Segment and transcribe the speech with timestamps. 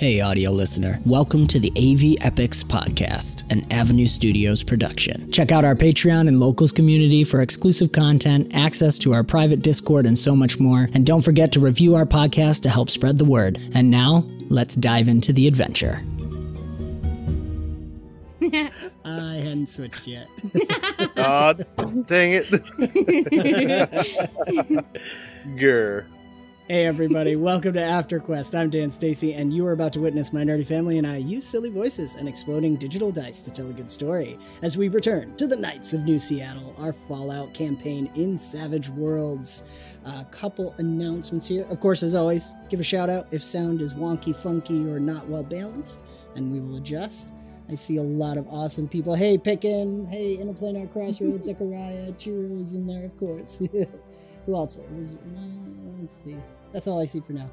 [0.00, 0.98] Hey, audio listener.
[1.04, 5.30] Welcome to the AV Epics Podcast, an Avenue Studios production.
[5.30, 10.06] Check out our Patreon and locals community for exclusive content, access to our private Discord,
[10.06, 10.88] and so much more.
[10.94, 13.58] And don't forget to review our podcast to help spread the word.
[13.74, 16.00] And now, let's dive into the adventure.
[19.04, 20.28] I hadn't switched yet.
[21.18, 21.52] Aw,
[22.06, 22.46] dang it.
[25.58, 26.06] Grr.
[26.70, 28.56] Hey everybody, welcome to AfterQuest.
[28.56, 31.44] I'm Dan Stacy, and you are about to witness my nerdy family and I use
[31.44, 35.48] silly voices and exploding digital dice to tell a good story as we return to
[35.48, 39.64] the Knights of New Seattle, our Fallout campaign in Savage Worlds.
[40.04, 41.66] A couple announcements here.
[41.70, 45.28] Of course, as always, give a shout out if sound is wonky, funky, or not
[45.28, 46.04] well balanced,
[46.36, 47.34] and we will adjust.
[47.68, 49.16] I see a lot of awesome people.
[49.16, 50.06] Hey, Pickin.
[50.06, 53.60] Hey, Interplanar Crossroads, Zechariah, Chiro's in there, of course.
[54.46, 54.78] Who else?
[54.96, 55.40] Was, uh,
[55.98, 56.36] let's see.
[56.72, 57.50] That's all I see for now.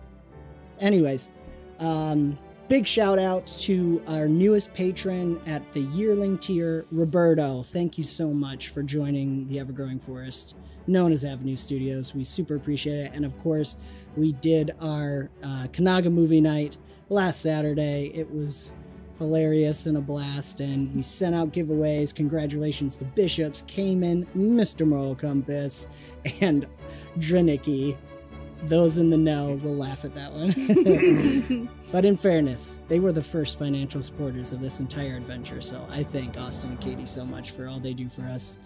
[0.80, 1.31] Anyways,
[1.80, 7.63] um, big shout out to our newest patron at the yearling tier, Roberto.
[7.63, 12.13] Thank you so much for joining the Evergrowing Forest, known as Avenue Studios.
[12.13, 13.12] We super appreciate it.
[13.13, 13.77] And of course,
[14.15, 16.77] we did our uh, Kanaga movie night
[17.09, 18.12] last Saturday.
[18.13, 18.74] It was
[19.18, 20.62] hilarious and a blast.
[20.62, 22.13] And we sent out giveaways.
[22.13, 24.85] Congratulations to Bishops, Cayman, Mr.
[24.85, 25.87] Moral Compass,
[26.41, 26.68] and
[27.18, 27.98] Drenicki
[28.63, 31.70] those in the know will laugh at that one.
[31.91, 35.62] but in fairness, they were the first financial supporters of this entire adventure.
[35.62, 38.58] So I thank Austin and Katie so much for all they do for us.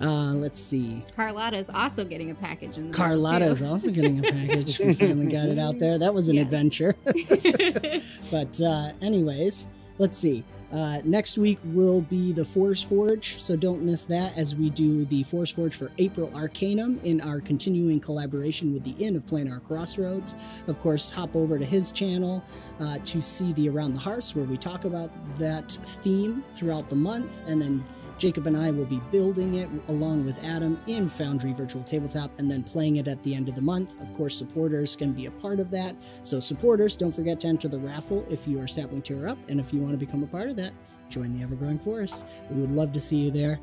[0.00, 1.04] Uh, let's see.
[1.14, 2.76] Carlotta is also getting a package.
[2.76, 4.78] In the Carlotta is also getting a package.
[4.80, 5.98] we finally got it out there.
[5.98, 6.94] That was an adventure.
[8.30, 10.44] but uh, anyways, let's see.
[10.72, 15.04] Uh, next week will be the Force Forge, so don't miss that as we do
[15.04, 19.62] the Force Forge for April Arcanum in our continuing collaboration with the Inn of Planar
[19.66, 20.34] Crossroads.
[20.68, 22.42] Of course, hop over to his channel
[22.80, 26.96] uh, to see the Around the Hearths, where we talk about that theme throughout the
[26.96, 27.84] month, and then
[28.22, 32.48] Jacob and I will be building it along with Adam in Foundry Virtual Tabletop and
[32.48, 34.00] then playing it at the end of the month.
[34.00, 35.96] Of course, supporters can be a part of that.
[36.22, 39.38] So, supporters, don't forget to enter the raffle if you are sapling tier up.
[39.48, 40.72] And if you want to become a part of that,
[41.08, 42.24] join the Evergrowing Forest.
[42.48, 43.58] We would love to see you there.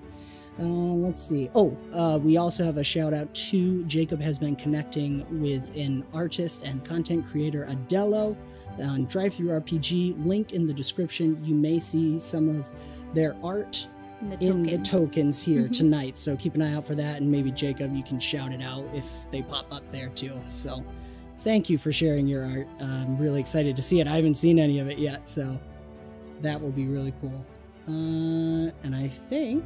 [0.59, 1.49] Uh, let's see.
[1.55, 6.03] Oh, uh, we also have a shout out to Jacob has been connecting with an
[6.13, 8.35] artist and content creator, Adello,
[8.77, 10.25] on DriveThruRPG.
[10.25, 11.41] Link in the description.
[11.45, 12.73] You may see some of
[13.13, 13.87] their art
[14.21, 14.71] in the in tokens.
[14.71, 15.71] the tokens here Mhm.
[15.77, 16.17] tonight.
[16.17, 18.85] So keep an eye out for that, and maybe Jacob, you can shout it out
[18.93, 20.39] if they pop up there too.
[20.47, 20.83] So
[21.37, 22.67] thank you for sharing your art.
[22.79, 24.07] I'm really excited to see it.
[24.07, 25.59] I haven't seen any of it yet, so
[26.41, 27.45] that will be really cool.
[27.87, 29.63] Uh, and I think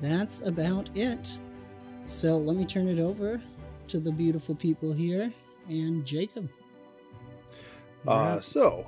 [0.00, 1.38] that's about it.
[2.06, 3.40] So let me turn it over
[3.88, 5.32] to the beautiful people here
[5.68, 6.48] and Jacob.
[8.04, 8.86] You're Uh, so,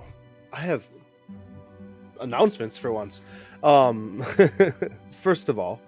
[0.52, 0.86] I have
[2.20, 3.20] announcements for once.
[3.62, 4.24] Um,
[5.20, 5.80] first of all,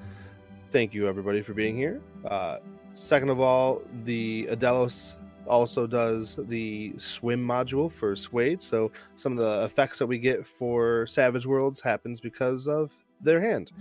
[0.71, 2.01] thank you everybody for being here.
[2.25, 2.59] Uh,
[2.95, 5.17] second of all, the Adelos
[5.47, 10.47] also does the swim module for SWADE, so some of the effects that we get
[10.47, 13.73] for Savage Worlds happens because of their hand.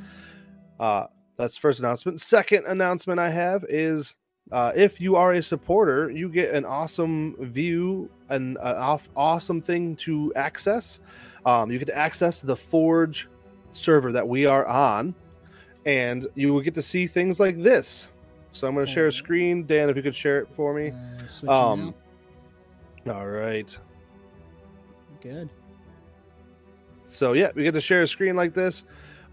[0.79, 1.07] Uh,
[1.37, 2.21] that's first announcement.
[2.21, 4.15] Second announcement I have is
[4.51, 9.61] uh, if you are a supporter, you get an awesome view and an off- awesome
[9.61, 10.99] thing to access.
[11.45, 13.27] Um, you get to access the Forge
[13.71, 15.15] server that we are on,
[15.85, 18.09] and you will get to see things like this.
[18.51, 19.65] So I'm going to share a screen.
[19.65, 20.91] Dan, if you could share it for me.
[21.47, 21.95] Uh, Um.
[23.07, 23.77] All right.
[25.21, 25.49] Good.
[27.05, 28.83] So yeah, we get to share a screen like this.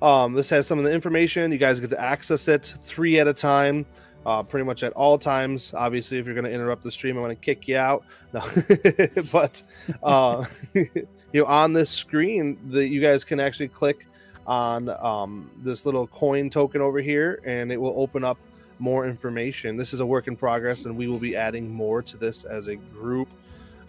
[0.02, 1.50] Um, this has some of the information.
[1.52, 3.84] You guys get to access it three at a time,
[4.26, 5.72] uh, pretty much at all times.
[5.74, 8.04] Obviously, if you're going to interrupt the stream, I'm going to kick you out.
[8.32, 8.42] No,
[9.32, 9.62] but
[10.02, 10.44] uh,
[11.32, 14.06] you know, on this screen, that you guys can actually click
[14.46, 18.38] on um, this little coin token over here, and it will open up
[18.78, 19.76] more information.
[19.76, 22.68] This is a work in progress, and we will be adding more to this as
[22.68, 23.28] a group.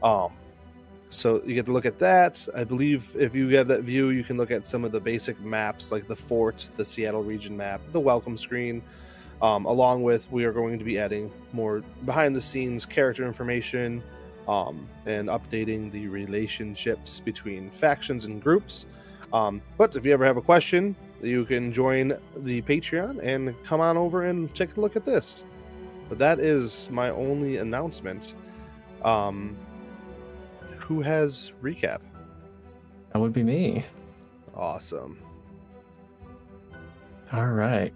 [0.04, 0.32] Um,
[1.10, 2.48] so you get to look at that.
[2.56, 5.40] I believe if you have that view, you can look at some of the basic
[5.40, 8.84] maps like the fort, the Seattle region map, the welcome screen.
[9.42, 14.04] Um, along with, we are going to be adding more behind the scenes character information
[14.50, 18.88] um, and updating the relationships between factions and groups.
[19.32, 23.80] Um, but if you ever have a question, you can join the Patreon and come
[23.80, 25.44] on over and take a look at this.
[26.10, 28.34] But that is my only announcement.
[29.04, 29.56] Um,
[30.78, 32.00] who has recap?
[33.14, 33.86] That would be me.
[34.56, 35.20] Awesome.
[37.32, 37.94] All right.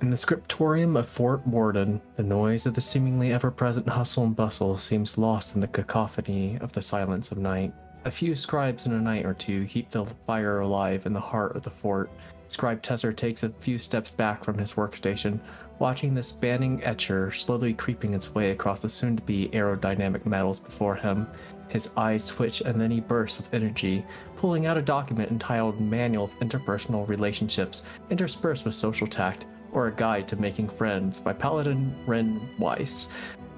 [0.00, 4.36] In the scriptorium of Fort Warden, the noise of the seemingly ever present hustle and
[4.36, 7.72] bustle seems lost in the cacophony of the silence of night.
[8.04, 11.56] A few scribes in a night or two keep the fire alive in the heart
[11.56, 12.10] of the fort.
[12.46, 15.40] Scribe Tesser takes a few steps back from his workstation,
[15.80, 20.60] watching the spanning etcher slowly creeping its way across the soon to be aerodynamic metals
[20.60, 21.26] before him.
[21.66, 24.06] His eyes twitch and then he bursts with energy,
[24.36, 29.92] pulling out a document entitled Manual of Interpersonal Relationships, interspersed with social tact, or a
[29.92, 33.08] guide to making friends by Paladin Ren Weiss,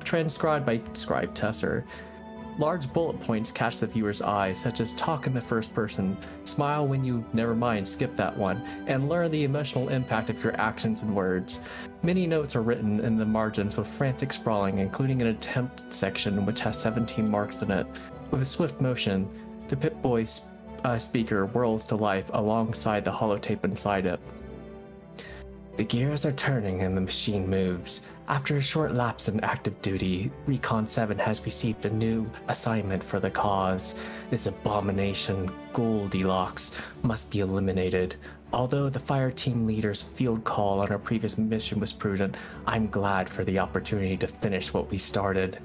[0.04, 1.84] transcribed by Scribe Tesser.
[2.58, 6.86] Large bullet points catch the viewer's eye, such as talk in the first person, smile
[6.86, 11.02] when you never mind, skip that one, and learn the emotional impact of your actions
[11.02, 11.60] and words.
[12.02, 16.60] Many notes are written in the margins with frantic sprawling, including an attempt section which
[16.60, 17.86] has 17 marks in it.
[18.30, 19.28] With a swift motion,
[19.68, 20.26] the Pip Boy
[20.84, 24.20] uh, speaker whirls to life alongside the holotape inside it.
[25.80, 28.02] The gears are turning and the machine moves.
[28.28, 33.18] After a short lapse in active duty, Recon 7 has received a new assignment for
[33.18, 33.94] the cause.
[34.28, 36.72] This abomination, Goldilocks,
[37.02, 38.16] must be eliminated.
[38.52, 42.36] Although the fire team leader's field call on our previous mission was prudent,
[42.66, 45.60] I'm glad for the opportunity to finish what we started.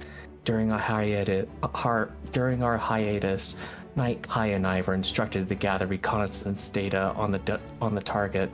[0.45, 3.57] During our hiatus, our, during our hiatus,
[3.97, 8.51] Knight Kai and I were instructed to gather reconnaissance data on the on the target.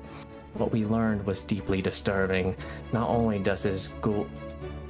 [0.53, 2.55] What we learned was deeply disturbing.
[2.91, 4.27] Not only does this ghoul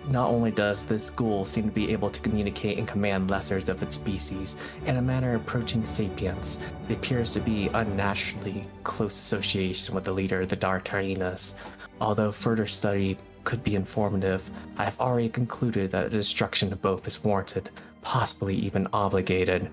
[0.10, 3.84] not only does this ghoul seem to be able to communicate and command lessers of
[3.84, 4.56] its species
[4.86, 6.58] in a manner approaching sapience,
[6.90, 11.56] it appears to be unnaturally close association with the leader of the Dark Hyenas.
[12.02, 17.06] Although further study could be informative, I have already concluded that the destruction of both
[17.08, 17.70] is warranted,
[18.02, 19.70] possibly even obligated.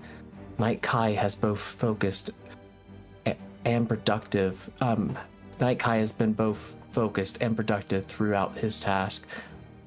[0.59, 2.31] Knight Kai has both focused
[3.65, 5.17] and productive um,
[5.59, 9.27] Knight Kai has been both focused and productive throughout his task,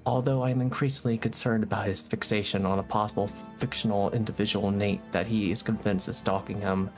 [0.05, 5.27] although I am increasingly concerned about his fixation on a possible fictional individual Nate that
[5.27, 6.91] he is convinced is stalking him.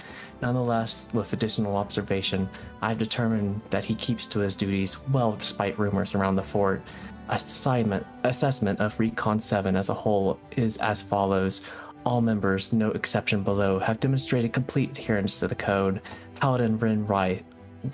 [0.43, 2.49] Nonetheless, with additional observation,
[2.82, 6.82] I've determined that he keeps to his duties well despite rumors around the fort.
[7.29, 11.62] Assignment, assessment of Recon 7 as a whole is as follows.
[12.05, 16.03] All members, no exception below, have demonstrated complete adherence to the code.
[16.35, 17.44] Paladin Rin Wright,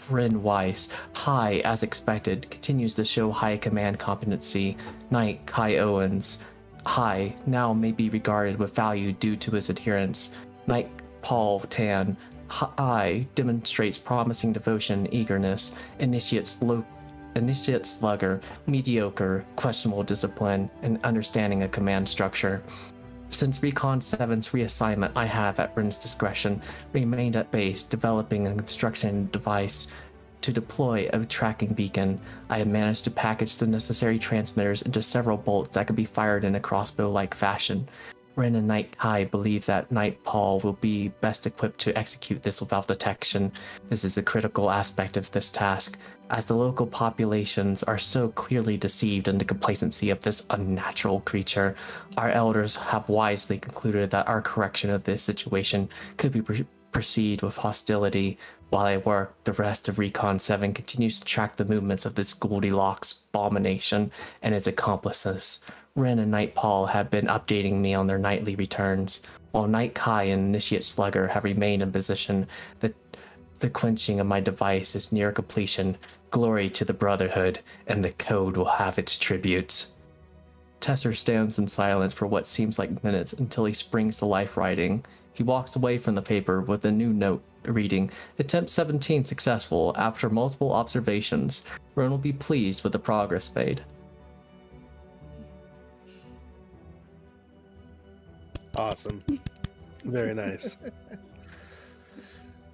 [0.09, 4.77] Ren Weiss, high as expected, continues to show high command competency.
[5.11, 6.39] Knight Kai Owens,
[6.87, 10.33] high, now may be regarded with value due to his adherence.
[10.67, 10.91] Knight
[11.23, 12.17] Paul Tan,
[12.49, 15.73] high, demonstrates promising devotion and eagerness.
[15.99, 16.85] Initiate slow
[17.37, 22.63] initiate slugger, mediocre, questionable discipline, and understanding of command structure.
[23.31, 26.61] Since Recon 7's reassignment, I have, at Rin's discretion,
[26.93, 29.87] remained at base, developing a construction device
[30.43, 32.21] to deploy a tracking beacon.
[32.50, 36.44] I have managed to package the necessary transmitters into several bolts that could be fired
[36.44, 37.88] in a crossbow like fashion.
[38.37, 42.61] Ren and Knight Kai believe that Knight Paul will be best equipped to execute this
[42.61, 43.53] without detection.
[43.88, 45.99] This is a critical aspect of this task,
[46.31, 51.75] as the local populations are so clearly deceived in the complacency of this unnatural creature,
[52.17, 55.88] our elders have wisely concluded that our correction of this situation
[56.19, 58.38] could be pre- proceed with hostility.
[58.69, 62.33] While I work, the rest of Recon 7 continues to track the movements of this
[62.33, 64.12] Goldilocks abomination
[64.43, 65.59] and its accomplices.
[65.97, 70.25] Ren and Knight Paul have been updating me on their nightly returns, while Knight Kai
[70.25, 72.47] and Initiate Slugger have remained in position.
[72.79, 72.95] The
[73.59, 75.99] the quenching of my device is near completion.
[76.31, 79.93] Glory to the Brotherhood, and the code will have its tributes.
[80.81, 85.05] Tesser stands in silence for what seems like minutes until he springs to life writing.
[85.35, 90.31] He walks away from the paper with a new note reading Attempt 17 successful after
[90.31, 91.64] multiple observations.
[91.95, 93.85] Ren will be pleased with the progress made.
[98.77, 99.21] Awesome.
[100.05, 100.77] Very nice.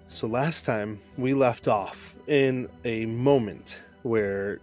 [0.08, 4.60] So last time we left off in a moment where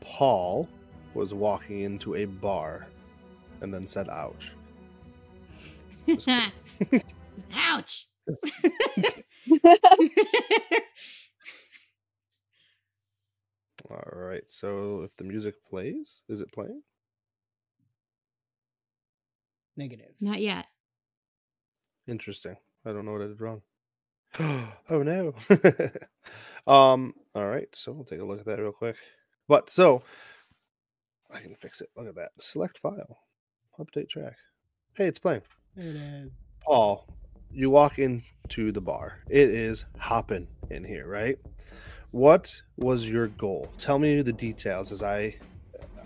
[0.00, 0.68] Paul
[1.14, 2.86] was walking into a bar
[3.60, 4.56] and then said, ouch.
[7.54, 8.06] Ouch.
[13.90, 14.42] All right.
[14.46, 16.82] So if the music plays, is it playing?
[19.78, 20.12] Negative.
[20.20, 20.66] Not yet.
[22.08, 22.56] Interesting.
[22.84, 23.62] I don't know what I did wrong.
[24.90, 25.34] oh no.
[26.66, 28.96] um, all right, so we'll take a look at that real quick.
[29.46, 30.02] But so
[31.32, 31.90] I can fix it.
[31.96, 32.30] Look at that.
[32.40, 33.18] Select file.
[33.78, 34.34] Update track.
[34.94, 35.42] Hey, it's playing.
[35.76, 36.32] There it is.
[36.60, 37.06] Paul,
[37.52, 39.20] you walk into the bar.
[39.28, 41.38] It is hopping in here, right?
[42.10, 43.70] What was your goal?
[43.78, 45.36] Tell me the details as I.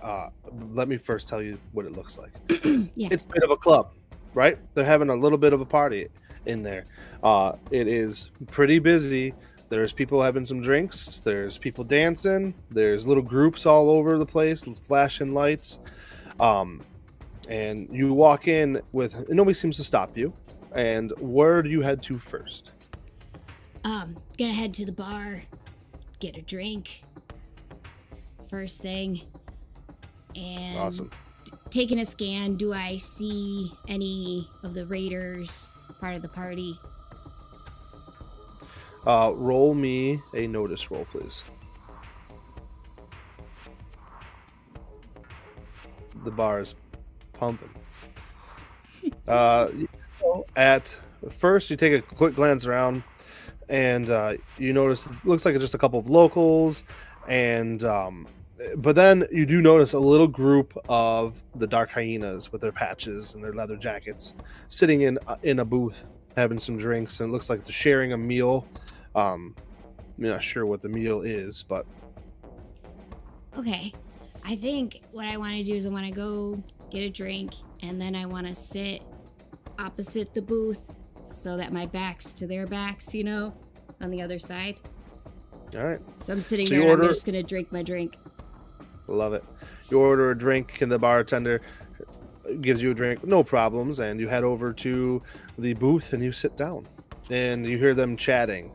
[0.02, 0.30] Uh,
[0.72, 2.32] let me first tell you what it looks like.
[2.96, 3.08] yeah.
[3.10, 3.92] It's a bit of a club,
[4.34, 4.58] right?
[4.74, 6.08] They're having a little bit of a party
[6.46, 6.86] in there.
[7.22, 9.32] Uh, it is pretty busy.
[9.68, 11.22] There's people having some drinks.
[11.24, 12.52] There's people dancing.
[12.70, 15.78] There's little groups all over the place, flashing lights.
[16.40, 16.82] Um,
[17.48, 20.32] and you walk in with nobody seems to stop you.
[20.74, 22.70] And where do you head to first?
[23.84, 25.42] Um, gonna head to the bar,
[26.18, 27.02] get a drink.
[28.48, 29.22] First thing.
[30.36, 31.10] And Awesome.
[31.44, 36.78] t- taking a scan, do I see any of the raiders part of the party?
[39.06, 41.44] Uh, roll me a notice roll, please.
[46.24, 46.74] The bar is
[47.32, 47.70] pumping.
[49.26, 49.68] Uh,
[50.56, 50.96] at
[51.38, 53.02] first, you take a quick glance around,
[53.68, 56.84] and uh, you notice it looks like it's just a couple of locals,
[57.28, 58.28] and um,
[58.76, 63.34] but then you do notice a little group of the dark hyenas with their patches
[63.34, 64.34] and their leather jackets
[64.68, 66.04] sitting in uh, in a booth
[66.36, 68.66] having some drinks, and it looks like they're sharing a meal.
[69.14, 69.54] Um,
[70.18, 71.86] I'm not sure what the meal is, but
[73.58, 73.92] Okay.
[74.44, 77.52] I think what I want to do is I want to go get a drink
[77.80, 79.02] and then I want to sit
[79.78, 80.94] opposite the booth
[81.30, 83.54] so that my back's to their backs, you know,
[84.00, 84.80] on the other side.
[85.74, 86.00] all right.
[86.20, 88.16] So I'm sitting So there and I'm just going to drink my drink.
[89.08, 89.44] Love it.
[89.90, 91.60] You order a drink, and the bartender
[92.60, 93.98] gives you a drink, no problems.
[93.98, 95.22] And you head over to
[95.58, 96.88] the booth and you sit down.
[97.30, 98.72] And you hear them chatting.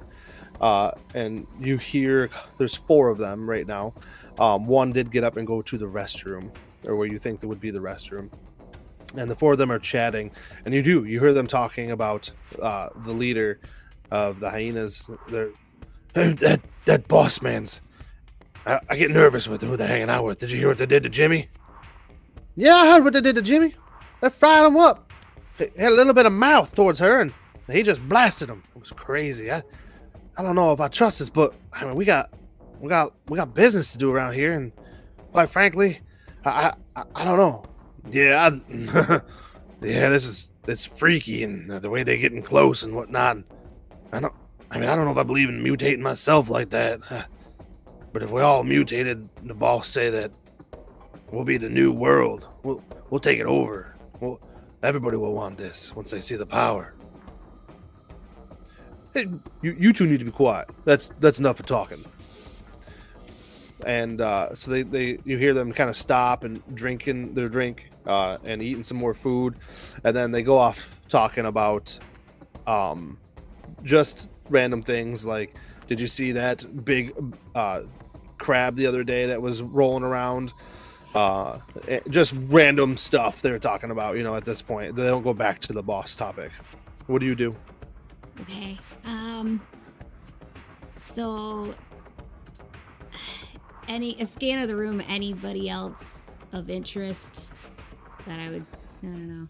[0.60, 3.94] Uh, and you hear there's four of them right now.
[4.40, 6.52] Um, one did get up and go to the restroom,
[6.86, 8.30] or where you think there would be the restroom.
[9.16, 10.32] And the four of them are chatting.
[10.66, 12.32] And you do, you hear them talking about
[12.62, 13.60] uh, the leader
[14.12, 15.08] of the hyenas.
[15.30, 15.52] They're,
[16.14, 17.82] that, that boss man's
[18.68, 20.40] I, I get nervous with who they're hanging out with.
[20.40, 21.50] Did you hear what they did to Jimmy?
[22.56, 23.74] Yeah, I heard what they did to Jimmy.
[24.22, 25.12] They fried him up.
[25.58, 27.34] He had a little bit of mouth towards her, and
[27.72, 28.64] he just blasted him.
[28.76, 29.52] It was crazy.
[29.52, 29.64] I,
[30.38, 32.34] I don't know if I trust this, but I mean, we got,
[32.80, 34.74] we got, we got business to do around here, and
[35.32, 36.02] quite frankly,
[36.46, 37.64] I, I, I don't know.
[38.12, 39.22] Yeah, I,
[39.82, 43.38] yeah, this is it's freaky, and the way they're getting close and whatnot.
[44.12, 44.34] I don't.
[44.70, 47.00] I mean, I don't know if I believe in mutating myself like that.
[48.18, 50.32] But if we all mutated, the boss say that
[51.32, 52.48] we'll be the new world.
[52.64, 53.96] We'll we'll take it over.
[54.20, 54.40] Well,
[54.82, 56.96] everybody will want this once they see the power.
[59.14, 59.28] Hey,
[59.62, 60.68] you you two need to be quiet.
[60.84, 62.04] That's that's enough of talking.
[63.86, 67.92] And uh, so they, they you hear them kind of stop and drinking their drink
[68.08, 69.58] uh, and eating some more food,
[70.04, 72.00] and then they go off talking about
[72.66, 73.20] um,
[73.84, 75.56] just random things like
[75.88, 77.14] did you see that big
[77.56, 77.84] uh,
[78.38, 80.54] crab the other day that was rolling around?
[81.16, 84.18] Uh, eh, just random stuff they're talking about.
[84.18, 86.52] You know, at this point, they don't go back to the boss topic.
[87.08, 87.56] What do you do?
[88.42, 88.78] Okay.
[89.06, 89.62] Um.
[90.96, 91.74] So,
[93.88, 95.02] any a scan of the room.
[95.08, 97.52] Anybody else of interest
[98.28, 98.66] that I would?
[99.04, 99.48] I don't know.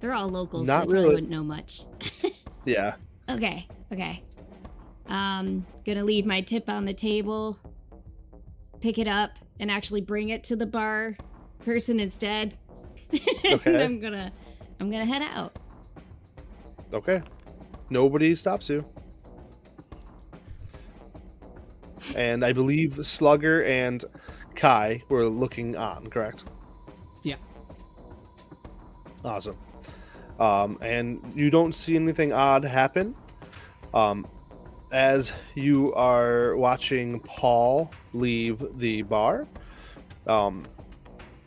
[0.00, 0.66] They're all locals.
[0.66, 1.14] so Not I probably really.
[1.14, 1.84] wouldn't know much.
[2.66, 2.94] Yeah.
[3.28, 3.68] okay.
[3.92, 4.22] Okay.
[5.08, 7.58] Um, gonna leave my tip on the table.
[8.80, 11.16] Pick it up and actually bring it to the bar
[11.64, 12.56] person instead.
[13.44, 13.84] And Okay.
[13.84, 14.32] I'm gonna,
[14.80, 15.56] I'm gonna head out.
[16.92, 17.22] Okay.
[17.90, 18.84] Nobody stops you.
[22.16, 24.04] And I believe Slugger and
[24.54, 26.44] Kai were looking on, correct?
[27.22, 27.36] Yeah.
[29.24, 29.56] Awesome.
[30.40, 33.14] Um, and you don't see anything odd happen.
[33.92, 34.26] Um,
[34.94, 39.48] as you are watching Paul leave the bar,
[40.28, 40.64] um,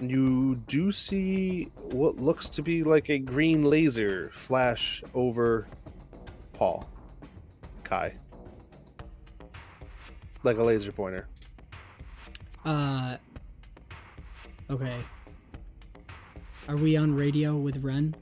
[0.01, 5.65] you do see what looks to be like a green laser flash over
[6.51, 6.89] Paul.
[7.85, 8.15] Kai.
[10.43, 11.27] Like a laser pointer.
[12.65, 13.15] Uh.
[14.69, 14.97] Okay.
[16.67, 18.13] Are we on radio with Ren?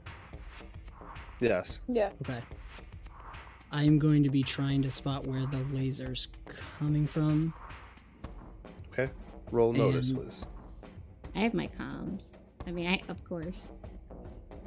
[1.40, 1.80] Yes.
[1.88, 2.10] Yeah.
[2.22, 2.40] Okay.
[3.72, 6.28] I'm going to be trying to spot where the laser's
[6.78, 7.52] coming from.
[8.92, 9.10] Okay.
[9.50, 10.44] Roll notice, And- please.
[11.34, 12.30] I have my comms.
[12.66, 13.56] I mean, I of course.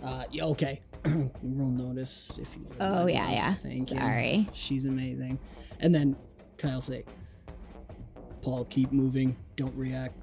[0.03, 0.82] Uh, yeah, okay.
[1.06, 2.65] Roll notice if you.
[2.79, 3.10] Oh remember.
[3.12, 3.53] yeah, yeah.
[3.56, 3.98] Thank you.
[3.98, 4.50] Sorry.
[4.53, 5.39] She's amazing.
[5.79, 6.15] And then
[6.58, 7.06] Kyle say,
[8.41, 9.36] Paul, keep moving.
[9.56, 10.15] Don't react.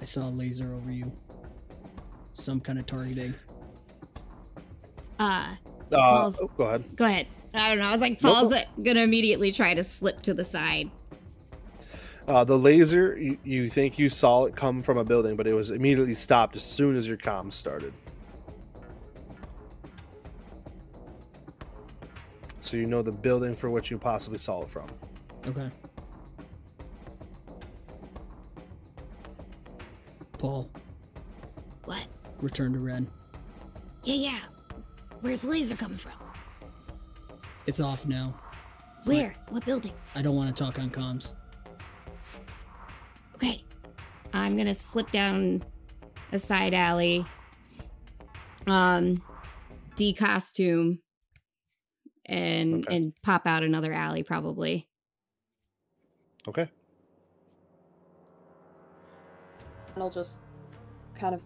[0.00, 1.12] I saw a laser over you.
[2.34, 3.34] Some kind of targeting.
[5.18, 5.54] Uh,
[5.92, 6.96] Uh, Paul's- oh, go ahead.
[6.96, 7.26] go ahead.
[7.56, 7.86] I don't know.
[7.86, 8.32] I was like, Nope.
[8.34, 10.90] Paul's gonna immediately try to slip to the side.
[12.28, 15.54] Uh, the laser, you, you think you saw it come from a building, but it
[15.54, 17.92] was immediately stopped as soon as your comms started.
[22.60, 24.88] So you know the building for which you possibly saw it from.
[25.46, 25.70] Okay.
[30.38, 30.68] Paul,
[31.84, 32.06] What?
[32.40, 33.08] return to Ren.
[34.02, 34.40] Yeah, yeah.
[35.20, 36.12] Where's the laser coming from?
[37.66, 38.34] It's off now.
[39.04, 39.34] Where?
[39.50, 39.92] What building?
[40.14, 41.32] I don't want to talk on comms.
[43.34, 43.62] Okay.
[44.32, 45.62] I'm gonna slip down
[46.32, 47.24] a side alley.
[48.66, 49.22] Um,
[49.96, 50.98] decostume,
[52.26, 52.96] and Okay.
[52.96, 54.88] and pop out another alley probably.
[56.48, 56.68] Okay.
[59.94, 60.40] And I'll just
[61.18, 61.40] kind of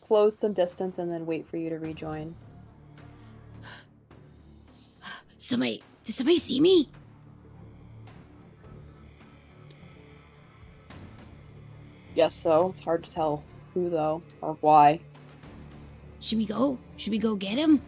[0.00, 2.34] close some distance and then wait for you to rejoin.
[5.48, 6.90] Somebody, did somebody see me?
[12.14, 15.00] Yes, so it's hard to tell who though or why.
[16.20, 16.76] Should we go?
[16.98, 17.80] Should we go get him?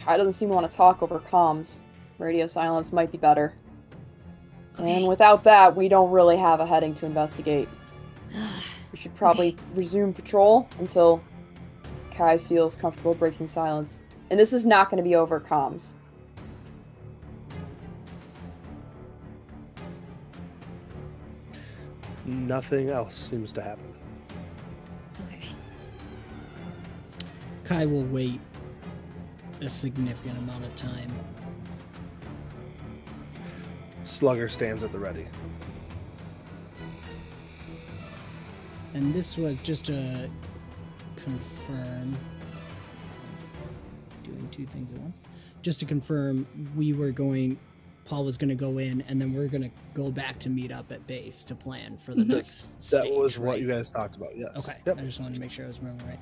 [0.00, 1.78] Kai doesn't seem to want to talk over comms.
[2.18, 3.54] Radio silence might be better.
[4.76, 4.96] Okay.
[4.96, 7.68] And without that, we don't really have a heading to investigate.
[8.90, 9.62] We should probably Okay.
[9.74, 11.22] resume patrol until
[12.18, 14.02] Kai feels comfortable breaking silence.
[14.30, 15.90] And this is not going to be over comms.
[22.24, 23.94] Nothing else seems to happen.
[25.28, 25.48] okay.
[27.62, 28.40] Kai will wait
[29.60, 31.12] a significant amount of time.
[34.02, 35.28] Slugger stands at the ready.
[38.94, 40.28] And this was just to
[41.28, 42.16] confirm.
[44.24, 45.20] Doing two things at once.
[45.62, 47.58] Just to confirm, we were going.
[48.04, 50.72] Paul was going to go in, and then we're going to go back to meet
[50.72, 52.28] up at base to plan for the Mhm.
[52.28, 53.12] next That stage.
[53.14, 53.60] was what right?
[53.60, 54.30] you guys talked about.
[54.34, 54.48] Yes.
[54.56, 54.78] Okay.
[54.86, 54.98] Yep.
[54.98, 56.20] I just wanted to make sure I was remembering right.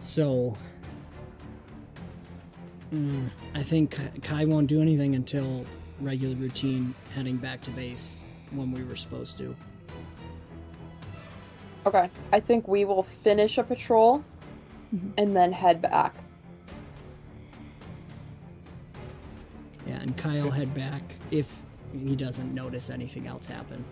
[0.00, 0.56] So,
[2.94, 5.66] mm, I think Kai- Kai won't do anything until
[6.00, 9.54] regular routine heading back to base when we were supposed to.
[11.86, 12.08] Okay.
[12.32, 14.24] I think we will finish a patrol
[14.94, 15.12] Mhm.
[15.18, 16.14] and then head back.
[19.86, 23.84] Yeah, and Kyle head back if he doesn't notice anything else happen.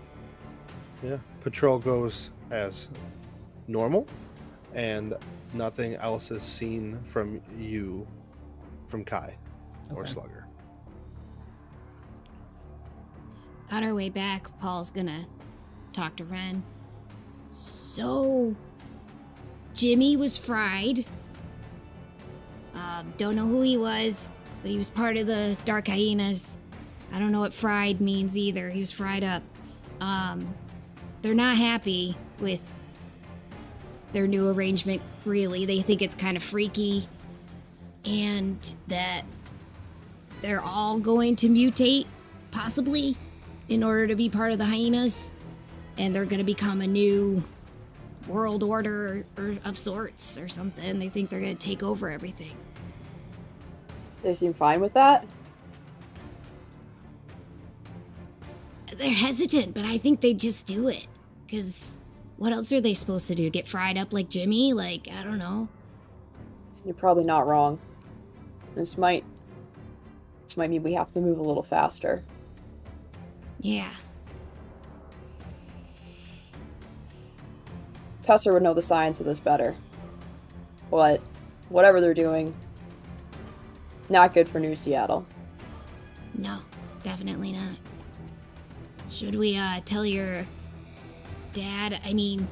[1.03, 1.19] Yeah.
[1.41, 2.89] Patrol goes as
[3.67, 4.07] normal,
[4.75, 5.15] and
[5.53, 8.07] nothing else is seen from you,
[8.89, 9.37] from Kai
[9.95, 10.13] or Okay.
[10.13, 10.47] Slugger.
[13.73, 15.27] On our way back, Paul's gonna
[15.93, 16.63] talk to Ren.
[17.51, 18.55] So,
[19.75, 21.05] Jimmy was fried.
[22.75, 26.57] Um, don't know who he was, but he was part of the Dark Hyenas.
[27.13, 28.71] I don't know what fried means either.
[28.71, 29.43] He was fried up.
[30.01, 30.55] Um,
[31.23, 32.61] they're not happy with
[34.13, 35.67] their new arrangement, really.
[35.67, 37.07] They think it's kind of freaky,
[38.05, 39.23] and that
[40.41, 42.07] they're all going to mutate,
[42.51, 43.17] possibly
[43.69, 45.33] in order to be part of the hyenas
[46.01, 47.45] and they're going to become a new
[48.27, 50.99] world order or, of sorts or something.
[50.99, 52.57] They think they're going to take over everything.
[54.23, 55.27] They seem fine with that.
[58.97, 61.07] they're hesitant but i think they just do it.
[61.47, 61.99] Because
[62.37, 63.49] what else are they supposed to do?
[63.49, 64.75] Get fried up like jimmy?
[64.75, 65.69] Like i don't know.
[66.85, 67.79] You're probably not wrong.
[68.75, 69.25] This might
[70.45, 72.23] this might mean we have to move a little faster.
[73.61, 73.91] yeah
[78.31, 79.75] Tesser would know the science of this better.
[80.89, 81.21] But
[81.69, 82.55] whatever they're doing,
[84.09, 85.27] not good for New Seattle.
[86.35, 86.61] no
[87.03, 87.77] definitely not
[89.11, 90.47] should we uh tell your
[91.53, 92.47] dad i mean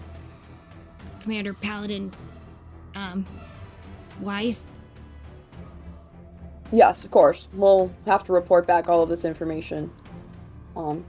[1.20, 2.10] commander paladin
[2.96, 3.24] um
[4.20, 4.66] Weiss
[6.72, 7.48] Yes, of course.
[7.54, 9.90] We'll have to report back all of this information.
[10.76, 11.02] Um,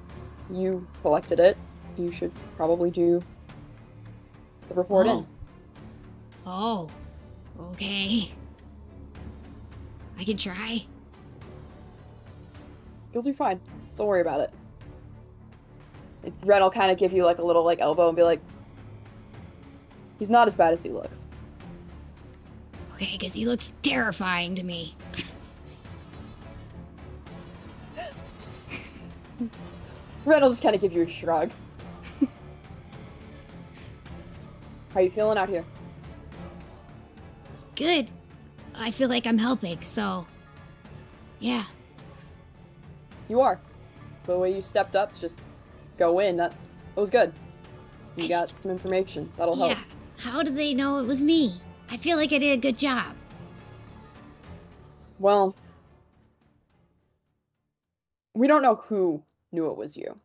[0.50, 1.58] you collected it.
[1.98, 3.22] You should probably do
[4.70, 5.28] the report in.
[6.46, 6.90] Oh.
[7.60, 7.66] oh.
[7.72, 8.32] Okay.
[10.18, 10.86] I can try.
[13.14, 13.60] You'll do fine.
[13.96, 14.52] Don't worry about it.
[16.24, 18.40] It- Ren will kind of give you like a little like elbow and be like,
[20.20, 21.28] "He's not as bad as he looks."
[22.94, 24.96] Okay, because he looks terrifying to me.
[30.26, 31.50] Ren will just kind of give you a shrug.
[34.94, 35.66] How you feeling out here?
[37.76, 38.12] good.
[38.76, 40.26] I feel like I'm helping, so.
[41.40, 41.64] Yeah.
[43.30, 43.58] You are.
[44.26, 45.40] The way you stepped up to just
[45.98, 47.32] go in, that, that was good.
[48.18, 49.32] You I got just- some information.
[49.38, 49.72] That'll help.
[49.72, 49.80] Yeah.
[50.18, 51.56] How did they know it was me?
[51.90, 53.16] I feel like I did a good job.
[55.20, 55.56] Well,
[58.34, 59.24] we don't know who
[59.54, 60.16] knew it was you.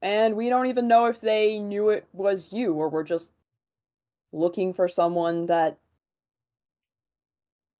[0.00, 3.30] And we don't even know if they knew it was you or were just
[4.32, 5.78] looking for someone that.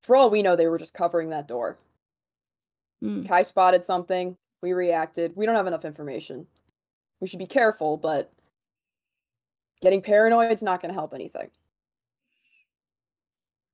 [0.03, 1.79] For all we know, they were just covering that door.
[3.01, 3.23] Hmm.
[3.25, 4.37] Kai spotted something.
[4.61, 5.37] We reacted.
[5.37, 6.47] We don't have enough information.
[7.21, 8.33] We should be careful, but
[9.81, 11.51] getting paranoid's not going to help anything.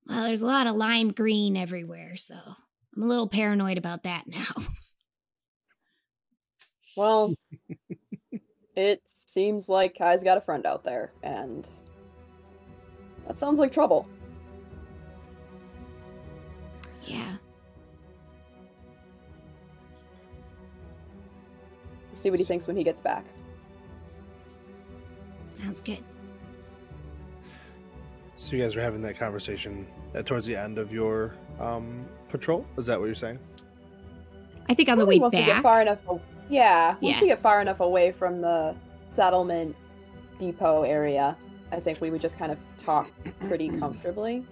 [0.07, 4.25] Well, there's a lot of lime green everywhere, so I'm a little paranoid about that
[4.27, 4.53] now.
[6.97, 7.33] Well,
[8.75, 11.65] it seems like Kai's got a friend out there, and
[13.29, 14.07] that sounds like trouble.
[17.03, 17.35] yeah.
[22.11, 23.23] see what he thinks when he gets back.
[25.53, 26.03] Sounds good.
[28.35, 32.65] So you guys are having that conversation uh, towards the end of your um, patrol.
[32.77, 33.39] Is that what you're saying?
[34.67, 35.99] I think on the Probably way once we get far enough,
[36.49, 37.21] yeah, once Yeah.
[37.21, 38.75] we get far enough away from the
[39.07, 39.75] settlement
[40.39, 41.37] depot area,
[41.71, 44.45] I think we would just kind of talk pretty comfortably.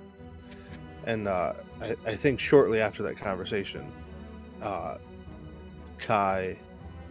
[1.06, 3.92] And uh, I, I think shortly after that conversation,
[4.62, 4.98] uh,
[5.98, 6.58] Kai,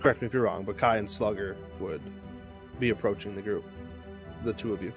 [0.00, 2.02] correct me if you're wrong, but Kai and Slugger would
[2.78, 3.64] be approaching the group,
[4.44, 4.92] the two of you.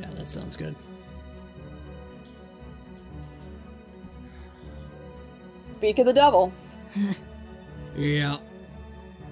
[0.00, 0.74] Yeah, that sounds good.
[5.78, 6.52] Speak of the devil.
[7.96, 8.38] Yeah.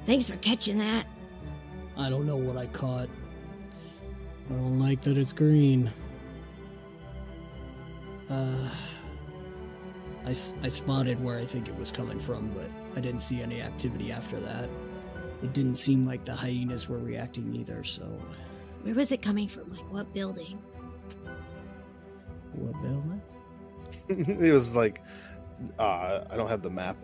[0.06, 1.06] Thanks for catching that.
[1.96, 3.08] I don't know what I caught.
[4.50, 5.92] I don't like that it's green.
[8.28, 8.68] Uh,
[10.26, 13.42] I, s- I spotted where I think it was coming from, but I didn't see
[13.42, 14.68] any activity after that.
[15.42, 18.02] It didn't seem like the hyenas were reacting either, so.
[18.82, 19.70] Where was it coming from?
[19.72, 20.58] Like what building?
[22.52, 23.22] What building?
[24.48, 25.02] it was like,
[25.78, 26.96] uh, I don't have the map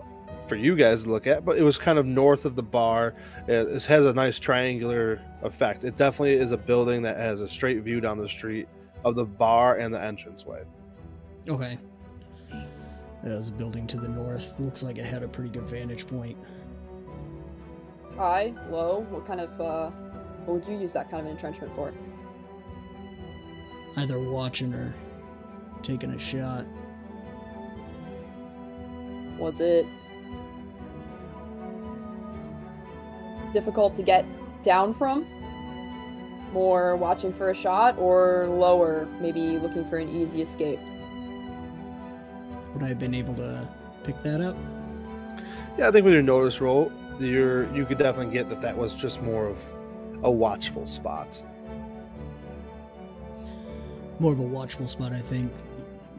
[0.48, 3.14] for you guys to look at, but it was kind of north of the bar.
[3.46, 5.84] It, it has a nice triangular effect.
[5.84, 8.68] It definitely is a building that has a straight view down the street
[9.04, 10.64] of the bar and the entranceway.
[11.48, 11.78] Okay.
[13.22, 14.58] That was a building to the north.
[14.60, 16.36] Looks like it had a pretty good vantage point.
[18.16, 19.90] High, low, what kind of, uh,
[20.44, 21.92] what would you use that kind of entrenchment for?
[23.96, 24.94] Either watching or
[25.82, 26.64] taking a shot.
[29.38, 29.86] Was it
[33.56, 34.26] difficult to get
[34.62, 35.26] down from?
[36.52, 40.78] More watching for a shot, or lower, maybe looking for an easy escape?
[42.74, 43.66] Would I have been able to
[44.04, 44.54] pick that up?
[45.78, 48.94] Yeah, I think with your notice roll, you're you could definitely get that that was
[48.94, 49.58] just more of
[50.22, 51.42] a watchful spot.
[54.18, 55.50] More of a watchful spot, I think.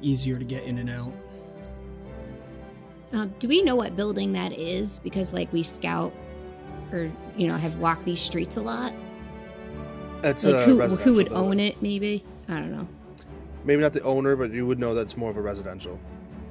[0.02, 1.13] Easier to get in and out.
[3.13, 4.97] Um, do we know what building that is?
[5.00, 6.13] Because like we scout
[6.91, 8.93] or you know have walked these streets a lot.
[10.23, 11.34] It's Like a who who would building.
[11.52, 11.82] own it?
[11.82, 12.88] Maybe I don't know.
[13.63, 16.00] Maybe not the owner, but you would know that's more of a residential.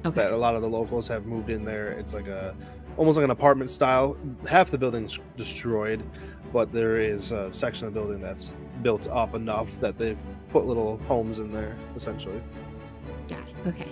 [0.05, 0.21] Okay.
[0.21, 1.89] That a lot of the locals have moved in there.
[1.91, 2.55] It's like a
[2.95, 4.15] almost like an apartment style.
[4.47, 6.03] Half the building's destroyed,
[6.53, 10.19] but there is a section of the building that's built up enough that they've
[10.49, 12.41] put little homes in there, essentially.
[13.27, 13.67] Got it.
[13.67, 13.91] Okay.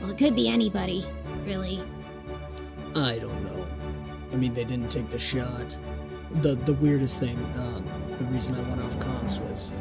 [0.00, 1.04] Well, it could be anybody,
[1.46, 1.82] really.
[2.94, 3.51] I don't know.
[4.32, 5.76] I mean, they didn't take the shot.
[6.42, 7.84] The the weirdest thing, um,
[8.18, 9.72] the reason I went off comms was.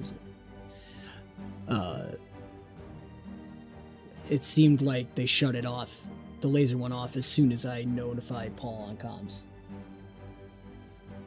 [0.00, 0.18] was it?
[1.68, 2.02] Uh,
[4.30, 6.06] it seemed like they shut it off.
[6.40, 9.42] The laser went off as soon as I notified Paul on comms.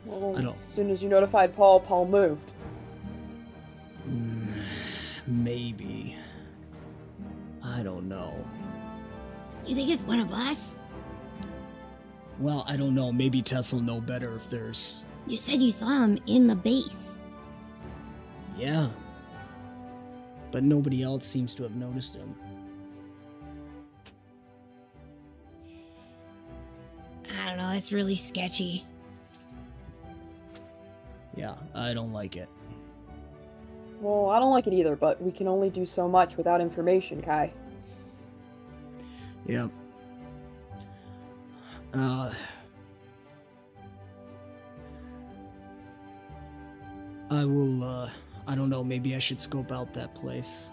[0.05, 2.51] Well, I don't- as soon as you notified Paul, Paul moved.
[4.09, 4.47] Mm,
[5.27, 6.15] Maybe.
[7.63, 8.33] I don't know.
[9.65, 10.79] You think it's one of us?
[12.39, 13.11] Well, I don't know.
[13.11, 15.05] Maybe Tess will know better if there's.
[15.27, 17.19] You said you saw him in the base.
[18.57, 18.89] Yeah.
[20.51, 22.35] But nobody else seems to have noticed him.
[27.41, 27.71] I don't know.
[27.71, 28.85] It's really sketchy.
[31.35, 32.47] Yeah, I don't like it.
[33.99, 37.21] Well, I don't like it either, but we can only do so much without information,
[37.21, 37.51] Kai.
[39.47, 39.71] Yep.
[41.95, 42.33] Uh.
[47.29, 48.09] I will, uh.
[48.47, 48.83] I don't know.
[48.83, 50.71] Maybe I should scope out that place.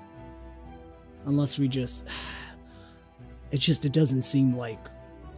[1.26, 2.06] Unless we just.
[3.50, 4.78] It just it doesn't seem like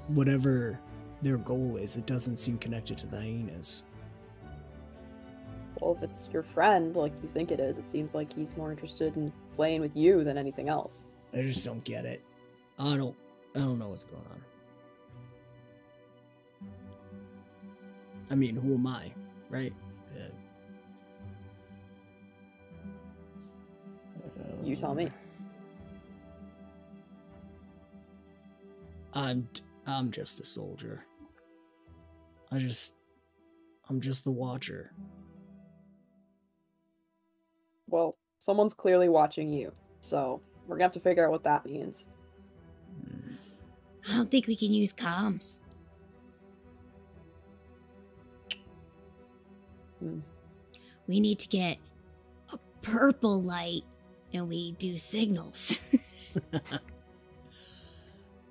[0.06, 0.78] whatever
[1.20, 1.96] their goal is.
[1.96, 3.82] It doesn't seem connected to the hyenas.
[5.80, 8.70] Well, if it's your friend, like you think it is, it seems like he's more
[8.70, 11.06] interested in playing with you than anything else.
[11.32, 12.22] I just don't get it.
[12.78, 13.16] I don't.
[13.56, 14.40] I don't know what's going on.
[18.30, 19.12] I mean, who am I,
[19.50, 19.72] right?
[20.14, 20.30] Uh,
[24.62, 25.10] You tell me.
[29.12, 29.46] I'm
[29.86, 31.04] I'm just a soldier.
[32.50, 32.94] I just
[33.88, 34.92] I'm just the watcher.
[37.88, 42.08] Well, someone's clearly watching you, so we're gonna have to figure out what that means.
[44.08, 45.60] I don't think we can use comms.
[50.04, 50.18] Hmm.
[51.06, 51.78] We need to get
[52.52, 53.84] a purple light
[54.34, 55.78] and we do signals.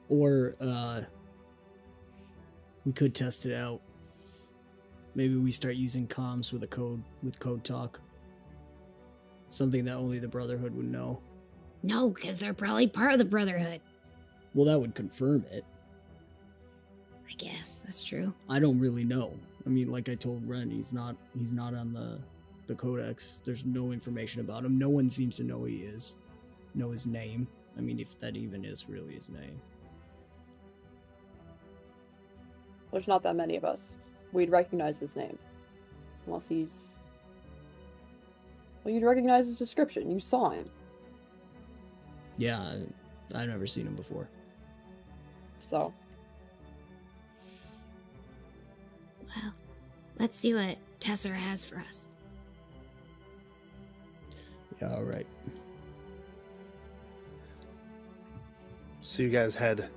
[0.10, 1.02] Or uh
[2.86, 3.82] we could test it out.
[5.16, 8.00] Maybe we start using comms with a code with code talk.
[9.50, 11.20] Something that only the Brotherhood would know.
[11.84, 13.82] no, because they're probably part of the Brotherhood.
[14.54, 15.64] Well, that would confirm it.
[17.30, 18.34] I guess that's true.
[18.50, 19.34] I don't really know.
[19.66, 22.20] I mean, like I told Ren, he's not he's not on the
[22.68, 23.42] the codex.
[23.46, 24.78] There's no information about him.
[24.78, 26.16] No one seems to know who he is.
[26.76, 27.48] Know his name.
[27.78, 29.60] I mean, if that even is really his name.
[32.92, 33.96] There's not that many of us.
[34.34, 35.38] We'd recognize his name.
[36.28, 37.00] Unless he's.
[38.84, 40.12] Well, you'd recognize his description.
[40.12, 40.70] You saw him.
[42.38, 42.84] Yeah, I,
[43.34, 44.28] I've never seen him before.
[45.60, 45.94] So,
[49.36, 49.54] Well,
[50.20, 52.08] let's see what Tesser has for us.
[54.82, 55.28] Yeah, all right.
[59.02, 59.90] So you guys head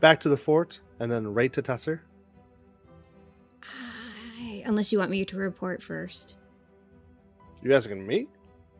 [0.00, 2.00] back to the fort and then right to Tesser.
[3.62, 6.36] I, unless you want me to report first.
[7.62, 8.26] You asking me?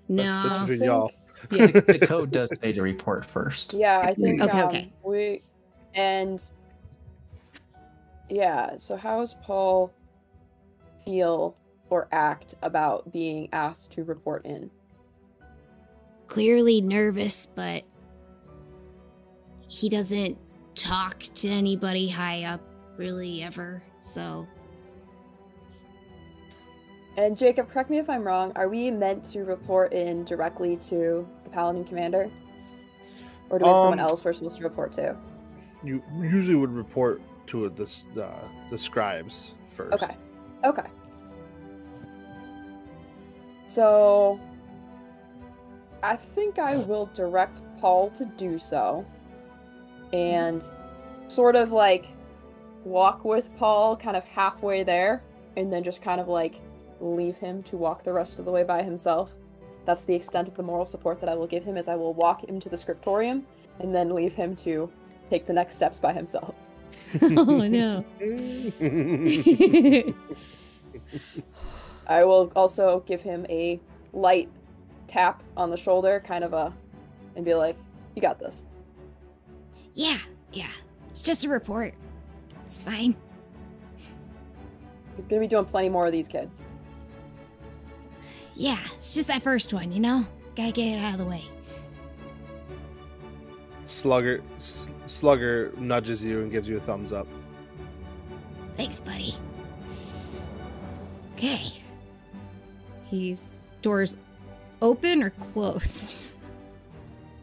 [0.08, 0.22] No.
[0.22, 1.12] That's, that's between y'all.
[1.50, 3.72] Yeah, the, the code does say to report first.
[3.72, 4.42] yeah, I think.
[4.42, 4.92] Okay, um, okay.
[5.02, 5.42] We.
[5.94, 6.42] And.
[8.30, 9.92] Yeah, so how does Paul
[11.04, 11.56] feel
[11.90, 14.70] or act about being asked to report in?
[16.28, 17.82] Clearly nervous, but
[19.66, 20.38] he doesn't
[20.76, 22.60] talk to anybody high up
[22.96, 23.82] really ever.
[24.00, 24.46] So
[27.16, 28.52] And Jacob, correct me if I'm wrong.
[28.54, 32.30] Are we meant to report in directly to the Paladin Commander,
[33.50, 35.16] or do we have someone Um, else we're supposed to report to?
[35.82, 39.92] You usually would report to the s- the, scribes first.
[39.92, 40.16] Okay.
[40.64, 40.88] Okay.
[43.66, 44.40] So,
[46.02, 49.04] I think I will direct Paul to do so,
[50.12, 50.62] and
[51.28, 52.06] sort of like
[52.84, 55.22] walk with Paul, kind of halfway there,
[55.56, 56.60] and then just kind of like
[57.00, 59.34] leave him to walk the rest of the way by himself.
[59.86, 61.76] That's the extent of the moral support that I will give him.
[61.76, 63.44] Is I will walk him to the scriptorium,
[63.80, 64.90] and then leave him to
[65.30, 66.54] take the next steps by himself.
[67.22, 68.05] Oh no.
[72.07, 73.81] I will also give him a
[74.12, 74.48] light
[75.07, 76.72] tap on the shoulder, kind of a,
[77.37, 77.76] and be like,
[78.14, 78.66] "You got this."
[79.94, 80.18] yeah,
[80.53, 80.70] yeah.
[81.11, 81.94] It's just a report.
[82.64, 83.16] It's fine.
[85.18, 86.48] You're gonna be doing plenty more of these, kid.
[88.55, 90.24] Yeah, it's just that first one, you know?
[90.55, 91.44] Gotta get it out of the way.
[93.87, 97.27] Slugger S- Slugger nudges you and gives you a thumbs up.
[98.77, 99.35] Thanks, buddy.
[101.35, 101.73] Okay.
[103.07, 104.16] He's doors
[104.81, 106.16] open or closed?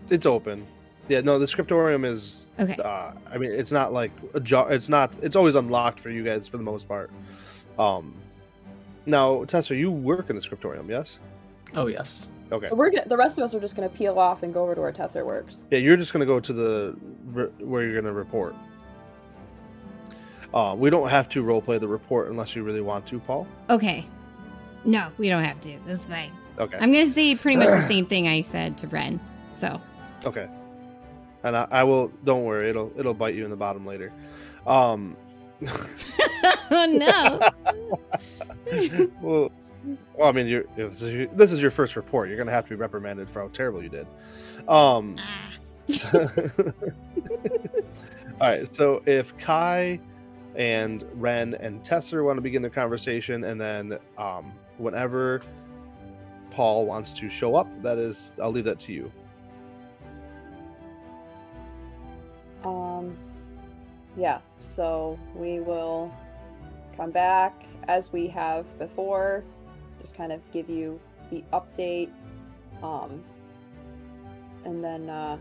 [0.10, 0.66] It's open.
[1.10, 2.50] Yeah, no, the scriptorium is.
[2.58, 2.76] Okay.
[2.76, 4.72] Uh, I mean, it's not like a jar.
[4.72, 5.18] It's not.
[5.22, 7.12] It's always unlocked for you guys for the most part.
[7.78, 8.16] Um,
[9.06, 11.20] now, Tesser, you work in the scriptorium, yes?
[11.76, 12.32] Oh yes.
[12.52, 12.68] Okay.
[12.68, 14.76] So we're gonna, the rest of us are just gonna peel off and go over
[14.76, 15.66] to where Tesser works.
[15.72, 16.96] Yeah, you're just gonna go to the
[17.60, 18.56] where you're gonna report.
[20.54, 23.48] Uh, we don't have to roleplay the report unless you really want to, Paul.
[23.70, 24.06] Okay.
[24.86, 25.78] No, we don't have to.
[25.86, 26.32] That's fine.
[26.58, 26.78] Okay.
[26.80, 29.20] I'm gonna say pretty much the same thing I said to Ren.
[29.52, 29.80] So
[30.26, 30.48] Okay.
[31.44, 32.08] And I, I will.
[32.24, 32.70] Don't worry.
[32.70, 34.12] It'll it'll bite you in the bottom later.
[34.66, 35.16] Um.
[36.70, 37.40] Oh no.
[39.22, 39.52] well,
[40.16, 42.30] well, I mean, you're, if this is your- this is your first report.
[42.30, 44.08] You're gonna have to be reprimanded for how terrible you did.
[44.68, 45.16] Um.
[45.20, 45.54] Ah,
[48.42, 48.74] All right.
[48.76, 50.00] So if Kai
[50.56, 55.42] and Ren and Tesser want to begin their conversation, and then um, whenever
[56.52, 59.12] Paul wants to show up, that is, I'll leave that to you.
[62.64, 63.16] Um,
[64.18, 66.12] yeah, so we will
[66.96, 69.44] come back as we have before,
[70.00, 71.00] just kind of give you
[71.32, 72.10] the update.
[72.82, 73.24] Um,
[74.66, 75.38] and then uh,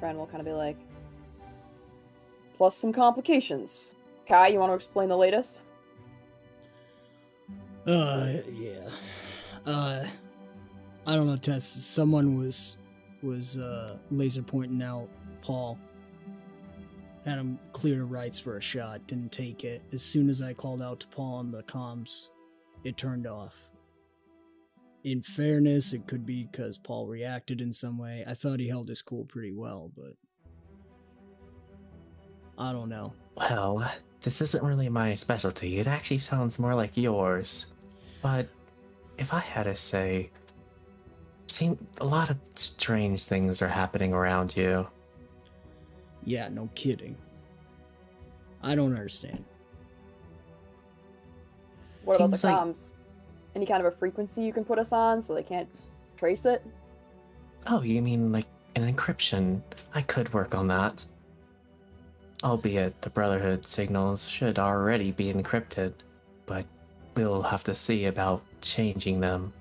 [0.00, 0.76] Ren will kind of be like,
[2.56, 3.94] plus some complications.
[4.26, 5.62] Kai, you want to explain the latest?
[7.86, 8.88] Uh, yeah.
[9.64, 10.06] Uh,
[11.06, 11.64] I don't know, Tess.
[11.64, 12.76] Someone was
[13.22, 15.08] was uh laser pointing out
[15.40, 15.78] Paul.
[17.24, 19.06] Had him clear to rights for a shot.
[19.06, 19.82] Didn't take it.
[19.92, 22.28] As soon as I called out to Paul on the comms,
[22.84, 23.70] it turned off.
[25.08, 28.24] In fairness, it could be because Paul reacted in some way.
[28.26, 30.12] I thought he held his cool pretty well, but
[32.58, 33.14] I don't know.
[33.34, 33.90] Well,
[34.20, 35.78] this isn't really my specialty.
[35.78, 37.68] It actually sounds more like yours.
[38.20, 38.50] But
[39.16, 40.30] if I had to say,
[41.46, 44.86] seem a lot of strange things are happening around you.
[46.22, 47.16] Yeah, no kidding.
[48.62, 49.42] I don't understand.
[52.04, 52.92] What about the Seems like- comms?
[53.58, 55.68] Any kind of a frequency you can put us on so they can't
[56.16, 56.64] trace it?
[57.66, 59.60] Oh, you mean like an encryption?
[59.92, 61.04] I could work on that.
[62.44, 65.92] Albeit the Brotherhood signals should already be encrypted,
[66.46, 66.66] but
[67.16, 69.52] we'll have to see about changing them.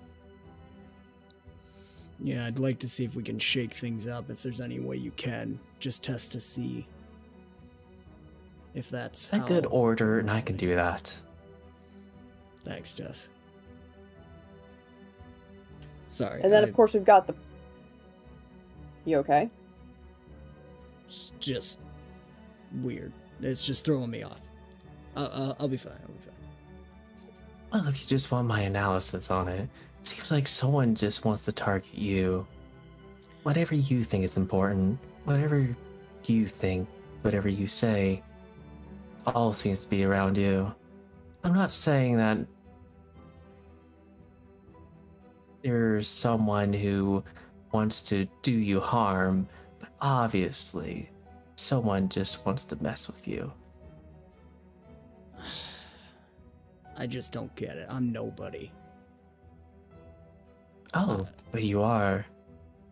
[2.19, 4.97] Yeah, I'd like to see if we can shake things up if there's any way
[4.97, 5.59] you can.
[5.79, 6.85] Just test to see
[8.75, 11.17] if that's A how good order, and I can do that.
[12.63, 13.29] Thanks, Tess.
[16.07, 16.41] Sorry.
[16.41, 17.35] And then, I- of course, we've got the.
[19.05, 19.49] You okay?
[21.07, 21.79] it's just
[22.81, 23.13] weird.
[23.41, 24.41] It's just throwing me off.
[25.15, 25.93] Uh, uh, I'll be fine.
[26.01, 26.33] I'll be fine.
[27.71, 29.61] Well, if you just want my analysis on it,
[30.01, 32.45] it seems like someone just wants to target you.
[33.43, 35.65] Whatever you think is important, whatever
[36.25, 36.87] you think,
[37.21, 38.21] whatever you say,
[39.25, 40.73] all seems to be around you.
[41.43, 42.39] I'm not saying that
[45.67, 47.21] there's someone who
[47.73, 49.45] wants to do you harm,
[49.81, 51.09] but obviously,
[51.57, 53.51] someone just wants to mess with you.
[56.97, 57.85] I just don't get it.
[57.89, 58.71] I'm nobody.
[60.93, 62.25] Oh, but you are.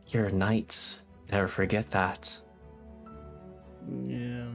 [0.10, 1.00] You're a knight.
[1.32, 2.38] Never forget that.
[4.04, 4.48] Yeah.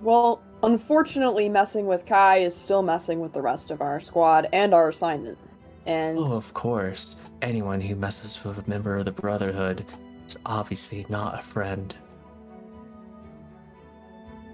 [0.00, 4.74] Well, unfortunately, messing with Kai is still messing with the rest of our squad and
[4.74, 5.38] our assignment.
[5.86, 7.20] And Oh, of course.
[7.42, 9.84] Anyone who messes with a member of the Brotherhood
[10.26, 11.94] is obviously not a friend.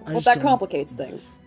[0.06, 1.38] I well, that don't- complicates things.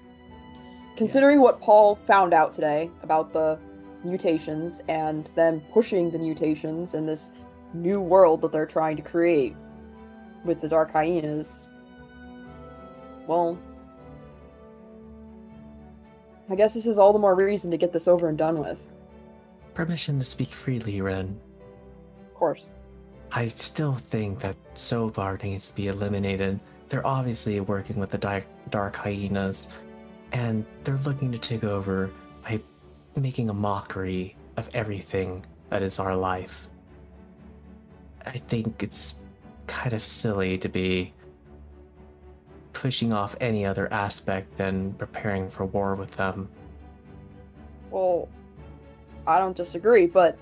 [0.95, 3.59] Considering what Paul found out today about the
[4.05, 7.31] mutations and them pushing the mutations in this
[7.73, 9.55] new world that they're trying to create
[10.45, 11.67] with the Dark Hyenas,
[13.27, 13.57] well,
[16.49, 18.89] I guess this is all the more reason to get this over and done with.
[19.73, 21.39] Permission to speak freely, Ren.
[22.27, 22.69] Of course.
[23.31, 26.59] I still think that Sobar needs to be eliminated.
[26.89, 29.67] They're obviously working with the Dark, dark Hyenas,
[30.31, 32.11] and they're looking to take over
[32.43, 32.61] by
[33.15, 36.69] making a mockery of everything that is our life.
[38.25, 39.21] I think it's
[39.67, 41.13] kind of silly to be
[42.85, 46.47] pushing off any other aspect than preparing for war with them.
[47.89, 48.29] Well,
[49.25, 50.37] I don't disagree, but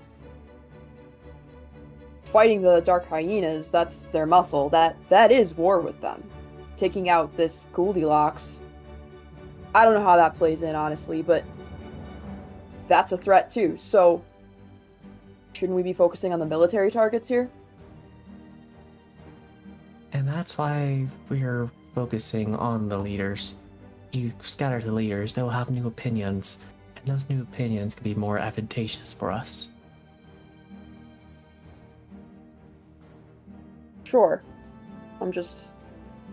[2.22, 4.68] fighting the dark hyenas, that's their muscle.
[4.68, 6.22] That that is war with them.
[6.76, 8.60] Taking out this Goldilocks.
[9.74, 11.44] I don't know how that plays in honestly, but
[12.88, 13.78] that's a threat too.
[13.78, 14.22] So
[15.54, 17.48] shouldn't we be focusing on the military targets here?
[20.12, 23.56] And that's why we're focusing on the leaders.
[24.12, 26.58] You scatter the leaders, they'll have new opinions,
[26.96, 29.68] and those new opinions can be more advantageous for us.
[34.04, 34.42] Sure.
[35.20, 35.72] I'm just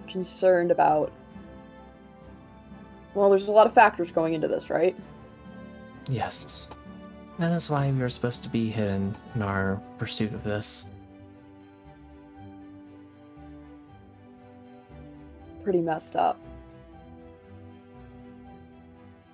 [0.08, 1.12] concerned about
[3.14, 4.96] well, there's a lot of factors going into this, right?
[6.10, 6.68] Yes.
[7.40, 10.86] That is why we are supposed to be hidden in our pursuit of this.
[15.64, 16.40] Pretty messed up.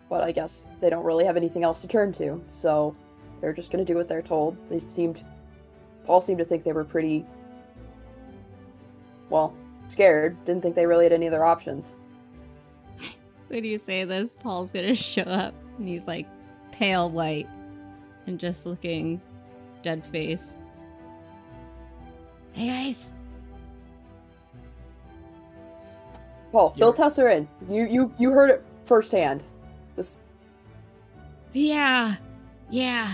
[0.09, 2.95] But I guess they don't really have anything else to turn to, so
[3.41, 4.57] they're just gonna do what they're told.
[4.69, 5.23] They seemed
[6.05, 7.25] Paul seemed to think they were pretty
[9.30, 9.53] well,
[9.89, 10.38] scared.
[10.45, 11.95] Didn't think they really had any other options.
[13.47, 16.28] When you say this, Paul's gonna show up and he's like
[16.71, 17.47] pale white,
[18.28, 19.21] and just looking
[19.82, 20.57] dead face.
[22.51, 23.15] Hey guys.
[26.52, 27.48] Paul, fill You're- Tesser in.
[27.70, 29.43] You you you heard it firsthand.
[29.95, 30.20] This
[31.54, 32.16] Yeah.
[32.70, 33.14] Yeah.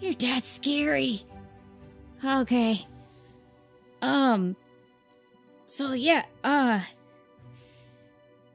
[0.00, 1.22] Your dad's scary.
[2.24, 2.86] Okay.
[4.02, 4.56] Um.
[5.66, 6.80] So yeah, uh.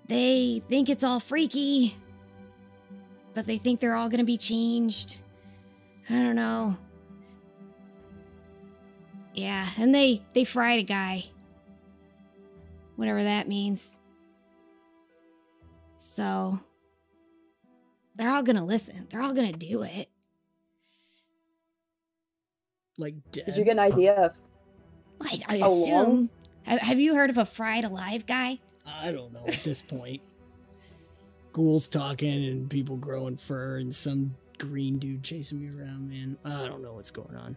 [0.08, 1.96] They think it's all freaky,
[3.36, 5.18] but they think they're all gonna be changed.
[6.10, 6.78] I don't know.
[9.36, 11.26] Yeah, and they they fried a guy.
[13.00, 13.98] Whatever that means.
[15.96, 16.60] So
[18.14, 19.08] they're all gonna listen.
[19.10, 20.10] They're all gonna do it.
[22.98, 23.46] Like dead.
[23.46, 24.34] did you get an idea of
[25.22, 25.82] I, I How long?
[25.82, 26.30] assume.
[26.64, 28.60] Have, have you heard of a fried alive guy?
[28.86, 30.22] I don't know at this point.
[31.54, 36.38] Ghouls talking and people growing fur and some green dude chasing me around, man.
[36.44, 37.56] I don't know what's going on.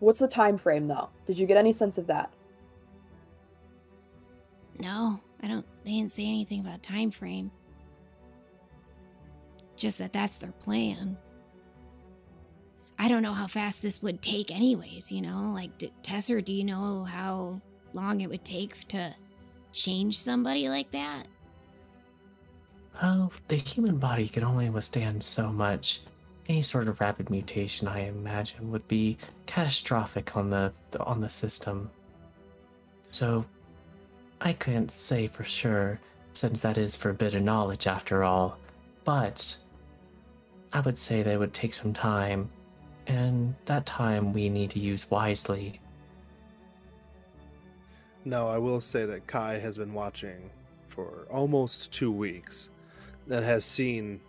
[0.00, 1.08] What's the time frame though?
[1.26, 2.30] Did you get any sense of that?
[4.78, 5.66] No, I don't.
[5.84, 7.50] They didn't say anything about time frame.
[9.76, 11.16] Just that that's their plan.
[12.98, 15.12] I don't know how fast this would take, anyways.
[15.12, 17.60] You know, like d- Tesser, do you know how
[17.94, 19.14] long it would take to
[19.72, 21.26] change somebody like that?
[23.00, 26.00] Well, the human body can only withstand so much.
[26.48, 31.90] Any sort of rapid mutation, I imagine, would be catastrophic on the on the system.
[33.10, 33.44] So,
[34.40, 36.00] I couldn't say for sure,
[36.32, 38.58] since that is forbidden knowledge after all.
[39.04, 39.56] But
[40.72, 42.48] I would say that it would take some time,
[43.06, 45.80] and that time we need to use wisely.
[48.24, 50.50] No, I will say that Kai has been watching
[50.88, 52.70] for almost two weeks
[53.30, 54.20] and has seen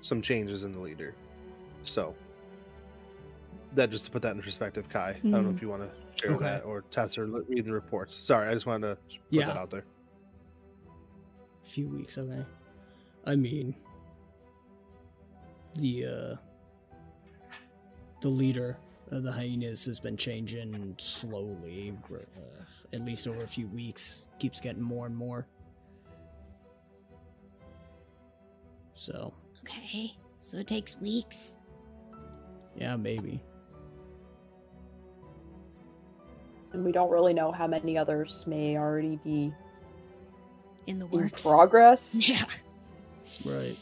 [0.00, 1.14] some changes in the leader.
[1.88, 2.14] So,
[3.74, 5.10] that just to put that in perspective, Kai.
[5.10, 6.44] I don't know if you want to share Okay.
[6.44, 8.18] that or test or read the reports.
[8.22, 9.46] Sorry, I just wanted to put Yeah.
[9.46, 9.84] that out there.
[11.64, 12.44] A few weeks, okay.
[13.26, 13.74] I mean,
[15.74, 16.36] the uh,
[18.22, 18.76] the leader
[19.10, 22.62] of the hyenas has been changing slowly, uh,
[22.92, 24.26] at least over a few weeks.
[24.38, 25.46] Keeps getting more and more.
[28.94, 31.58] So, Okay, so it takes weeks.
[32.76, 33.40] Yeah, maybe.
[36.72, 39.52] And we don't really know how many others may already be
[40.86, 41.44] In the works.
[41.44, 42.14] in progress.
[42.28, 42.44] Yeah.
[43.44, 43.76] Right.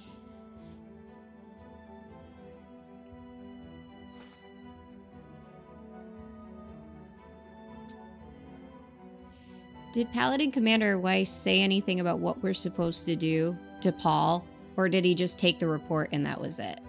[9.93, 14.45] Did Paladin Commander Weiss say anything about what we're supposed to do to Paul?
[14.77, 16.81] Or did he just take the report and that was it?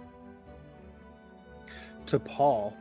[2.06, 2.74] To Paul.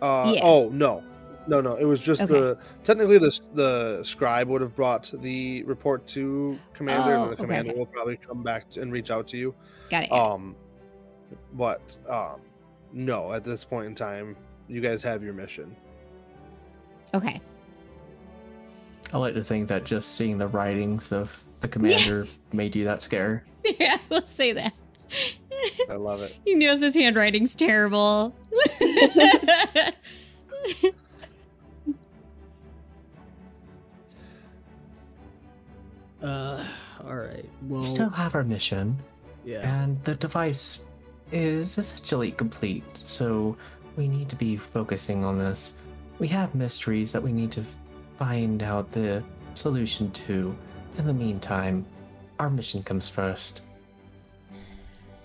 [0.00, 0.40] Uh, Yeah.
[0.44, 1.02] Oh no,
[1.46, 1.76] no, no.
[1.76, 2.32] It was just Okay.
[2.32, 7.34] the technically the the scribe would have brought the report to commander, Oh, and the
[7.34, 7.78] okay, commander okay.
[7.78, 9.54] will probably come back and reach out to you.
[9.90, 10.10] Got it.
[10.10, 10.32] got it.
[10.32, 10.56] Um,
[11.54, 12.40] but um,
[12.92, 14.36] no, at this point in time,
[14.68, 15.74] you guys have your mission.
[17.14, 17.40] okay.
[19.14, 23.02] I like to think that just seeing the writings of the commander made you that
[23.02, 23.44] scare.
[23.78, 24.72] yeah, we'll say that.
[25.88, 26.34] I love it.
[26.44, 28.34] he knows his handwriting's terrible.
[36.22, 36.64] Uh,
[37.04, 37.48] all right.
[37.62, 38.96] Well, We still have our mission,
[39.44, 39.82] yeah.
[39.82, 40.80] and the device
[41.32, 43.56] is essentially complete, so
[43.96, 45.74] we need to be focusing on this.
[46.18, 47.64] We have mysteries that we need to
[48.18, 50.56] find out the solution to.
[50.98, 51.84] In the meantime,
[52.38, 53.62] our mission comes first.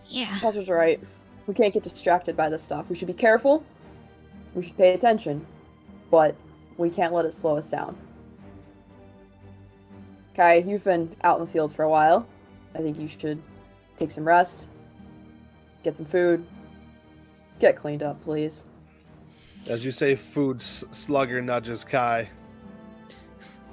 [0.07, 0.29] Yeah.
[0.29, 0.99] Professor's right.
[1.47, 2.89] We can't get distracted by this stuff.
[2.89, 3.63] We should be careful.
[4.53, 5.45] We should pay attention,
[6.09, 6.35] but
[6.77, 7.97] we can't let it slow us down.
[10.35, 12.27] Kai, you've been out in the field for a while.
[12.75, 13.41] I think you should
[13.97, 14.67] take some rest,
[15.83, 16.45] get some food,
[17.59, 18.65] get cleaned up, please.
[19.69, 22.29] As you say, food s- slugger nudges Kai.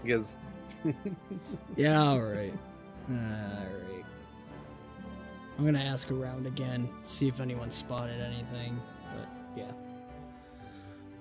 [0.03, 0.37] Because
[1.77, 2.55] Yeah, alright.
[3.11, 4.05] all right.
[5.59, 5.69] All right.
[5.69, 8.81] I'm gonna ask around again, see if anyone spotted anything.
[9.17, 9.71] But yeah.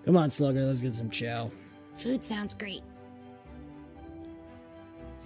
[0.06, 1.52] Come on, Slugger, let's get some chow.
[1.98, 2.82] Food sounds great.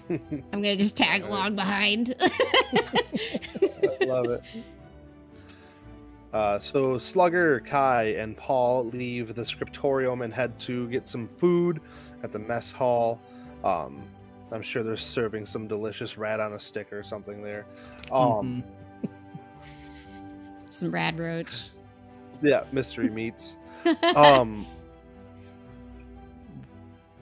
[0.09, 2.13] I'm gonna just tag along behind.
[2.21, 4.41] I love it.
[6.33, 11.81] Uh, so Slugger, Kai, and Paul leave the scriptorium and head to get some food
[12.23, 13.19] at the mess hall.
[13.63, 14.03] Um,
[14.51, 17.65] I'm sure they're serving some delicious rat on a stick or something there.
[18.11, 18.76] Um, Mhm.
[20.77, 21.69] Some Brad roach.
[22.43, 23.57] yeah, mystery meats.
[24.15, 24.63] um,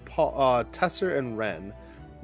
[0.04, 1.74] Paul, uh, Tesser and Ren,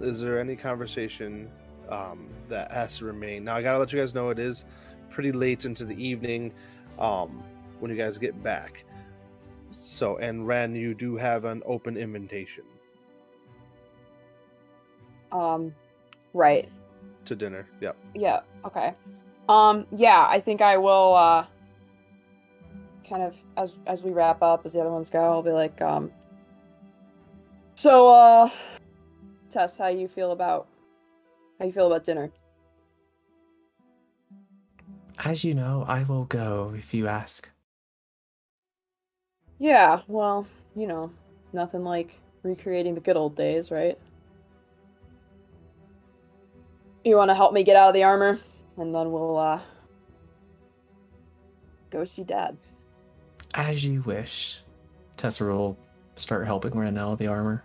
[0.02, 1.50] is there any conversation
[1.88, 3.46] um, that has to remain?
[3.46, 4.66] Now, I gotta let you guys know it is
[5.10, 6.52] pretty late into the evening
[7.00, 7.42] um,
[7.80, 8.84] when you guys get back.
[9.72, 12.66] So, and Ren, you do have an open invitation
[15.32, 15.74] Um,
[16.34, 16.68] right.
[17.24, 17.70] to dinner.
[17.80, 17.96] Yep.
[18.16, 18.42] Yeah.
[18.66, 18.94] Okay.
[19.52, 19.86] Um.
[19.92, 20.26] Yeah.
[20.28, 21.16] I think I will.
[21.16, 21.46] Uh.
[23.08, 25.82] Kind of as as we wrap up, as the other ones go, I'll be like,
[25.82, 26.12] um.
[27.76, 28.50] So, uh,
[29.50, 30.68] Tess, how you feel about
[31.60, 32.32] how you feel about dinner?
[35.26, 37.50] As you know, I will go if you ask.
[39.60, 40.02] Yeah.
[40.08, 41.12] Well, you know,
[41.54, 43.98] nothing like recreating the good old days, right?
[47.04, 48.40] You want to help me get out of the armor,
[48.78, 49.60] and then we'll uh
[51.90, 52.58] go see Dad.
[53.54, 54.60] As you wish.
[55.18, 55.78] Tesser will
[56.16, 57.64] start helping Ren out of the armor.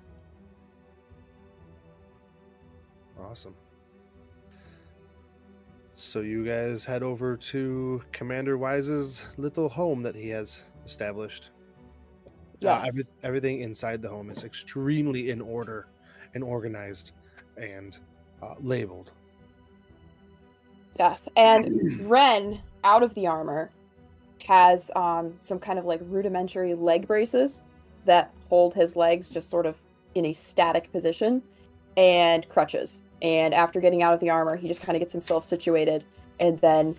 [3.19, 3.55] Awesome.
[5.95, 11.51] So you guys head over to Commander Weiss's little home that he has established.
[12.27, 12.31] Uh,
[12.61, 12.89] Yes.
[12.89, 15.89] every- everything inside the home is extremely in order
[16.35, 17.13] and organized
[17.57, 17.99] and
[18.43, 19.13] uh, labeled.
[20.99, 23.71] Yes, and Ren, out of the armor,
[24.47, 27.63] has um, some kind of like rudimentary leg braces
[28.05, 29.77] that hold his legs just sort of
[30.15, 31.43] in a static position,
[31.97, 33.03] and crutches.
[33.23, 36.05] And after getting out of the armor, he just kind of gets himself situated,
[36.41, 36.97] and then,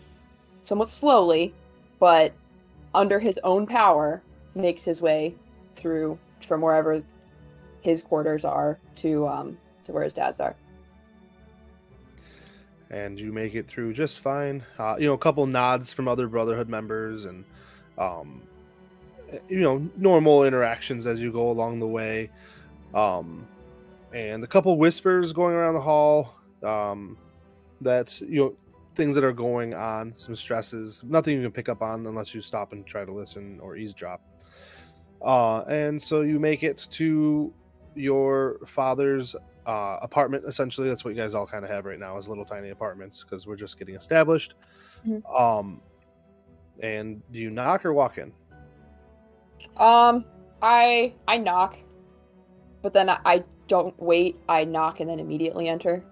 [0.63, 1.53] somewhat slowly,
[1.99, 2.33] but
[2.93, 4.21] under his own power,
[4.55, 5.35] makes his way
[5.75, 7.03] through from wherever
[7.81, 10.55] his quarters are to um to where his dad's are.
[12.89, 14.63] And you make it through just fine.
[14.77, 17.43] Uh, you know, a couple nods from other Brotherhood members, and
[17.97, 18.41] um,
[19.49, 22.29] you know, normal interactions as you go along the way,
[22.93, 23.47] um,
[24.13, 26.33] and a couple whispers going around the hall.
[26.63, 27.17] Um,
[27.81, 28.55] that you know,
[28.95, 32.41] things that are going on, some stresses, nothing you can pick up on unless you
[32.41, 34.21] stop and try to listen or eavesdrop.
[35.21, 37.53] Uh, and so you make it to
[37.95, 39.35] your father's
[39.67, 40.45] uh, apartment.
[40.47, 43.23] Essentially, that's what you guys all kind of have right now is little tiny apartments
[43.23, 44.55] because we're just getting established.
[45.05, 45.21] Mhm.
[45.39, 45.81] Um,
[46.79, 48.31] and do you knock or walk in?
[49.75, 50.25] Um,
[50.61, 51.77] I I knock,
[52.81, 54.39] but then I, I don't wait.
[54.47, 56.03] I knock and then immediately enter.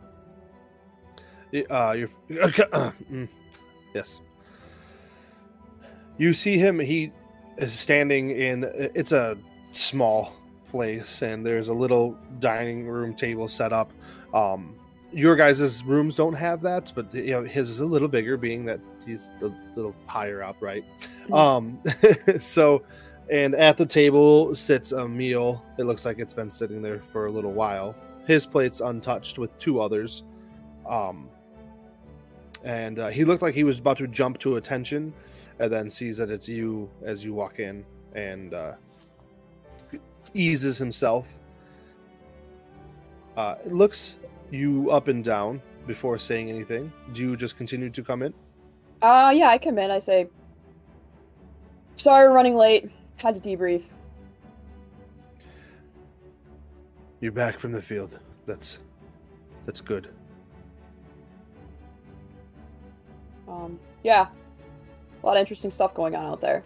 [1.70, 3.30] Uh, you're Mm,
[3.94, 4.20] yes.
[6.18, 6.80] You see him.
[6.80, 7.12] He
[7.58, 8.66] is standing in.
[8.94, 9.38] It's a
[9.72, 10.34] small
[10.66, 13.92] place, and there's a little dining room table set up.
[14.34, 14.76] Um,
[15.12, 18.66] your guys' rooms don't have that, but you know his is a little bigger, being
[18.66, 20.84] that he's a little higher up, right?
[21.32, 21.82] Um,
[22.40, 22.84] so,
[23.32, 25.64] and at the table sits a meal.
[25.78, 27.96] It looks like it's been sitting there for a little while.
[28.28, 30.24] His plate's untouched with two others.
[30.88, 31.30] Um,
[32.64, 35.14] and uh, he looked like he was about to jump to attention,
[35.60, 38.74] and then sees that it's you as you walk in, and uh,
[40.34, 41.28] eases himself.
[43.38, 44.16] Uh, it looks
[44.52, 46.92] you up and down before saying anything.
[47.14, 48.34] Do you just continue to come in?
[49.02, 49.92] Uh, yeah, I come in.
[49.92, 50.30] I say,
[51.96, 52.90] "Sorry, we're running late.
[53.18, 53.84] Had to debrief."
[57.20, 58.20] You're back from the field.
[58.46, 58.80] That's
[59.66, 60.10] that's good.
[63.48, 64.28] Um, yeah,
[65.22, 66.64] a lot of interesting stuff going on out there,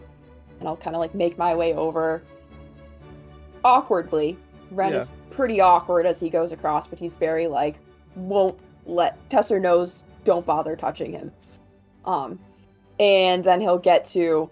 [0.60, 2.22] and I'll kind of like make my way over
[3.64, 4.38] awkwardly.
[4.72, 5.00] Ren Yeah.
[5.00, 7.76] is pretty awkward as he goes across, but he's very like
[8.16, 11.32] won't let Tesser knows don't bother touching him.
[12.06, 12.40] Um,
[13.00, 14.50] and then he'll get to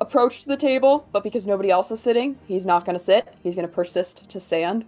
[0.00, 3.34] approach to the table, but because nobody else is sitting, he's not going to sit.
[3.42, 4.84] He's going to persist to stand.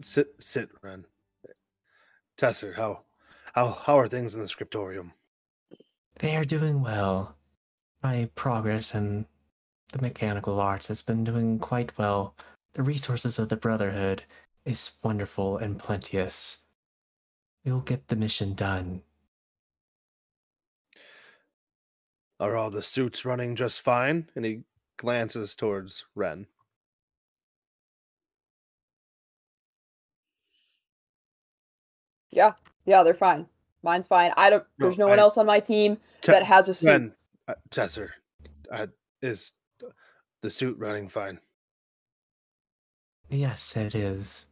[0.00, 1.04] Sit, sit, Ren.
[2.38, 3.00] Tesser, how,
[3.54, 5.12] how, how are things in the scriptorium?
[6.18, 7.36] They are doing well.
[8.02, 9.26] My progress in
[9.94, 12.34] the mechanical arts has been doing quite well.
[12.72, 14.24] The resources of the Brotherhood
[14.64, 16.58] is wonderful and plenteous.
[17.64, 19.02] We'll get the mission done.
[22.40, 24.28] Are all the suits running just fine?
[24.34, 24.62] And he
[24.96, 26.48] glances towards Ren.
[32.30, 32.52] Yeah,
[32.84, 33.46] yeah, they're fine.
[33.82, 34.32] Mine's fine.
[34.36, 34.64] I don't.
[34.78, 36.88] No, There's no one I- else on my team Te- that has a suit.
[36.88, 37.14] Ren,
[37.48, 38.10] uh, Tesser,
[38.70, 38.86] uh,
[39.22, 39.52] is
[40.44, 41.40] the suit running fine?
[43.30, 44.44] Yes, it is.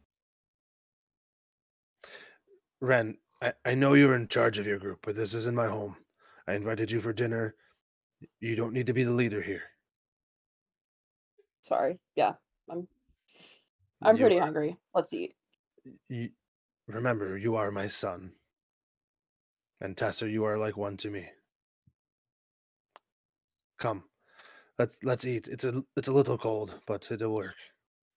[2.81, 5.95] Ren, I, I know you're in charge of your group, but this isn't my home.
[6.47, 7.53] I invited you for dinner.
[8.39, 9.61] You don't need to be the leader here.
[11.61, 11.99] Sorry.
[12.15, 12.31] Yeah,
[12.67, 12.87] I'm.
[14.01, 14.75] I'm You pretty are- hungry.
[14.95, 15.35] Let's eat.
[16.09, 16.29] You,
[16.87, 18.31] remember, you are my son.
[19.79, 21.27] And Tesser, you are like one to me.
[23.77, 24.05] Come,
[24.79, 25.47] let's let's eat.
[25.47, 27.55] It's a it's a little cold, but it'll work.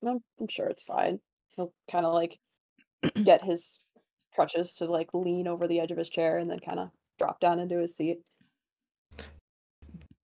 [0.06, 1.20] I'm, I'm sure it's fine.
[1.56, 2.38] He'll kind of like
[3.24, 3.80] get his
[4.34, 7.40] crutches to like lean over the edge of his chair and then kind of drop
[7.40, 8.18] down into his seat.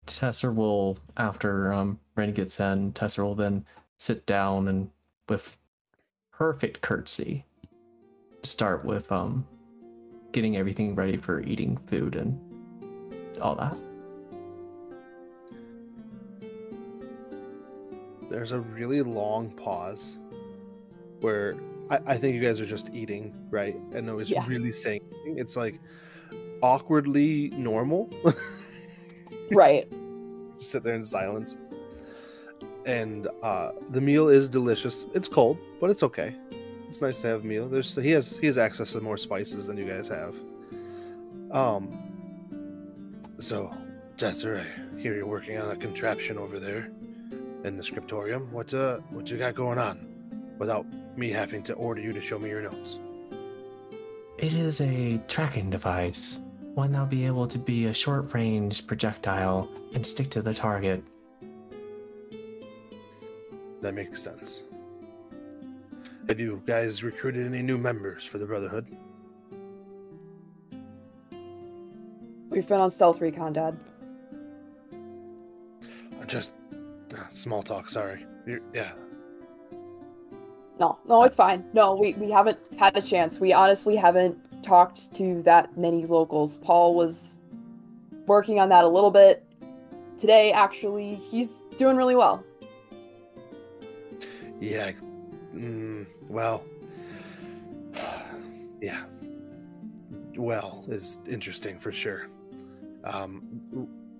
[0.06, 3.64] Tesser will, after um, Ren gets in, Tesser will then
[3.98, 4.90] sit down and,
[5.28, 5.56] with
[6.32, 7.44] perfect courtesy,
[8.42, 9.46] start with um,
[10.32, 12.38] getting everything ready for eating food and
[13.40, 13.76] all that.
[18.30, 20.16] There's a really long pause
[21.20, 21.56] where
[21.90, 23.76] I, I think you guys are just eating, right?
[23.92, 24.46] And nobody's Yeah.
[24.46, 25.38] really saying anything.
[25.38, 25.80] It's like
[26.62, 28.08] awkwardly normal.
[29.52, 29.90] Right.
[30.56, 31.56] just sit there in silence.
[32.86, 35.06] And uh, the meal is delicious.
[35.12, 36.36] It's cold, but it's okay.
[36.88, 37.68] It's nice to have a meal.
[37.68, 40.36] There's he has he has access to more spices than you guys have.
[41.50, 41.90] Um.
[43.40, 43.72] So,
[44.22, 44.30] I
[45.00, 46.90] hear you're working on a contraption over there
[47.64, 48.50] in the scriptorium.
[48.52, 50.06] What uh, what you got going on?
[50.58, 50.86] Without
[51.16, 53.00] me having to order you to show me your notes.
[54.38, 56.40] It is a tracking device,
[56.74, 61.02] one that'll be able to be a short range projectile and stick to the target.
[63.82, 64.62] That makes sense.
[66.28, 68.86] Have you guys recruited any new members for the Brotherhood?
[72.50, 73.78] We've been on stealth recon, Dad.
[76.20, 76.52] I just
[77.32, 77.88] small talk.
[77.88, 78.26] Sorry.
[78.46, 78.92] You're, yeah.
[80.78, 81.64] No, no, it's fine.
[81.74, 83.38] No, we, we haven't had a chance.
[83.38, 86.56] We honestly haven't talked to that many locals.
[86.56, 87.36] Paul was
[88.26, 89.44] working on that a little bit
[90.16, 91.16] today, actually.
[91.16, 92.42] He's doing really well.
[94.60, 94.92] Yeah.
[95.54, 96.64] Mm, well.
[98.82, 99.04] Yeah.
[100.38, 102.28] Well is interesting for sure.
[103.04, 103.42] Um,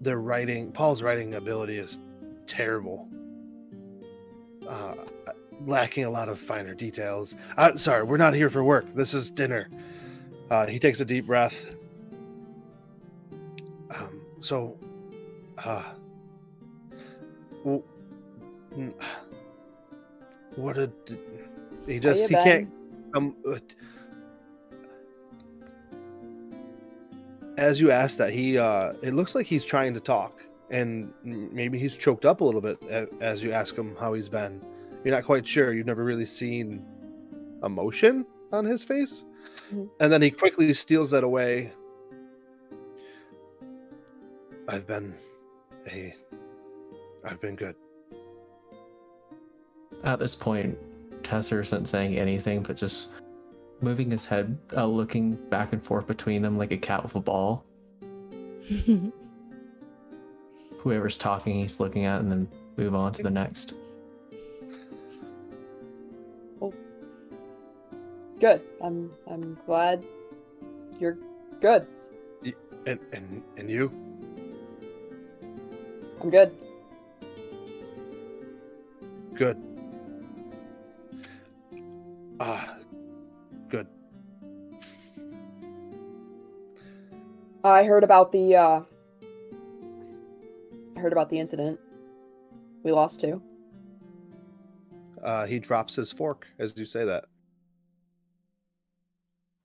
[0.03, 1.99] their writing, Paul's writing ability is
[2.51, 3.09] terrible.
[4.69, 4.95] Uh,
[5.67, 7.37] lacking a lot of finer details.
[7.57, 8.93] I'm sorry, we're not here for work.
[8.93, 9.71] This is dinner.
[10.51, 11.65] Uh, he takes a deep breath.
[13.95, 14.77] Um, so,
[15.59, 15.83] uh,
[20.57, 20.93] what did
[21.87, 22.45] he just he been?
[22.45, 22.73] can't
[23.15, 23.59] um uh,
[27.59, 30.41] as you ask that he uh it looks like he's trying to talk
[30.71, 32.83] and maybe he's choked up a little bit
[33.21, 34.65] as you ask him how he's been.
[35.05, 35.73] You're not quite sure.
[35.73, 36.85] You've never really seen
[37.65, 39.25] emotion on his face.
[39.73, 39.89] Mhm.
[40.01, 41.73] and then he quickly steals that away.
[44.69, 45.15] I've been
[45.89, 46.15] a
[47.25, 47.75] i've been good.
[50.05, 50.77] At this point,
[51.23, 53.11] Tesser isn't saying anything but just
[53.81, 57.21] moving his head, uh, looking back and forth between them like a cat with a
[57.21, 57.65] ball.
[60.83, 63.75] Whoever's talking, he's looking at, and then move on to the next.
[66.61, 66.73] Oh.
[68.39, 68.63] Good.
[68.83, 70.05] I'm I'm glad
[70.99, 71.19] you're
[71.61, 71.87] good.
[72.87, 73.93] and and and you
[76.21, 76.53] I'm good.
[79.35, 79.57] good
[82.41, 82.77] ah
[83.69, 83.87] good
[87.65, 88.90] I heard about the uh I
[91.01, 91.81] heard about the incident.
[92.83, 93.43] We lost two.
[95.23, 97.25] Uh, he drops his fork as you say that.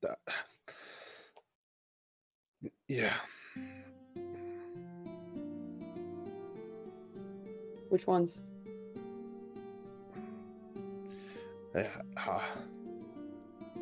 [0.01, 0.19] That-
[2.87, 3.13] Yeah.
[7.89, 8.41] Which ones?
[11.73, 11.87] Yeah.
[12.17, 12.41] Uh,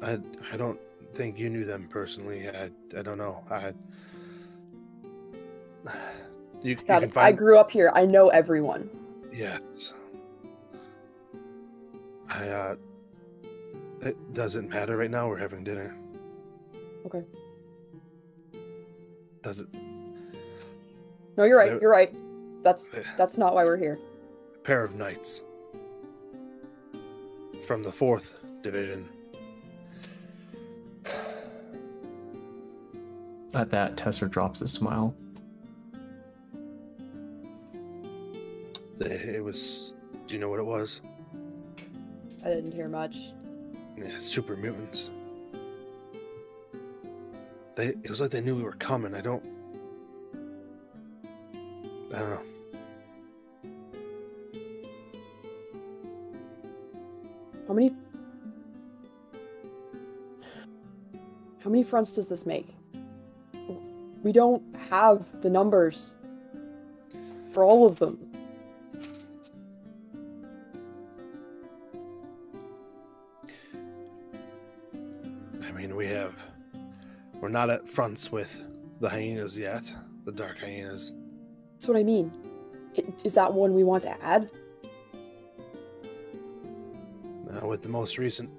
[0.02, 0.20] I
[0.52, 0.80] I don't
[1.16, 2.50] think you knew them personally.
[2.50, 3.44] I I don't know.
[3.50, 3.74] I.
[6.64, 7.38] You, you God, can I find.
[7.38, 7.92] grew up here.
[7.94, 8.90] I know everyone.
[9.32, 9.94] Yes.
[12.34, 12.76] I uh.
[14.02, 15.28] It doesn't matter right now.
[15.30, 15.96] We're having dinner.
[17.06, 17.22] Okay.
[19.42, 19.68] Does it?
[21.38, 21.70] No, you're right.
[21.72, 22.14] There- You're right.
[22.64, 24.00] That's that's not why we're here.
[24.56, 25.42] A pair of knights
[27.68, 29.08] from the fourth division.
[33.54, 35.14] At that, Tesser drops a smile.
[39.00, 39.94] It it was.
[40.28, 41.02] Do you know what it was?
[42.46, 43.34] I didn't hear much.
[43.98, 45.10] Yeah, super mutants.
[47.76, 49.14] They it was like they knew we were coming.
[49.16, 49.44] I don't
[52.14, 52.42] I don't know.
[57.68, 57.96] How many
[61.64, 62.76] How many fronts does this make?
[64.22, 66.18] We don't have the numbers
[67.54, 68.33] for all of them.
[77.54, 78.50] Not at fronts with
[79.00, 79.96] the hyenas yet.
[80.26, 81.14] The dark hyenas.
[81.74, 82.32] That's what I mean.
[83.24, 84.50] Is that one we want to add?
[87.52, 88.50] Uh, with the most recent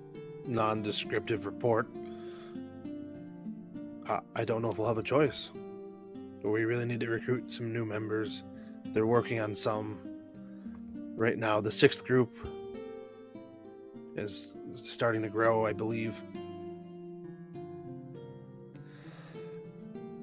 [0.46, 1.88] non-descriptive report,
[4.08, 5.50] I, I don't know if we'll have a choice.
[6.40, 8.44] But We really need to recruit some new members.
[8.92, 9.98] They're working on some
[11.16, 11.60] right now.
[11.60, 12.36] The sixth group
[14.16, 16.14] is starting to grow, I believe.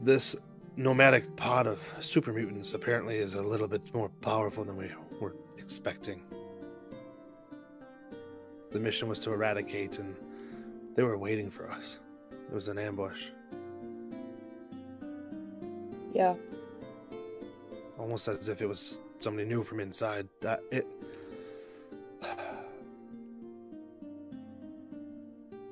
[0.03, 0.35] This
[0.77, 4.89] nomadic pod of super mutants apparently is a little bit more powerful than we
[5.19, 6.23] were expecting.
[8.71, 10.15] The mission was to eradicate, and
[10.95, 11.99] they were waiting for us.
[12.31, 13.27] It was an ambush,
[16.13, 16.35] Yeah.
[17.97, 20.27] almost as if it was somebody new from inside.
[20.41, 20.85] That it.
[22.23, 22.35] I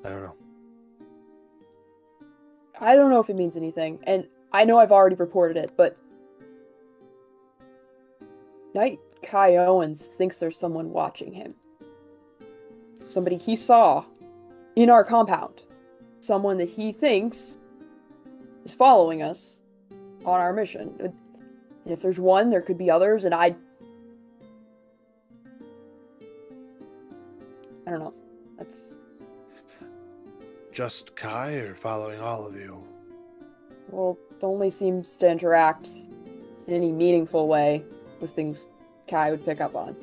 [0.04, 0.34] don't know.
[2.80, 5.96] I don't know if it means anything, and I know I've already reported it, but
[8.74, 11.54] Knight Kai Owens thinks there's someone watching him.
[13.08, 14.04] Somebody he saw
[14.76, 15.62] in our compound.
[16.20, 17.58] Someone that he thinks
[18.64, 19.60] is following us
[20.24, 20.94] on our mission.
[21.00, 21.12] And
[21.86, 23.56] if there's one, there could be others, and I.
[27.86, 28.14] I don't know.
[28.58, 28.96] That's.
[30.80, 32.82] Just Kai or following all of you?
[33.90, 35.90] Well, it only seems to interact
[36.66, 37.84] in any meaningful way
[38.18, 38.66] with things
[39.06, 39.94] Kai would pick up on.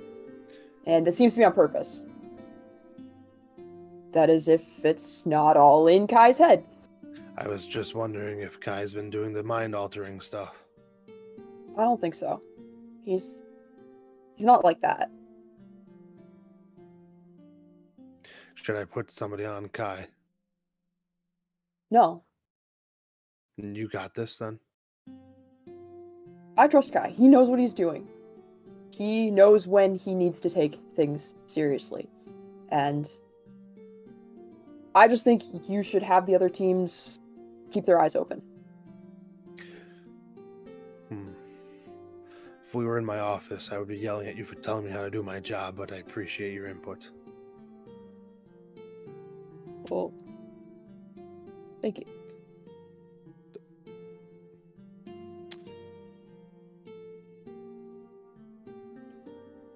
[0.86, 2.04] And this seems to be on purpose.
[4.12, 6.64] That is, if it's not all in Kai's head.
[7.40, 10.64] I was just wondering if Kai's been doing the mind altering stuff.
[11.76, 12.40] I don't think so.
[13.04, 13.42] He's.
[14.36, 15.10] He's not like that.
[18.54, 20.06] Should I put somebody on Kai?
[21.90, 22.24] No.
[23.58, 24.60] You got this then?
[26.58, 27.10] I trust Kai.
[27.10, 28.08] He knows what he's doing.
[28.96, 32.10] He knows when he needs to take things seriously.
[32.70, 33.10] And.
[34.96, 37.20] I just think you should have the other teams
[37.72, 38.42] keep their eyes open.
[41.10, 41.30] Hmm.
[42.66, 44.92] If we were in my office, I would be yelling at you for telling me
[44.92, 47.12] how to do my job, but I appreciate your input.
[49.90, 50.12] Well,
[51.82, 52.06] thank you.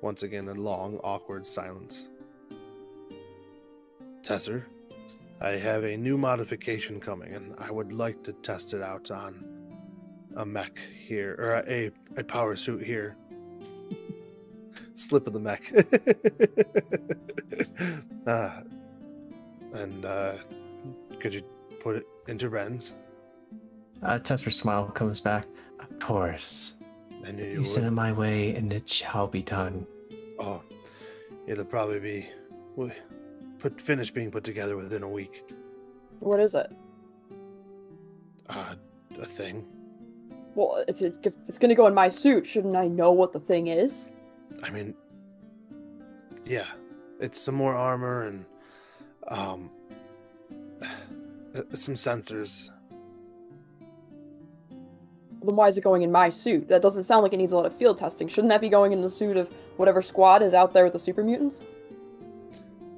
[0.02, 2.08] Once again, a long, awkward silence.
[4.24, 4.64] Tesser,
[5.40, 9.46] I have a new modification coming, and I would like to test it out on
[10.36, 13.16] a mech here, or a, a power suit here.
[14.96, 15.72] Slip of the mech.
[18.28, 18.62] uh,
[19.74, 20.34] and uh,
[21.20, 21.44] could you
[21.82, 22.96] put it into Ren's?
[24.04, 25.46] Uh, Tesser's smile comes back.
[25.80, 26.74] Of course.
[27.26, 27.68] I knew you, You would.
[27.68, 29.86] send it my way, and it shall be done.
[30.40, 30.62] Oh,
[31.48, 32.30] it'll probably be
[32.76, 32.96] wi-
[33.60, 35.44] put finished being put together within a week.
[36.20, 36.72] What is it?
[38.50, 38.76] Uh,
[39.20, 39.66] a thing.
[40.56, 42.46] Well, it's a, if it's gonna go in my suit.
[42.46, 44.12] Shouldn't I know what the thing is?
[44.64, 44.94] I mean,
[46.46, 46.66] yeah,
[47.20, 48.46] it's some more armor and
[49.28, 49.70] um,
[51.56, 52.70] uh, some sensors.
[55.44, 56.68] Then why is it going in my suit?
[56.68, 58.28] That doesn't sound like it needs a lot of field testing.
[58.28, 61.00] Shouldn't that be going in the suit of whatever squad is out there with the
[61.00, 61.66] super mutants?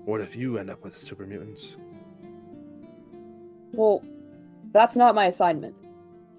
[0.05, 1.75] What if you end up with the super mutants?
[3.71, 4.03] Well,
[4.73, 5.75] that's not my assignment.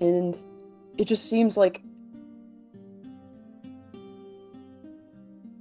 [0.00, 0.36] And
[0.98, 1.80] it just seems like.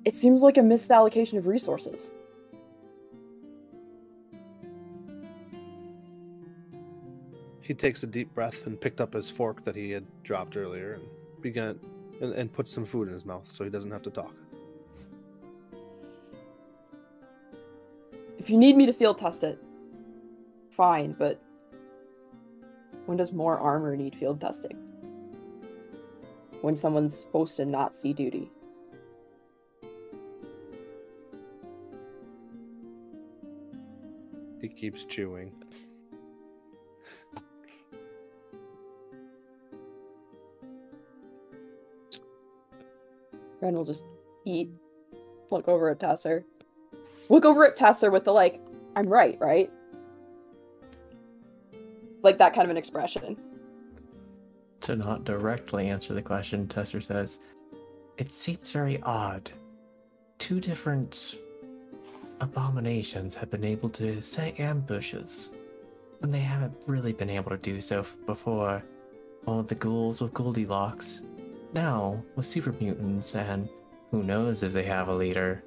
[0.04, 2.12] It seems like a misallocation of resources.
[7.64, 10.96] He takes a deep breath and picked up his fork that he had dropped earlier
[10.96, 11.04] and
[11.42, 11.80] began
[12.20, 14.36] and, and put some food in his mouth so he doesn't have to talk.
[18.38, 19.58] If you need me to field test it,
[20.72, 21.42] fine, but
[23.06, 24.78] when does more armor need field testing?
[26.60, 28.52] When someone's supposed to not see duty.
[34.60, 35.54] He keeps chewing.
[43.64, 44.06] Ren will just
[44.44, 44.70] eat.
[45.50, 46.44] Look over at Tesser.
[47.30, 48.60] Look over at Tesser with the like,
[48.96, 49.72] I'm right, right?
[52.22, 53.38] Like that kind of an expression.
[54.82, 57.40] To not directly answer the question, Tesser says,
[58.18, 59.50] It seems very odd.
[60.40, 61.38] Two different
[62.42, 65.52] abominations have been able to set ambushes
[66.20, 68.84] when they haven't really been able to do so before.
[69.46, 71.22] All the ghouls with Goldilocks,
[71.74, 73.68] now with super mutants, and
[74.12, 75.64] who knows if they have a leader.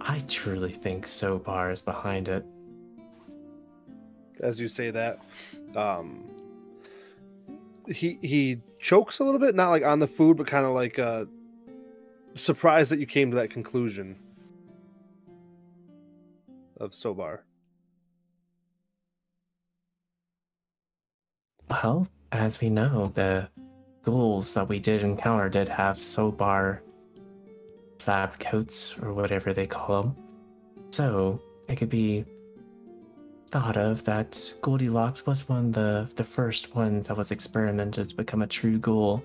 [0.00, 2.44] I truly think Sobar is behind it.
[4.40, 5.18] As you say that,
[5.74, 6.24] um,
[7.88, 10.98] he he chokes a little bit, not like on the food, but kind of like
[10.98, 11.24] uh,
[12.34, 14.16] surprised that you came to that conclusion
[16.78, 17.40] of Sobar.
[21.68, 23.48] Well, as we know, the
[24.08, 26.80] ghouls that we did encounter did have Sobar
[28.06, 30.16] lab coats or whatever they call them.
[30.88, 32.24] So it could be
[33.50, 38.16] thought of that Goldilocks was one of the, the first ones that was experimented to
[38.16, 39.22] become a true ghoul,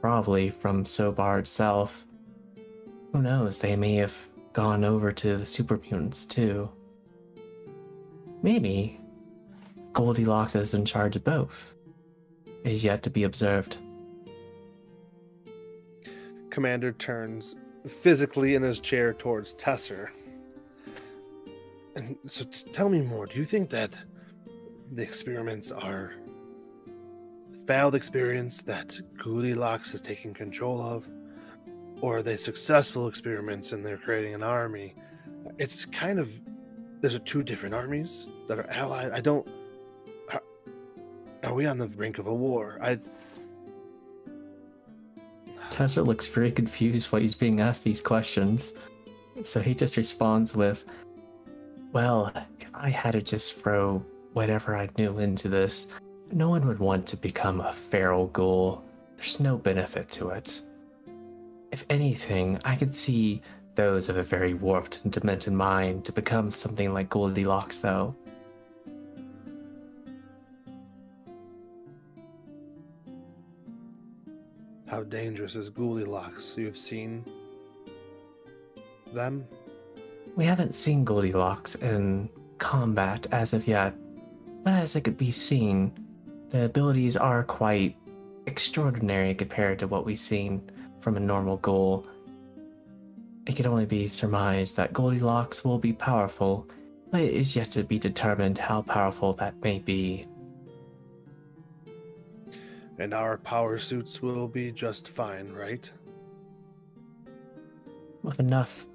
[0.00, 2.04] probably from Sobar itself.
[3.12, 4.16] Who knows, they may have
[4.52, 6.68] gone over to the super mutants too.
[8.42, 9.00] Maybe
[9.92, 11.72] Goldilocks is in charge of both.
[12.64, 13.76] Is yet to be observed.
[16.50, 17.54] Commander turns
[17.86, 20.08] physically in his chair towards Tesser.
[21.96, 23.26] And so tell me more.
[23.26, 23.92] Do you think that
[24.92, 26.14] the experiments are
[27.66, 31.08] failed experiments that Goldilocks is taking control of?
[32.00, 34.94] Or are they successful experiments and they're creating an army?
[35.58, 36.32] It's kind of
[37.00, 39.12] there's a two different armies that are allied.
[39.12, 39.46] I don't
[40.32, 40.42] are,
[41.42, 42.78] are we on the brink of a war?
[42.80, 42.98] I
[45.70, 48.72] Tesser looks very confused while he's being asked these questions.
[49.42, 50.84] So he just responds with,
[51.92, 55.88] Well, if I had to just throw whatever I knew into this,
[56.32, 58.84] no one would want to become a feral ghoul.
[59.16, 60.60] There's no benefit to it.
[61.72, 63.42] If anything, I could see
[63.74, 68.14] those of a very warped and demented mind to become something like Goldilocks, though.
[74.88, 76.54] How dangerous is Goldilocks?
[76.56, 77.22] You've seen
[79.12, 79.46] them?
[80.34, 83.94] We haven't seen Goldilocks in combat as of yet,
[84.64, 85.92] but as it could be seen,
[86.48, 87.96] the abilities are quite
[88.46, 90.62] extraordinary compared to what we've seen
[91.00, 92.06] from a normal ghoul.
[93.46, 96.66] It can only be surmised that Goldilocks will be powerful,
[97.10, 100.26] but it is yet to be determined how powerful that may be.
[102.98, 105.90] And our power suits will be just fine, right?
[108.22, 108.86] With enough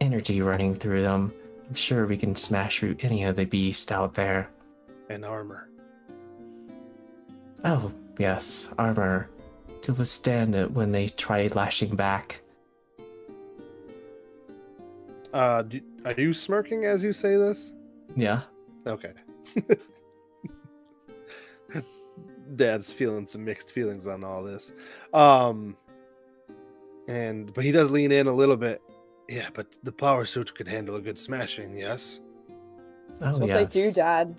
[0.00, 1.32] energy running through them,
[1.68, 4.50] I'm sure we can smash through any of the beasts out there.
[5.10, 5.68] And armor.
[7.64, 9.28] Oh, yes, armor.
[9.82, 12.40] To withstand it when they try lashing back.
[15.32, 17.74] Uh, do, are you smirking as you say this?
[18.16, 18.42] Yeah.
[18.86, 19.12] Okay.
[22.56, 24.72] Dad's feeling some mixed feelings on all this.
[25.12, 25.76] Um,
[27.08, 28.80] and but he does lean in a little bit.
[29.28, 31.76] Yeah, but the power suit could handle a good smashing.
[31.76, 32.20] Yes.
[33.18, 33.58] That's oh, what yes.
[33.58, 34.34] they do, Dad.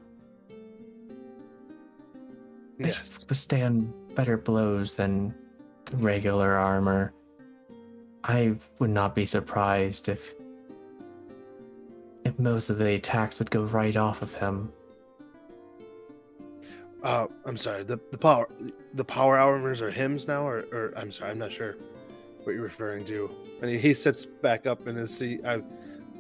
[2.80, 3.12] They Yes.
[3.30, 5.34] withstand better blows than
[5.94, 7.14] regular armor.
[8.24, 10.34] I would not be surprised if
[12.24, 14.72] if most of the attacks would go right off of him.
[17.04, 17.84] Uh, I'm sorry.
[17.84, 18.48] The the power
[18.94, 21.78] the power armors are hymns now, or, or I'm sorry, I'm not sure
[22.44, 23.30] what you're referring to.
[23.62, 25.42] And he, he sits back up in his seat.
[25.46, 25.62] I,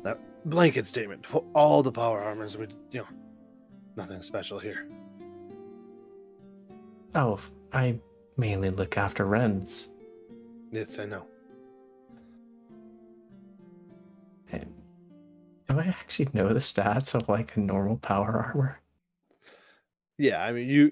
[0.03, 1.25] that blanket statement.
[1.27, 3.07] for All the power armors would, you know,
[3.95, 4.87] nothing special here.
[7.13, 7.39] Oh,
[7.73, 7.99] I
[8.37, 9.89] mainly look after Ren's.
[10.71, 11.25] Yes, I know.
[15.71, 18.80] Do I actually know the stats of like a normal power armor?
[20.21, 20.91] Yeah, I mean you.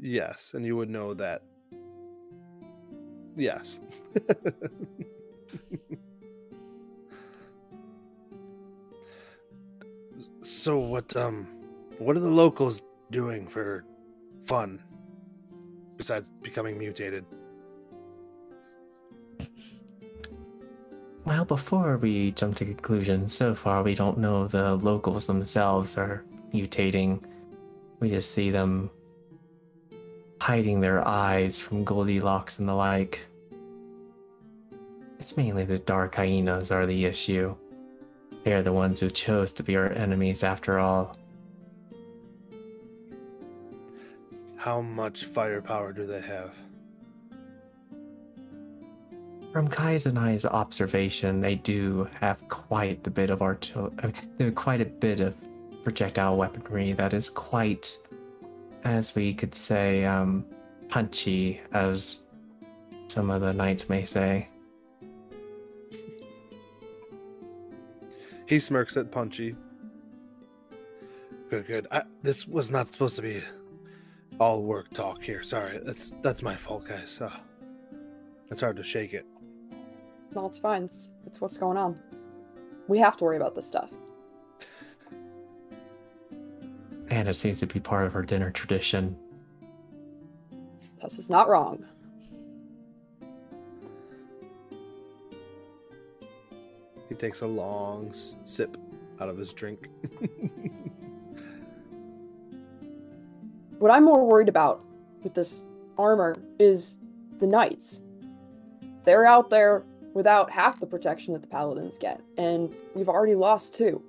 [0.00, 1.42] Yes, and you would know that.
[3.36, 3.80] Yes.
[10.44, 11.48] so what um
[11.98, 12.80] what are the locals
[13.10, 13.84] doing for
[14.46, 14.80] fun
[15.96, 17.24] besides becoming mutated?
[21.24, 26.24] Well, before we jump to conclusions, so far we don't know the locals themselves are
[26.52, 27.33] mutating.
[28.00, 28.90] We just see them
[30.40, 33.20] hiding their eyes from Goldilocks and the like.
[35.18, 37.54] It's mainly the dark hyenas are the issue.
[38.44, 41.16] They are the ones who chose to be our enemies after all.
[44.56, 46.54] How much firepower do they have?
[49.52, 54.14] From Kai's and I's observation, they do have quite a bit of artil- I mean,
[54.36, 55.36] they have quite a bit of
[55.84, 57.96] projectile weaponry that is quite,
[58.84, 60.44] as we could say, um,
[60.88, 62.20] punchy, as
[63.08, 64.48] some of the knights may say.
[68.46, 69.54] He smirks at Punchy.
[71.48, 71.86] Good, good.
[71.90, 73.42] I, this was not supposed to be
[74.40, 75.42] all work talk here.
[75.42, 77.20] Sorry, that's that's my fault, guys.
[77.20, 77.30] Uh,
[78.50, 79.26] it's hard to shake it.
[80.34, 80.84] No, it's fine.
[80.84, 81.98] It's, it's what's going on.
[82.88, 83.90] We have to worry about this stuff.
[87.14, 89.16] And it seems to be part of her dinner tradition.
[91.00, 91.84] This is not wrong.
[97.08, 98.76] He takes a long sip
[99.20, 99.88] out of his drink.
[103.78, 104.82] What I'm more worried about
[105.22, 105.66] with this
[105.98, 106.96] armor is
[107.38, 108.02] the knights.
[109.04, 109.84] They're out there
[110.14, 114.02] without half the protection that the paladins get, and we've already lost two.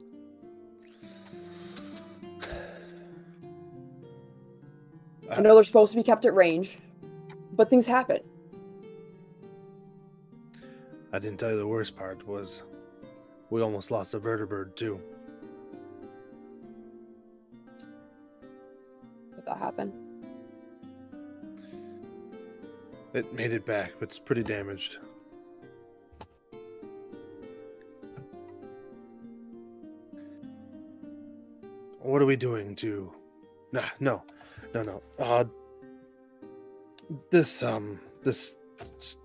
[5.31, 6.77] I know they're supposed to be kept at range,
[7.53, 8.19] but things happen.
[11.11, 12.63] I didn't tell you the worst part was
[13.49, 14.99] we almost lost a vertibird too.
[19.35, 19.93] Did that happen?
[23.13, 24.97] It made it back, but it's pretty damaged.
[32.01, 33.11] What are we doing to?
[33.71, 34.21] Nah, no,
[34.73, 35.01] no, no.
[35.19, 35.45] Uh,
[37.29, 38.57] this um, this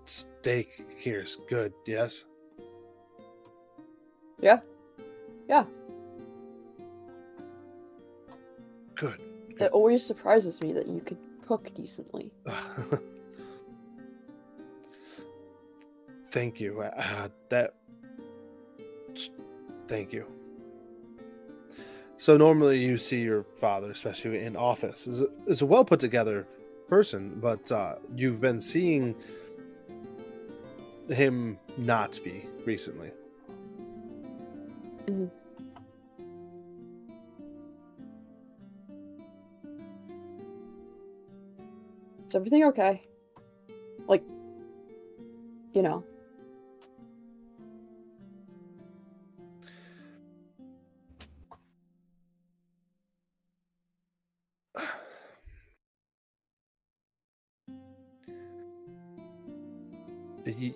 [0.05, 1.73] steak here is good.
[1.85, 2.25] Yes.
[4.39, 4.59] Yeah.
[5.47, 5.65] Yeah.
[8.95, 9.21] Good.
[9.59, 12.31] It always surprises me that you could cook decently.
[16.27, 16.81] thank you.
[16.81, 17.75] Uh, that.
[19.87, 20.25] Thank you.
[22.21, 25.99] So normally you see your father, especially in office, is a, is a well put
[25.99, 26.45] together
[26.87, 29.15] person, but uh, you've been seeing
[31.09, 33.09] him not be recently.
[35.07, 35.31] Mhm.
[42.27, 43.01] Is everything okay?
[44.07, 44.23] Like,
[45.73, 46.03] you know,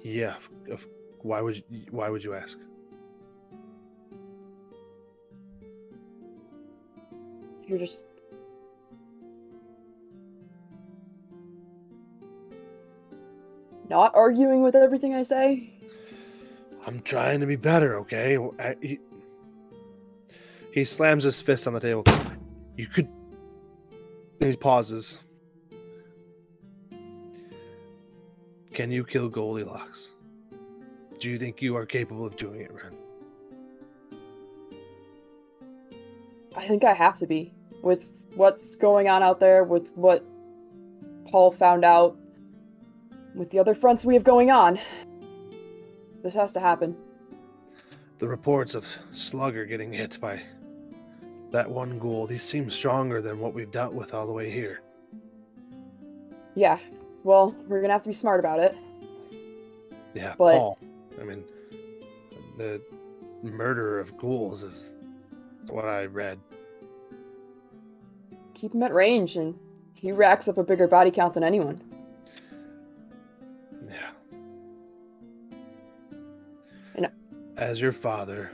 [0.03, 0.36] yeah.
[1.21, 2.57] Why would you, why would you ask?
[7.67, 8.05] you're just.
[13.89, 15.71] Not arguing with everything I say?
[16.88, 18.38] I'm trying to be better, okay?
[18.59, 18.99] I- he,
[20.71, 22.03] he slams his fist on the table.
[22.77, 23.07] You could.
[24.41, 25.19] And he pauses.
[28.76, 30.09] Can you kill Goldilocks?
[31.21, 32.93] Do you think you are capable of doing it, Ren?
[36.57, 37.53] I think I have to be.
[37.82, 40.26] With what's going on out there, with what
[41.30, 42.17] Paul found out,
[43.34, 44.78] with the other fronts we have going on.
[46.21, 46.97] This has to happen.
[48.19, 50.41] The reports of Slugger getting hit by
[51.51, 54.82] that one ghoul, he seems stronger than what we've dealt with all the way here.
[56.55, 56.78] Yeah.
[57.26, 58.78] Well, we're gonna have to be smart about it.
[60.13, 60.78] Yeah, But- Paul.
[61.19, 61.43] I mean,
[62.55, 62.80] the
[63.41, 64.93] murder of ghouls is
[65.67, 66.39] what I read.
[68.53, 69.57] Keep him at range, and
[69.95, 71.82] he racks up a bigger body count than anyone.
[73.89, 74.11] Yeah.
[76.93, 77.09] And-
[77.57, 78.51] As your father,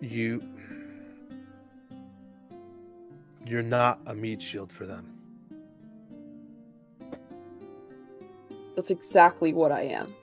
[0.00, 0.42] you
[3.46, 5.13] you're not a meat shield for them.
[8.76, 10.14] That's exactly what I am.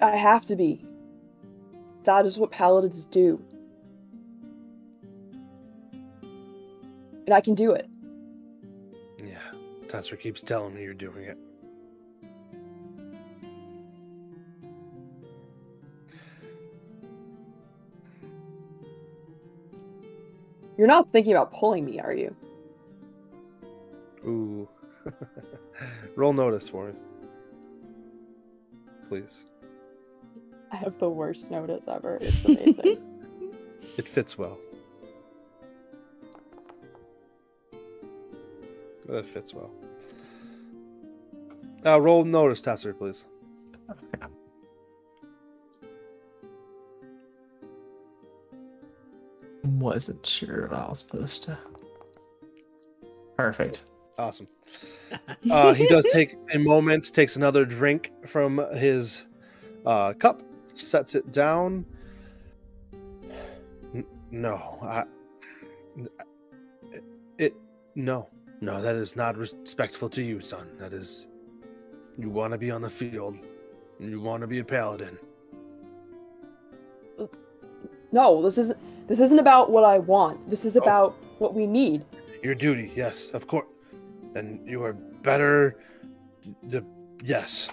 [0.00, 0.84] I have to be.
[2.04, 3.42] That is what paladins do.
[7.24, 7.88] And I can do it.
[9.18, 9.40] Yeah.
[9.86, 11.38] Tesser keeps telling me you're doing it.
[20.76, 22.34] You're not thinking about pulling me, are you?
[24.26, 24.68] Ooh.
[26.16, 26.92] Roll notice for me.
[29.08, 29.44] Please.
[30.72, 32.18] I have the worst notice ever.
[32.20, 33.02] It's amazing.
[33.96, 34.58] It fits well.
[39.06, 39.70] That fits well.
[41.84, 43.24] Uh, roll notice, Tesser, please.
[49.86, 51.56] Wasn't sure if I was supposed to.
[53.38, 53.84] Perfect.
[54.18, 54.48] Awesome.
[55.48, 59.22] Uh, he does take a moment, takes another drink from his
[59.86, 60.42] uh, cup,
[60.74, 61.86] sets it down.
[63.94, 65.04] N- no, I,
[66.90, 67.04] it,
[67.38, 67.54] it,
[67.94, 68.28] no,
[68.60, 70.68] no, that is not respectful to you, son.
[70.80, 71.28] That is,
[72.18, 73.38] you want to be on the field,
[74.00, 75.16] you want to be a paladin.
[78.10, 78.95] no, this isn't.
[79.06, 80.48] This isn't about what I want.
[80.50, 80.80] This is Oh.
[80.82, 82.04] about what we need.
[82.42, 83.66] Your duty, yes, of course,
[84.34, 85.76] and you are better.
[86.62, 86.84] The
[87.22, 87.68] yes.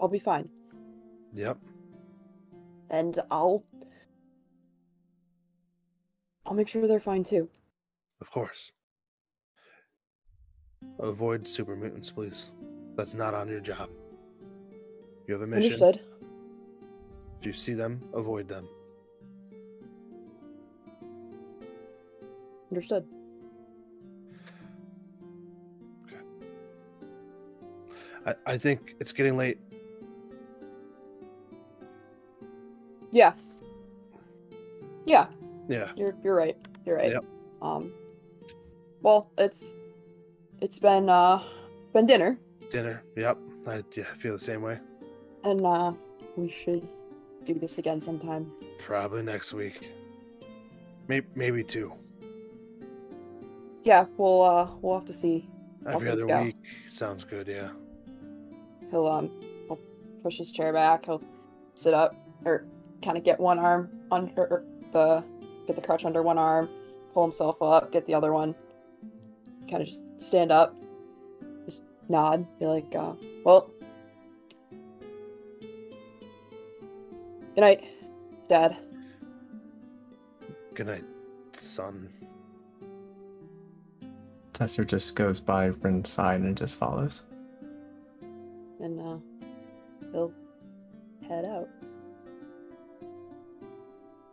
[0.00, 0.48] I'll be fine,
[1.32, 1.58] Yep.
[2.90, 3.64] and I'll.
[6.44, 7.48] I'll make sure they're fine too.
[8.20, 8.72] Of course.
[11.00, 12.46] Avoid super mutants, please.
[12.96, 13.90] That's not on your job.
[15.26, 15.64] You have a mission.
[15.64, 16.00] Understood.
[17.40, 18.68] If you see them, avoid them.
[22.70, 23.06] Understood.
[26.06, 26.16] Okay.
[28.26, 29.58] I, I think it's getting late.
[33.12, 33.32] Yeah.
[35.06, 35.28] Yeah,
[35.68, 35.92] Yeah.
[35.96, 36.56] you're you're right.
[36.84, 37.12] You're right.
[37.12, 37.24] Yep.
[37.62, 37.92] Um.
[39.02, 39.74] Well, it's
[40.60, 41.42] it's been uh
[41.92, 42.38] been dinner,
[42.70, 43.02] Dinner.
[43.16, 43.38] Yep.
[43.66, 44.78] I yeah, feel the same way.
[45.44, 45.92] and uh
[46.36, 46.86] we should
[47.44, 48.52] do this again sometime.
[48.78, 49.88] Probably next week.
[51.08, 51.92] Maybe maybe two.
[53.84, 55.48] Yeah, we'll uh we'll have to see.
[55.86, 56.42] Every other go.
[56.42, 56.56] week
[56.90, 57.46] sounds good.
[57.46, 57.70] Yeah.
[58.90, 59.30] He'll um
[59.66, 59.78] he'll
[60.22, 61.06] push his chair back.
[61.06, 61.22] He'll
[61.74, 62.64] sit up or
[63.02, 65.22] kind of get one arm under the
[65.66, 66.68] get the crutch under one arm,
[67.14, 68.54] pull himself up, get the other one,
[69.68, 70.74] kind of just stand up,
[71.64, 73.12] just nod, be like, uh,
[73.44, 73.70] "Well,
[77.54, 77.84] good night,
[78.48, 78.76] Dad."
[80.74, 81.04] Good night,
[81.54, 82.08] son.
[84.52, 87.22] Tesser just goes by Ren's side and just follows.
[88.80, 89.16] And uh,
[90.12, 90.32] he'll
[91.28, 91.68] head out.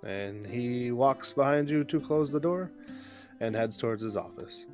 [0.06, 2.72] And he walks behind you to close the door
[3.40, 4.66] and heads towards his office.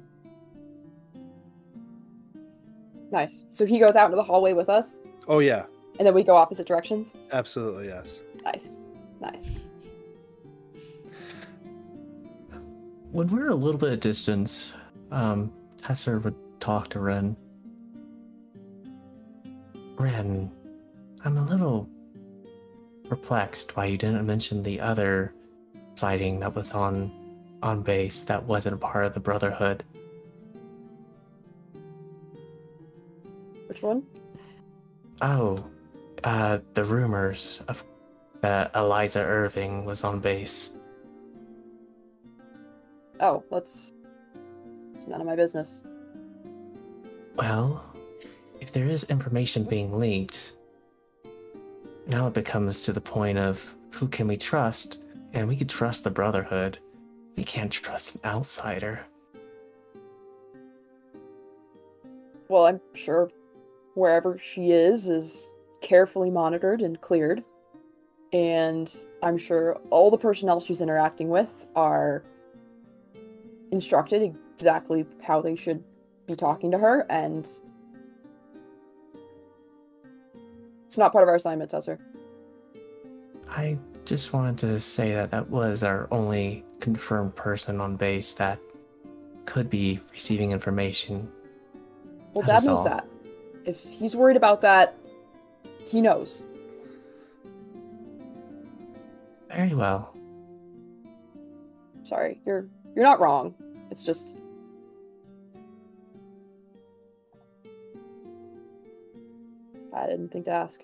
[3.11, 3.45] Nice.
[3.51, 5.65] So he goes out into the hallway with us, Oh yeah,
[5.97, 7.15] and then we go opposite directions.
[7.31, 8.21] absolutely yes.
[8.43, 8.79] Nice,
[9.19, 9.57] nice.
[13.11, 14.71] When we're a little bit of distance,
[15.11, 17.35] um, Tesser would talk to Ren.
[19.97, 20.51] Ren,
[21.25, 21.89] I'm a little
[23.07, 25.33] perplexed why you didn't mention the other
[25.95, 27.11] sighting that was on
[27.61, 29.83] on base that wasn't a part of the Brotherhood.
[33.79, 34.03] Which one?
[35.21, 35.63] Oh,
[36.25, 37.81] uh, the rumors of
[38.41, 40.71] that Eliza Irving was on base.
[43.21, 43.93] Oh, that's
[44.95, 45.83] it's none of my business.
[47.37, 47.81] Well,
[48.59, 50.51] if there is information being leaked,
[52.07, 55.05] now it becomes to the point of who can we trust?
[55.31, 56.79] And we could trust the Brotherhood.
[57.37, 59.05] We can't trust an outsider.
[62.49, 63.29] Well, I'm sure
[63.99, 65.51] wherever she is is
[65.81, 67.43] carefully monitored and cleared.
[68.31, 68.93] And
[69.23, 72.23] I'm sure all the personnel she's interacting with are
[73.71, 75.83] instructed exactly how they should
[76.27, 77.47] be talking to her, and
[80.85, 81.97] it's not part of our assignment, Tesser.
[83.49, 88.59] I just wanted to say that that was our only confirmed person on base that
[89.45, 91.31] could be receiving information.
[92.33, 92.85] Well, That Dad knows all.
[92.85, 93.07] that.
[93.69, 94.95] If he's worried about that,
[95.85, 96.41] he knows.
[99.47, 100.17] Very well.
[102.01, 102.65] Sorry, you're
[102.95, 103.53] you're not wrong.
[103.91, 104.35] It's just
[109.93, 110.83] I didn't think to ask.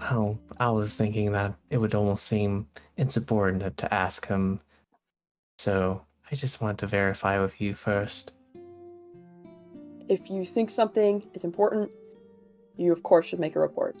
[0.00, 4.60] Oh, I was thinking that it would almost seem insubordinate to ask him.
[5.58, 6.00] So
[6.32, 8.32] I just wanted to verify with you first.
[10.10, 11.90] If you think something is important,
[12.76, 13.96] you of course should make a report.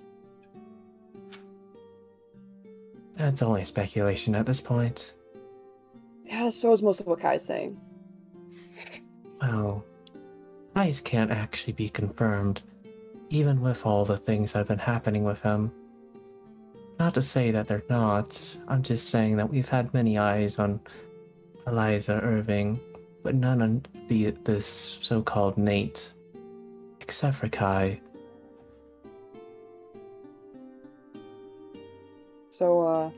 [3.14, 5.14] That's only speculation at this point.
[6.24, 7.80] Yeah, so is most of what Kai's saying.
[9.40, 9.84] Well,
[10.74, 12.62] lies can't actually be confirmed,
[13.28, 15.70] even with all the things that have been happening with him.
[16.98, 20.80] Not to say that they're not, I'm just saying that we've had many eyes on
[21.66, 22.80] Eliza Irving,
[23.22, 26.12] but none on the this so-called Nate,
[27.00, 28.00] except for Kai.
[32.48, 33.10] So, uh,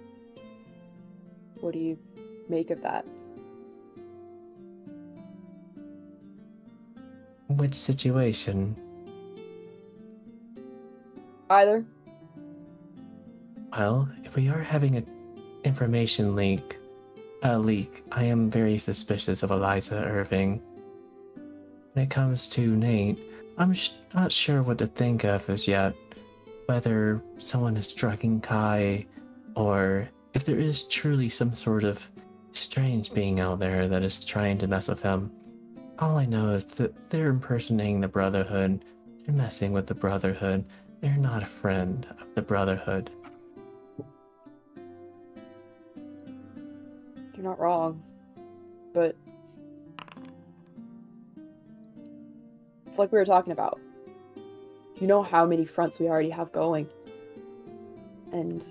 [1.60, 1.98] what do you
[2.48, 3.04] make of that?
[7.48, 8.76] Which situation?
[11.50, 11.84] Either?
[13.76, 15.06] Well, if we are having an
[15.64, 16.78] information leak,
[17.42, 20.62] a leak, I am very suspicious of Eliza Irving.
[21.92, 23.18] When it comes to Nate,
[23.58, 25.94] I'm sh- not sure what to think of as yet.
[26.66, 29.06] Whether someone is drugging Kai,
[29.56, 32.08] or if there is truly some sort of
[32.52, 35.30] strange being out there that is trying to mess with him.
[35.98, 38.84] All I know is that they're impersonating the Brotherhood,
[39.24, 40.64] they're messing with the Brotherhood,
[41.00, 43.10] they're not a friend of the Brotherhood.
[47.42, 48.00] You're not wrong.
[48.92, 49.16] But.
[52.86, 53.80] It's like we were talking about.
[55.00, 56.88] You know how many fronts we already have going.
[58.30, 58.64] And.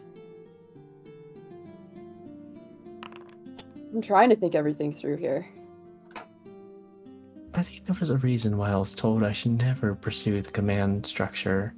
[3.94, 5.46] I'm trying to think everything through here.
[7.54, 10.50] I think there was a reason why I was told I should never pursue the
[10.50, 11.74] command structure.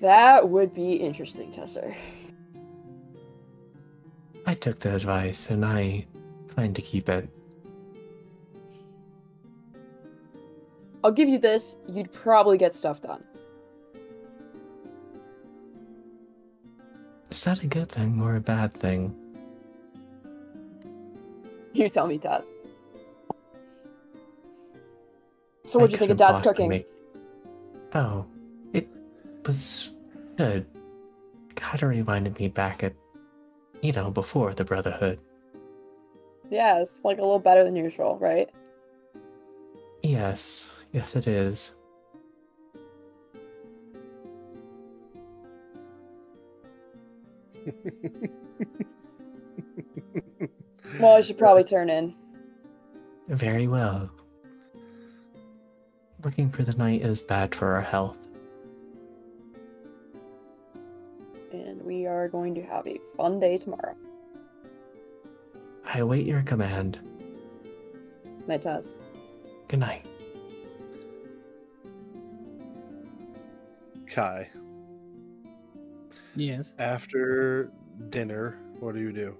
[0.00, 1.94] That would be interesting, Tesser.
[4.50, 6.04] I took the advice and I
[6.48, 7.28] plan to keep it.
[11.04, 13.22] I'll give you this, you'd probably get stuff done.
[17.30, 19.14] Is that a good thing or a bad thing?
[21.72, 22.46] You tell me, Taz.
[25.64, 26.70] So what do you think of Dad's cooking?
[26.70, 26.88] make-
[27.94, 28.26] Oh,
[28.72, 28.88] it
[29.46, 29.92] was
[30.36, 30.66] good.
[31.54, 32.94] Kinda reminded me back at,
[33.82, 35.20] you know, before the Brotherhood.
[36.50, 38.48] Yeah, it's like a little better than usual, right?
[40.02, 41.74] Yes, yes, it is.
[50.98, 52.14] Well, I should probably turn in.
[53.28, 54.10] Very well.
[56.22, 58.18] Looking for the night is bad for our health.
[61.52, 63.96] And we are going to have a fun day tomorrow.
[65.84, 66.98] I await your command.
[68.46, 68.96] Night, Taz.
[69.68, 70.06] Good night.
[74.06, 74.48] Kai,
[76.34, 76.74] Yes.
[76.80, 77.70] after
[78.10, 79.36] dinner, what do you do?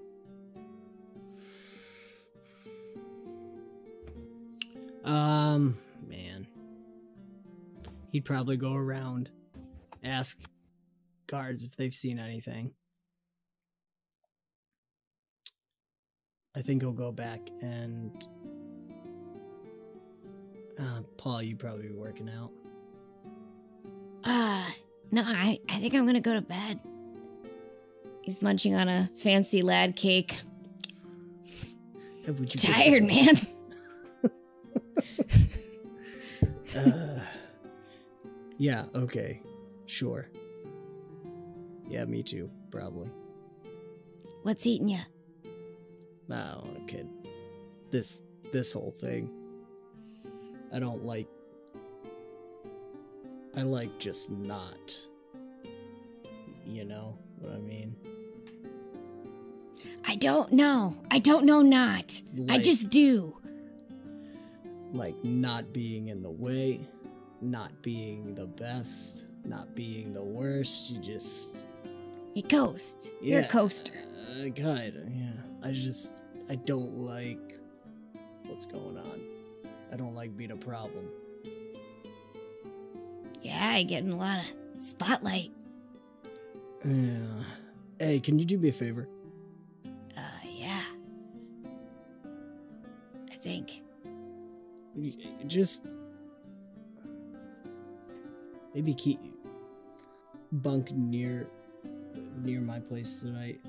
[5.03, 5.77] Um,
[6.07, 6.47] man.
[8.11, 9.29] He'd probably go around,
[10.03, 10.39] ask
[11.31, 12.73] guards if they've seen anything.
[16.55, 18.27] I think he'll go back and.
[20.77, 22.51] Uh, Paul, you probably be working out.
[24.23, 24.69] Uh,
[25.11, 26.79] no, I, I think I'm gonna go to bed.
[28.21, 30.37] He's munching on a fancy lad cake.
[32.27, 33.35] Would you Tired, man.
[36.73, 37.19] Uh,
[38.57, 39.41] yeah, okay.
[39.85, 40.29] Sure.
[41.91, 43.09] Yeah, me too, probably.
[44.43, 44.99] What's eating you?
[46.31, 47.07] Oh, kid.
[47.91, 48.21] This
[48.53, 49.29] this whole thing.
[50.73, 51.27] I don't like
[53.57, 54.97] I like just not.
[56.65, 57.95] You know what I mean?
[60.07, 60.95] I don't know.
[61.11, 62.21] I don't know not.
[62.49, 63.35] I just do.
[64.93, 66.87] like not being in the way,
[67.41, 70.89] not being the best, not being the worst.
[70.89, 71.67] You just
[72.33, 73.11] You coast.
[73.21, 73.93] You're a coaster.
[74.31, 75.31] Uh, kinda, yeah.
[75.63, 77.59] I just I don't like
[78.45, 79.21] what's going on.
[79.91, 81.05] I don't like being a problem.
[83.41, 85.51] Yeah, I get in a lot of spotlight.
[86.85, 87.43] Yeah.
[87.99, 89.07] Hey, can you do me a favor?
[90.17, 90.83] Uh, yeah.
[93.29, 93.81] I think.
[95.47, 95.85] Just
[98.73, 99.19] maybe keep
[100.51, 101.47] bunk near
[102.43, 103.59] near my place tonight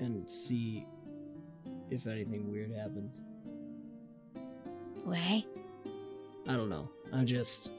[0.00, 0.86] and see
[1.90, 3.14] if anything weird happens.
[5.06, 5.46] Okay.
[6.48, 6.88] I don't know.
[7.12, 7.70] I'm just.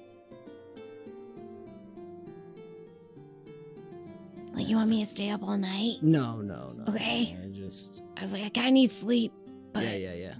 [4.53, 5.98] Like you want me to stay up all night?
[6.02, 6.94] No, no, no.
[6.94, 7.36] Okay.
[7.44, 8.03] I just.
[8.18, 9.34] I was like, I kinda need sleep,
[9.74, 10.36] but Yeah, yeah, yeah.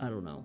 [0.00, 0.44] I don't know.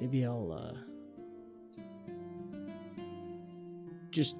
[0.00, 0.93] Maybe I'll uh
[4.14, 4.36] just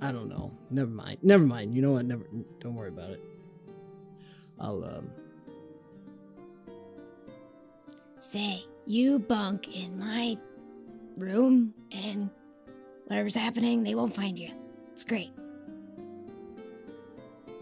[0.00, 0.52] I don't know.
[0.70, 1.18] Never mind.
[1.22, 1.74] Never mind.
[1.74, 2.04] You know what?
[2.04, 2.24] Never
[2.60, 3.22] don't worry about it.
[4.60, 5.10] I'll um
[8.20, 10.38] say you bunk in my
[11.16, 12.30] room and
[13.06, 14.50] whatever's happening, they won't find you.
[14.92, 15.32] It's great.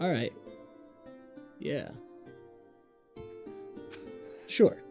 [0.01, 0.33] all right.
[1.59, 1.89] Yeah.
[4.47, 4.83] Sure.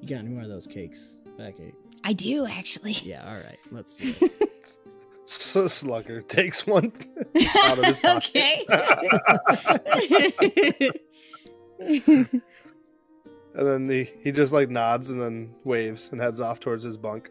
[0.00, 1.22] You got any more of those cakes?
[1.36, 1.81] back Backache.
[2.04, 2.92] I do actually.
[2.92, 3.58] Yeah, all right.
[3.70, 4.32] Let's do it.
[5.26, 6.92] S- Slugger takes one
[7.64, 8.64] out of his pocket.
[8.68, 10.90] Okay.
[11.78, 12.42] and
[13.54, 17.30] then he, he just like nods and then waves and heads off towards his bunk.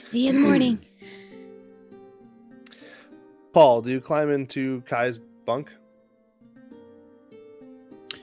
[0.00, 0.84] See you in the morning.
[3.52, 5.70] Paul, do you climb into Kai's bunk?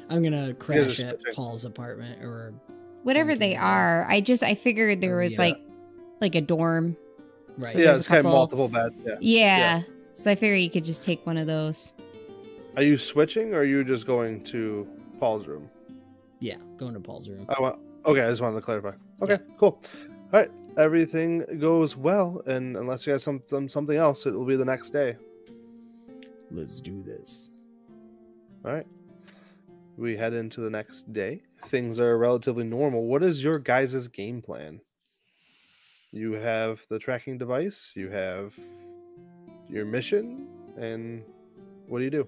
[0.10, 1.34] I'm gonna crash at switching.
[1.36, 2.54] Paul's apartment or
[3.06, 5.42] Whatever they are, I just I figured there was yeah.
[5.42, 5.62] like
[6.22, 6.98] like a dorm.
[7.56, 7.72] right.
[7.72, 9.00] So yeah, it's kind of multiple beds.
[9.06, 9.18] Yeah.
[9.22, 9.82] Yeah.
[10.16, 11.94] So I figured you could just take one of those.
[12.76, 14.88] Are you switching or are you just going to
[15.20, 15.70] Paul's room?
[16.40, 17.46] Yeah, going to Paul's room.
[17.48, 17.78] I want.
[18.08, 18.94] Okay, I just wanted to clarify.
[19.22, 19.80] Okay, cool.
[20.34, 20.50] All right,
[20.80, 24.66] everything goes well, and unless you guys some some- something else, it will be the
[24.66, 25.16] next day.
[26.50, 27.52] Let's do this.
[28.66, 28.88] All right.
[29.98, 31.42] We head into the next day.
[31.68, 33.06] Things are relatively normal.
[33.06, 34.82] What is your guys' game plan?
[36.12, 38.54] You have the tracking device, you have
[39.70, 40.48] your mission,
[40.78, 41.24] and
[41.88, 42.28] what do you do?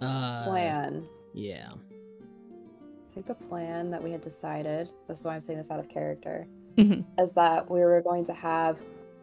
[0.00, 1.04] Uh, Plan.
[1.34, 1.72] Yeah.
[1.72, 5.80] I think the plan that we had decided, this is why I'm saying this out
[5.80, 6.46] of character,
[6.76, 7.04] Mhm.
[7.20, 8.80] is that we were going to have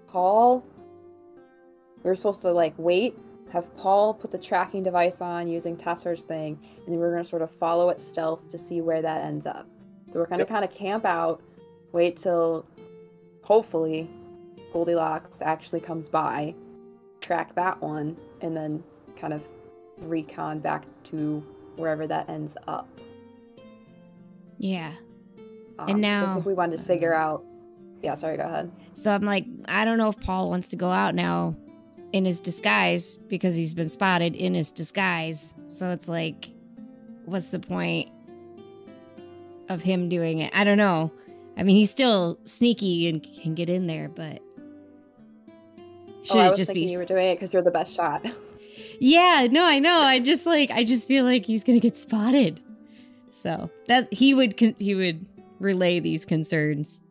[0.07, 0.65] Paul.
[2.03, 3.17] We were supposed to like wait,
[3.51, 7.29] have Paul put the tracking device on using Tesser's thing, and then we're going to
[7.29, 9.67] sort of follow it stealth to see where that ends up.
[10.11, 10.49] So we're going to Yep.
[10.49, 11.41] kind of camp out,
[11.91, 12.65] wait till
[13.43, 14.09] hopefully
[14.73, 16.53] Goldilocks actually comes by,
[17.21, 18.83] track that one, and then
[19.15, 19.47] kind of
[19.99, 21.41] recon back to
[21.77, 22.87] wherever that ends up.
[24.57, 24.91] Yeah.
[25.79, 27.43] Um, And now- think we wanted to figure out.
[28.01, 28.37] Yeah, sorry.
[28.37, 28.71] Go ahead.
[28.93, 31.55] So I'm like, I don't know if Paul wants to go out now
[32.15, 35.53] in his disguise because he's been spotted in his disguise.
[35.67, 36.49] So it's like,
[37.25, 38.07] what's the point
[39.67, 40.49] of him doing it?
[40.55, 41.11] I don't know.
[41.57, 44.41] I mean, he's still sneaky and can get in there, but
[45.49, 46.91] oh, should oh, I it was just thinking be?
[46.93, 48.25] you were doing it because you're the best shot.
[48.99, 49.99] Yeah, no, I know.
[50.01, 52.61] I just like I just feel like he's gonna get spotted.
[53.29, 55.25] So that he would con- he would
[55.59, 57.01] relay these concerns.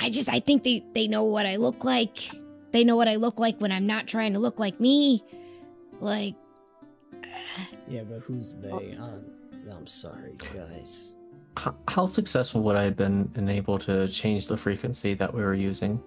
[0.00, 2.30] I just, I think they they know what I look like.
[2.72, 5.22] They know what I look like when I'm not trying to look like me.
[6.00, 6.34] Like,
[7.88, 8.70] Yeah, but who's they?
[8.70, 9.24] Um,
[9.70, 11.16] I'm sorry, guys.
[11.58, 15.42] H- how successful would I have been in able to change the frequency that we
[15.42, 16.00] were using?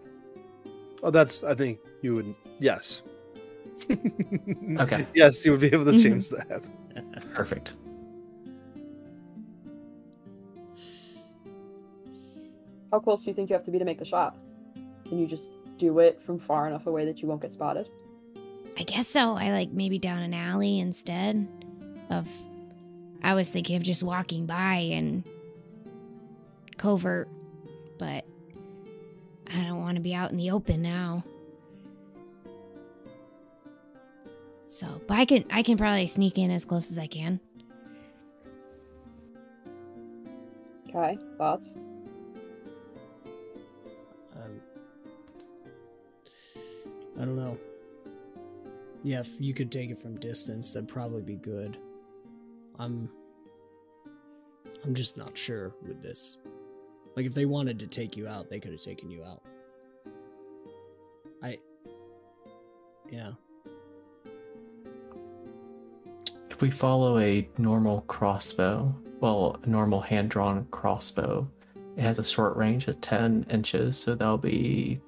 [1.04, 1.44] Oh, that's.
[1.44, 2.36] I think you would.
[2.60, 3.02] Yes.
[4.80, 5.06] Okay.
[5.14, 6.64] Yes, you would be able to change that.
[7.34, 7.74] Perfect.
[12.94, 14.38] How close do you think you have to be to make the shot?
[15.10, 15.50] Can you just
[15.80, 17.90] do it from far enough away that you won't get spotted?
[18.78, 19.34] I guess so.
[19.34, 21.48] I like maybe down an alley instead
[22.12, 22.30] of.
[23.24, 25.24] I was thinking of just walking by and
[26.78, 27.30] covert,
[27.98, 28.26] but
[29.52, 31.24] I don't want to be out in the open now.
[34.68, 37.40] So, but I can I can probably sneak in as close as I can.
[40.90, 41.76] Okay, thoughts?
[47.20, 47.58] I don't know.
[49.04, 51.78] Yeah, if you could take it from distance, that'd probably be good.
[52.80, 53.10] I'm.
[54.86, 56.40] I'm just not sure with this.
[57.16, 59.44] Like, if they wanted to take you out, they could have taken you out.
[61.42, 61.60] I.
[63.10, 63.34] Yeah.
[66.50, 71.48] If we follow a normal crossbow, well, a normal hand drawn crossbow,
[71.98, 75.02] it has a short range of 10 inches, so that'll be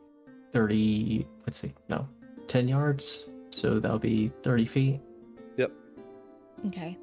[0.53, 2.07] 30, let's see, no,
[2.47, 5.01] 10 yards, so that'll be 30 feet.
[5.57, 5.71] Yep.
[6.67, 6.97] Okay.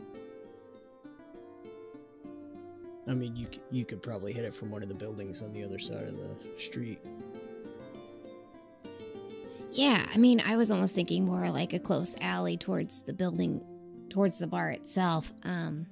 [3.08, 5.64] I mean, you you could probably hit it from one of the buildings on the
[5.64, 7.00] other side of the street.
[9.72, 13.64] Yeah, I mean, I was almost thinking more like a close alley towards the building,
[14.10, 15.32] towards the bar itself.
[15.44, 15.86] Um,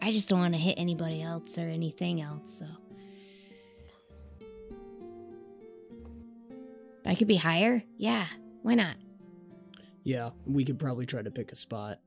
[0.00, 2.66] I just don't want to hit anybody else or anything else, so.
[7.08, 7.82] I could be higher?
[7.96, 8.26] Yeah,
[8.62, 8.94] why not?
[10.04, 12.00] Yeah, we could probably try to pick a spot.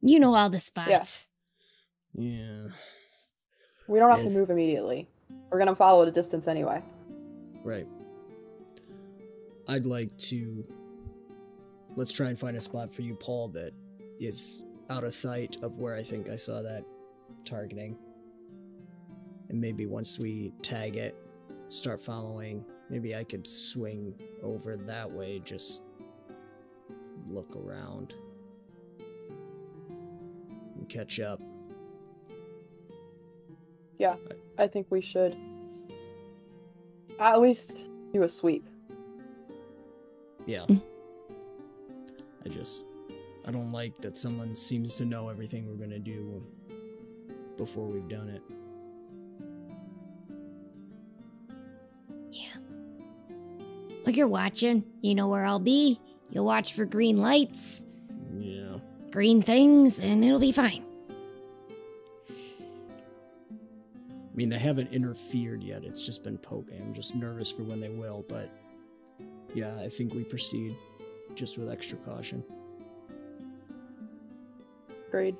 [0.00, 1.28] You know all the spots.
[2.14, 2.68] Yeah.
[3.88, 5.08] We don't have to move immediately.
[5.50, 6.80] We're gonna follow at a distance anyway.
[7.64, 7.88] Right.
[9.66, 10.64] I'd like to.
[11.96, 13.72] Let's try and find a spot for you, Paul, that
[14.20, 16.84] is out of sight of where I think I saw that
[17.44, 17.98] targeting.
[19.48, 21.16] And maybe once we tag it,
[21.68, 25.82] start following, maybe I could swing over that way, just
[27.28, 28.14] look around
[30.76, 31.40] and catch up.
[33.98, 34.16] Yeah,
[34.58, 35.36] I think we should
[37.18, 38.66] at least do a sweep.
[40.46, 40.66] Yeah.
[42.44, 42.86] I just
[43.44, 46.42] I don't like that someone seems to know everything we're gonna do
[47.56, 48.42] before we've done it.
[54.08, 56.00] Like you're watching, you know where I'll be.
[56.30, 57.84] You'll watch for green lights,
[58.40, 58.78] Yeah.
[59.10, 60.82] green things, and it'll be fine.
[62.30, 62.34] I
[64.34, 66.80] mean they haven't interfered yet, it's just been poking.
[66.80, 68.48] I'm just nervous for when they will, but
[69.54, 70.74] yeah, I think we proceed
[71.34, 72.42] just with extra caution.
[75.08, 75.36] Agreed.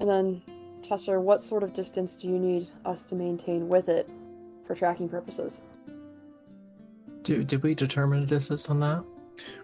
[0.00, 0.42] And then,
[0.82, 4.10] Tesser, what sort of distance do you need us to maintain with it
[4.66, 5.62] for tracking purposes?
[7.22, 9.04] Do, did we determine a distance on that?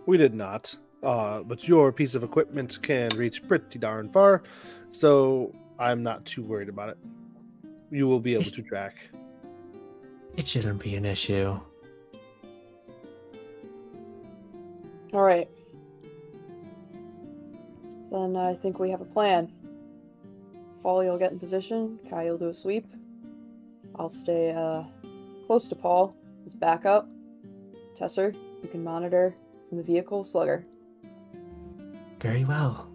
[0.07, 0.75] We did not.
[1.03, 4.45] Uh, but your piece of equipment can reach pretty darn far,
[4.91, 6.99] so I'm not too worried about it.
[7.91, 8.97] You will be able Is- to track.
[10.37, 11.59] It shouldn't be an issue.
[15.13, 15.49] All right.
[18.11, 19.53] Then I think we have a plan.
[20.83, 21.99] Paul, you'll get in position.
[22.09, 22.87] Kai, you'll do a sweep.
[23.99, 24.85] I'll stay uh,
[25.47, 26.15] close to Paul
[26.47, 27.09] as backup.
[27.99, 29.35] Tesser, you can monitor
[29.69, 30.25] from the vehicle.
[30.25, 30.65] Slugger.
[32.21, 32.89] Very well.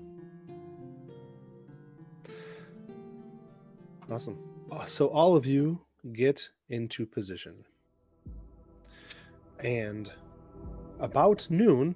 [4.10, 4.38] Awesome.
[4.72, 5.80] Uh, So all of you
[6.14, 7.66] get into position.
[9.60, 10.12] And
[11.00, 11.96] about noon,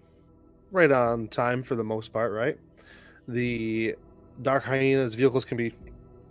[0.72, 2.58] right on time for the most part, right?
[3.28, 3.96] The
[4.42, 5.74] Dark Hyena's vehicles can be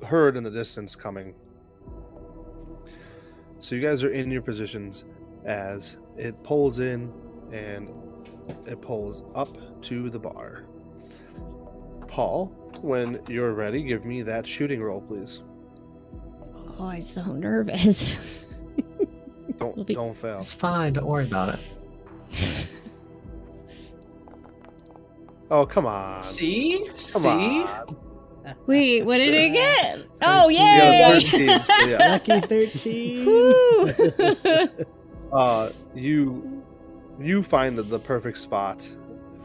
[0.05, 1.35] heard in the distance coming.
[3.61, 5.05] So you guys are in your positions
[5.45, 7.13] as it pulls in
[7.53, 7.89] and
[8.67, 10.65] it pulls up to the bar.
[12.09, 12.47] Paul,
[12.81, 15.43] when you're ready, give me that shooting roll, please.
[16.79, 18.19] Oh, I'm so nervous.
[19.59, 20.39] Don't Will be- don't fail.
[20.39, 20.95] It's fine.
[20.95, 21.61] Don't worry about it.
[25.51, 26.23] Oh come on.
[26.23, 26.83] See?
[26.87, 27.29] Come See?
[27.65, 27.97] on.
[28.67, 30.07] Wait, what did it get?
[30.23, 31.31] Oh, You got yay!
[31.31, 31.49] 13,
[31.89, 31.99] yeah.
[32.29, 33.27] Lucky 13.
[35.33, 36.63] Uh, you
[37.19, 38.91] you find the, the perfect spot,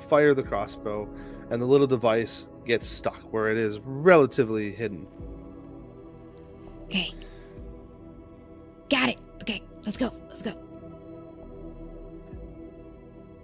[0.09, 1.07] fire the crossbow,
[1.49, 5.07] and the little device gets stuck where it is relatively hidden.
[6.85, 7.13] okay.
[8.89, 9.21] Got it.
[9.41, 10.13] Okay, let's go.
[10.29, 10.53] Let's go.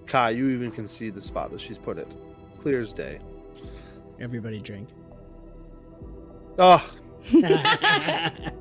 [0.07, 2.07] Kai, you even can see the spot that she's put it.
[2.59, 3.19] Clear as day.
[4.19, 4.89] Everybody drink.
[6.63, 6.87] Oh,
[7.23, 8.51] it's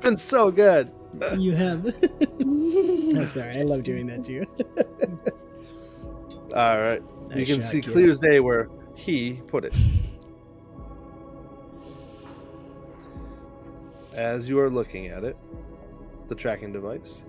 [0.00, 0.90] been so good.
[1.36, 1.84] you have.
[2.40, 4.46] I'm sorry, I love doing that to you.
[6.56, 7.02] All right,
[7.34, 7.92] you can shot, see kid.
[7.92, 9.76] clear as day where he put it.
[14.14, 15.36] As you are looking at it,
[16.28, 17.24] the tracking device,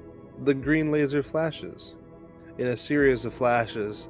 [0.45, 1.95] the green laser flashes
[2.57, 4.07] in a series of flashes,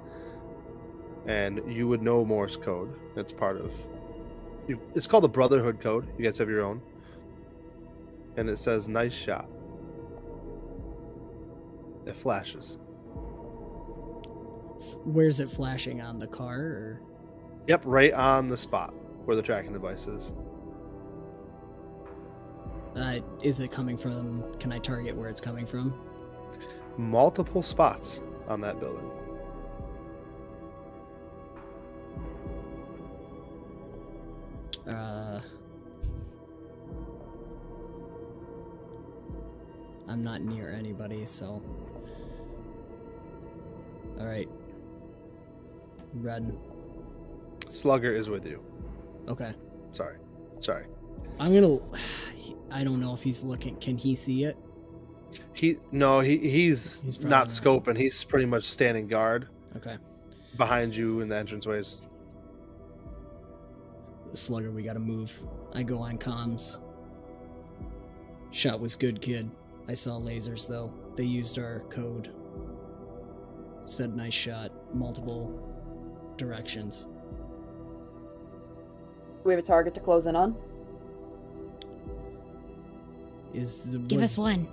[1.25, 2.93] and you would know Morse code.
[3.15, 3.71] It's part of.
[4.67, 6.07] You, it's called the Brotherhood code.
[6.17, 6.81] You guys have your own,
[8.37, 9.47] and it says "nice shot."
[12.05, 12.77] It flashes.
[15.05, 16.59] Where's it flashing on the car?
[16.59, 17.01] Or
[17.67, 18.93] Yep, right on the spot
[19.25, 20.33] where the tracking device is.
[22.95, 24.43] uh, is it coming from?
[24.59, 25.93] Can I target where it's coming from?
[26.95, 29.09] multiple spots on that building.
[40.13, 41.59] I'm not near anybody, so.
[44.19, 44.47] All right.
[46.13, 46.55] Run.
[47.67, 48.61] Slugger is with you.
[49.27, 49.55] Okay.
[49.91, 50.17] Sorry.
[50.59, 50.85] Sorry.
[51.39, 51.79] I'm gonna.
[52.71, 53.75] I don't know if he's looking.
[53.77, 54.55] Can he see it?
[55.53, 57.47] He no, he he's, He's not.
[57.47, 57.97] scoping.
[57.97, 59.97] He's pretty much standing guard Okay.
[60.57, 62.01] behind you in the entranceways.
[64.35, 65.41] Slugger, we gotta move.
[65.73, 66.77] I go on comms.
[68.51, 69.49] Shot was good, kid.
[69.87, 70.91] I saw lasers though.
[71.15, 72.33] They used our code.
[73.85, 74.71] Said nice shot.
[74.93, 75.51] Multiple
[76.37, 77.07] directions.
[79.43, 80.55] we have a target to close in on.
[83.53, 84.67] Is the Give was- us one.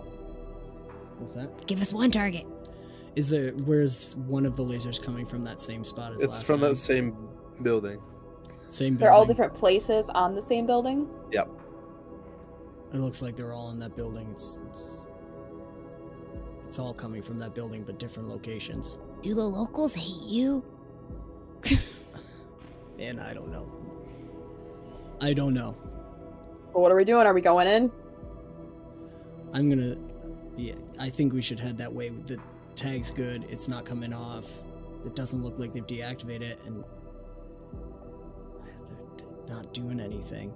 [1.18, 1.66] What's that?
[1.66, 2.46] Give us one target.
[3.16, 6.46] Is there where's one of the lasers coming from that same spot as It's last
[6.46, 6.70] from time?
[6.70, 7.28] that same
[7.62, 7.98] building.
[8.68, 8.98] same Building.
[8.98, 11.08] They're all different places on the same building.
[12.90, 12.94] Yep.
[12.94, 14.28] It looks like they're all in that building.
[14.32, 15.02] It's it's
[16.68, 18.98] it's all coming from that building, but different locations.
[19.22, 20.64] Do the locals hate you?
[23.00, 23.66] And I don't know.
[25.22, 25.74] I don't know.
[26.72, 27.26] But what are we doing?
[27.26, 27.90] Are we going in?
[29.54, 29.96] I'm gonna.
[30.56, 32.10] Yeah, I think we should head that way.
[32.10, 32.38] The
[32.76, 33.44] tag's good.
[33.48, 34.44] It's not coming off.
[35.06, 36.84] It doesn't look like they've deactivated it, and
[39.46, 40.52] they're not doing anything.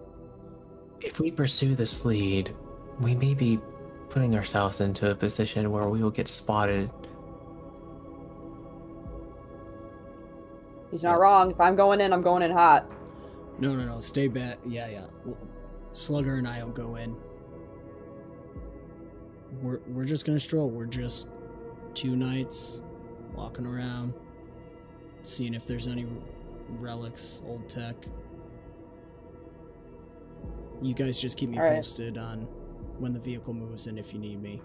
[1.05, 2.57] If we pursue this lead,
[2.99, 3.61] we may be
[4.09, 6.91] putting ourselves into a position where we will get spotted.
[10.91, 11.51] He's not wrong.
[11.51, 12.91] If I'm going in, I'm going in hot.
[13.59, 14.01] No, no, no.
[14.01, 14.59] Stay back.
[14.67, 15.05] Yeah, yeah.
[15.93, 17.15] Slugger and I will go in.
[19.61, 20.71] We're we're just gonna stroll.
[20.71, 21.29] We're just
[21.93, 22.81] two knights
[23.35, 24.15] walking around,
[25.23, 26.07] seeing if there's any
[26.71, 27.95] relics, old tech.
[30.83, 31.77] You guys just keep me All right.
[31.77, 32.43] posted on
[32.99, 34.61] when the vehicle moves and if you need me.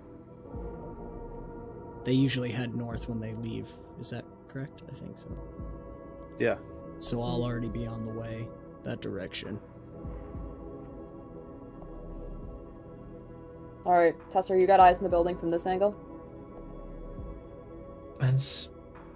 [2.04, 3.68] They usually head north when they leave.
[4.00, 4.82] Is that correct?
[4.90, 5.30] I think so.
[6.40, 6.56] Yeah.
[7.00, 8.48] So I'll already be on the way
[8.84, 9.60] that direction.
[13.86, 15.96] All right, Tesser, you got eyes in the building from this angle.
[18.22, 18.70] As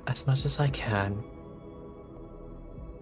[0.07, 1.23] as much as I can.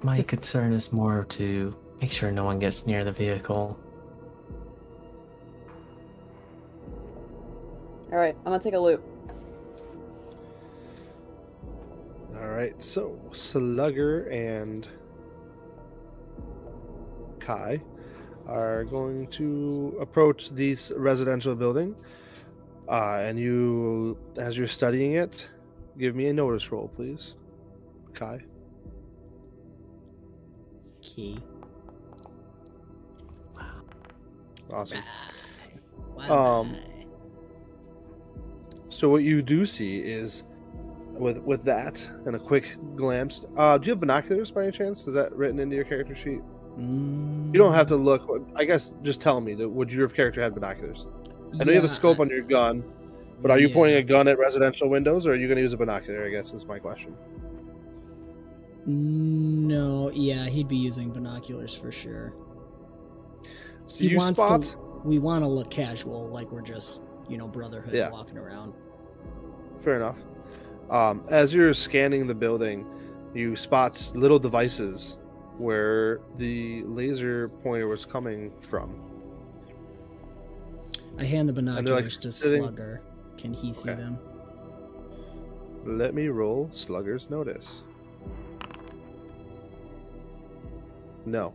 [0.03, 3.79] My concern is more to make sure no one gets near the vehicle.
[8.11, 9.03] All right, I'm gonna take a loop.
[12.35, 12.81] All right.
[12.81, 14.87] So Slugger and
[17.39, 17.81] Kai
[18.47, 21.95] are going to approach this residential building,
[22.89, 25.47] uh, and you, as you're studying it,
[25.97, 27.35] give me a notice roll, please,
[28.13, 28.43] Kai.
[31.01, 31.39] Key.
[34.71, 34.99] Awesome.
[36.29, 36.75] Um,
[38.89, 40.43] So what you do see is,
[41.13, 45.07] with with that and a quick glance, uh, do you have binoculars by any chance?
[45.07, 46.41] Is that written into your character sheet?
[46.77, 48.29] You don't have to look.
[48.55, 49.53] I guess just tell me.
[49.55, 51.07] that Would your character have binoculars?
[51.59, 52.83] I know you have a scope on your gun,
[53.41, 55.73] but are you pointing a gun at residential windows, or are you going to use
[55.73, 56.25] a binocular?
[56.25, 57.15] I guess is my question.
[58.85, 62.33] No, yeah, he'd be using binoculars for sure.
[63.91, 64.63] So He you wants spot.
[64.63, 64.77] to.
[65.03, 68.09] We want to look casual, like we're just, you know, brotherhood Yeah.
[68.09, 68.73] walking around.
[69.81, 70.17] Fair enough.
[70.89, 72.85] Um, as you're scanning the building,
[73.33, 75.17] you spot little devices
[75.57, 78.95] where the laser pointer was coming from.
[81.19, 83.01] I hand the they're, like, binoculars to sitting- Slugger.
[83.37, 83.99] Can he see Okay.
[84.01, 84.17] them?
[85.85, 87.81] Let me roll Slugger's Notice.
[91.25, 91.53] No.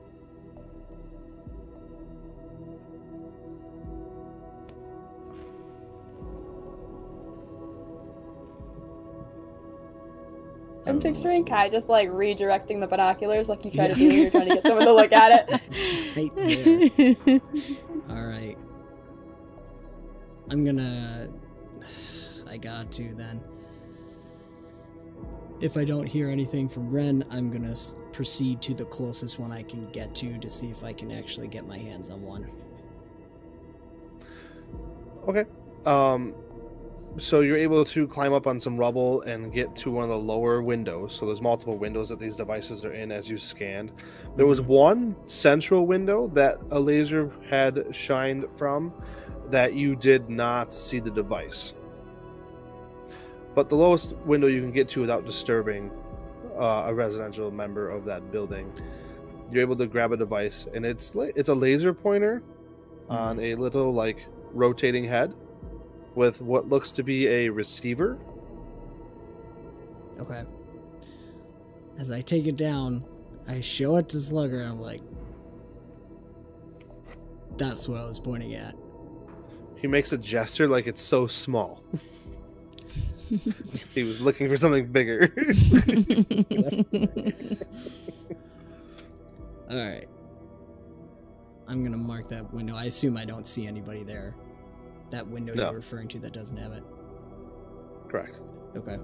[10.86, 14.30] I'm picturing Kai just like redirecting the binoculars like you try to do when you're
[14.30, 15.60] trying to get someone to look at it.
[16.16, 17.40] Right there.
[18.08, 18.56] All right.
[20.50, 21.28] I'm gonna.
[22.48, 23.42] I got to then.
[25.60, 27.74] If I don't hear anything from Ren, I'm gonna
[28.12, 31.48] proceed to the closest one I can get to to see if I can actually
[31.48, 32.50] get my hands on one.
[35.28, 35.44] Okay.
[35.84, 36.34] Um,
[37.18, 40.18] so you're able to climb up on some rubble and get to one of the
[40.18, 41.14] lower windows.
[41.14, 43.92] So there's multiple windows that these devices are in as you scanned.
[44.36, 48.92] There was one central window that a laser had shined from
[49.50, 51.72] that you did not see the device.
[53.54, 55.90] But the lowest window you can get to without disturbing
[56.58, 58.70] uh, a residential member of that building,
[59.50, 62.42] you're able to grab a device, and it's it's a laser pointer
[63.08, 65.32] on a little like rotating head
[66.16, 68.18] with what looks to be a receiver.
[70.18, 70.44] Okay.
[71.98, 73.04] As I take it down,
[73.46, 74.60] I show it to Slugger.
[74.60, 75.02] And I'm like,
[77.56, 78.74] "That's what I was pointing at."
[79.76, 81.84] He He makes a gesture like it's so small.
[83.94, 85.32] he was looking for something bigger.
[89.70, 90.08] All right.
[91.68, 92.74] I'm gonna mark that window.
[92.74, 94.34] I assume I don't see anybody there.
[95.10, 95.64] That window No.
[95.66, 96.82] you're referring to that doesn't have it.
[98.08, 98.38] Correct.
[98.76, 98.98] Okay.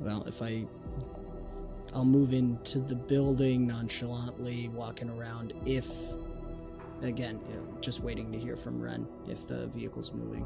[0.00, 0.64] Well, if I.
[1.92, 5.52] I'll move into the building nonchalantly, walking around.
[5.66, 5.88] If.
[7.02, 10.44] Again, you know, just waiting to hear from Ren if the vehicle's moving.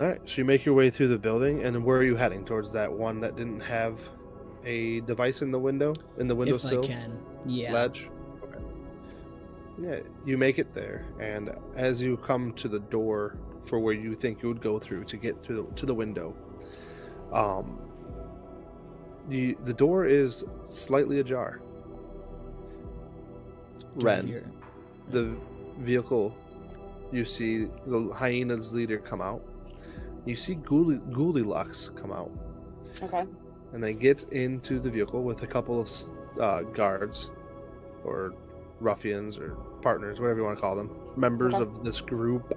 [0.00, 0.20] All right.
[0.24, 2.44] So you make your way through the building, and where are you heading?
[2.44, 4.08] Towards that one that didn't have
[4.64, 7.18] a device in the window, in the if windowsill I can.
[7.46, 7.72] Yeah.
[7.72, 8.08] ledge.
[8.42, 8.58] Okay.
[9.80, 13.36] Yeah, you make it there, and as you come to the door
[13.66, 16.34] for where you think you would go through to get through the, to the window,
[17.32, 17.78] um,
[19.28, 21.60] the the door is slightly ajar.
[23.98, 24.50] Do I Ren, hear-
[25.10, 25.36] the
[25.78, 26.34] vehicle,
[27.12, 29.42] you see the hyena's leader come out.
[30.24, 32.30] You see Gouli- Goldilocks come out,
[33.02, 33.24] Okay.
[33.74, 35.90] And they get into the vehicle with a couple of
[36.40, 37.30] uh, guards,
[38.04, 38.32] or
[38.80, 41.64] ruffians, or partners, whatever you want to call them, members Okay.
[41.64, 42.56] of this group.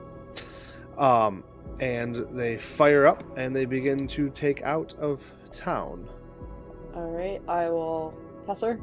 [0.97, 1.43] Um,
[1.79, 5.21] and they fire up and they begin to take out of
[5.51, 6.07] town.
[6.95, 7.41] All right.
[7.47, 8.13] I will.
[8.45, 8.79] Tesser.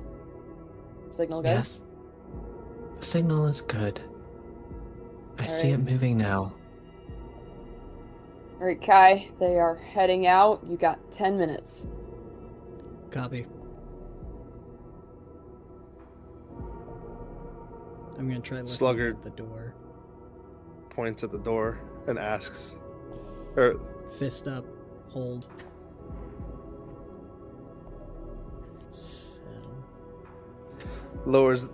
[1.10, 1.48] Signal good.
[1.48, 1.80] Yes.
[2.98, 4.00] The signal is good.
[5.38, 6.52] I see it moving now.
[8.60, 9.28] All right, Kai.
[9.40, 10.62] They are heading out.
[10.68, 11.88] You got ten minutes.
[13.14, 13.46] Copy.
[18.18, 19.08] I'm gonna try listening Slugger.
[19.10, 19.72] at the door.
[20.90, 21.78] Points at the door
[22.08, 22.74] and asks,
[23.54, 23.74] or
[24.18, 24.64] Fist up.
[25.10, 25.46] Hold.
[28.90, 29.76] Settle.
[31.24, 31.68] lowers,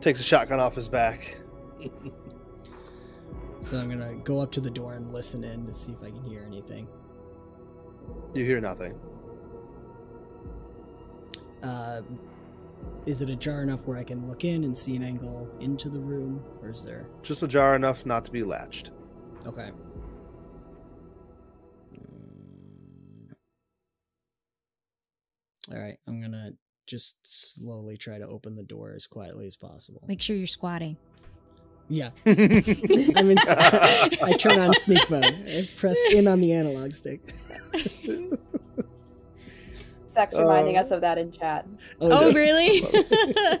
[0.00, 1.38] takes a shotgun off his back.
[3.58, 6.10] So I'm gonna go up to the door and listen in to see if I
[6.10, 6.86] can hear anything.
[8.34, 8.94] You hear nothing.
[11.66, 12.02] Uh,
[13.06, 16.00] is it ajar enough where I can look in and see an angle into the
[16.00, 17.06] room, or is there?
[17.22, 18.90] Just ajar enough not to be latched.
[19.46, 19.70] Okay.
[25.72, 26.52] All right, I'm gonna
[26.86, 30.04] just slowly try to open the door as quietly as possible.
[30.06, 30.96] Make sure you're squatting.
[31.88, 33.38] Yeah, I'm in.
[33.48, 35.24] I turn on sneak mode.
[35.24, 37.20] I press in on the analog stick.
[40.16, 41.66] Zach's reminding Uh, us of that in chat.
[42.00, 42.32] Oh, no.
[42.32, 42.82] really?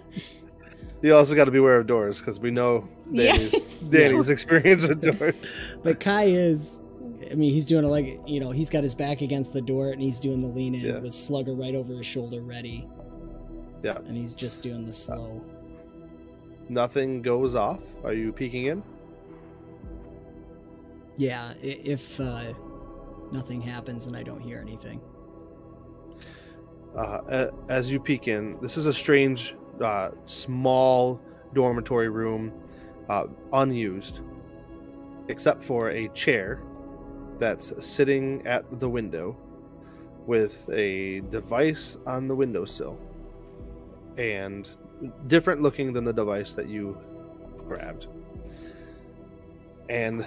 [1.02, 3.80] You also got to beware of doors because we know Danny's, Yes.
[3.90, 5.34] Danny's experience with doors.
[5.84, 6.82] But Kai is,
[7.30, 9.90] I mean, he's doing a like, you know, he's got his back against the door
[9.90, 10.98] and he's doing the lean in Yeah.
[10.98, 12.88] with Slugger right over his shoulder, ready.
[13.82, 13.98] Yeah.
[13.98, 15.44] And he's just doing the slow.
[16.70, 17.82] Nothing goes off.
[18.02, 18.82] Are you peeking in?
[21.18, 22.52] Yeah, if uh,
[23.32, 25.00] nothing happens and I don't hear anything.
[26.96, 31.20] Uh, as you peek in, this is a strange, uh, small
[31.52, 32.52] dormitory room,
[33.10, 34.20] uh, unused,
[35.28, 36.62] except for a chair
[37.38, 39.36] that's sitting at the window
[40.26, 42.98] with a device on the windowsill
[44.16, 44.70] and
[45.26, 46.98] different looking than the device that you
[47.66, 48.06] grabbed.
[49.90, 50.24] And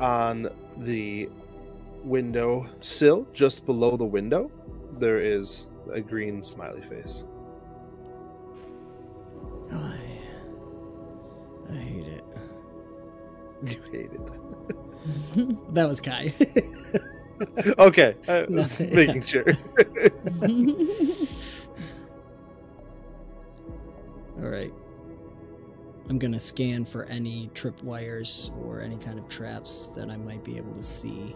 [0.00, 0.48] on
[0.78, 1.28] the
[2.02, 4.50] window sill, just below the window,
[4.98, 7.24] there is a green smiley face.
[9.72, 9.98] I,
[11.70, 12.24] I hate it.
[13.64, 14.30] You hate it.
[15.74, 16.32] That was Kai.
[17.78, 18.86] okay, I uh, No, was yeah.
[18.92, 19.44] making sure.
[24.38, 24.72] All right.
[26.08, 30.56] I'm gonna scan for any tripwires or any kind of traps that I might be
[30.56, 31.34] able to see.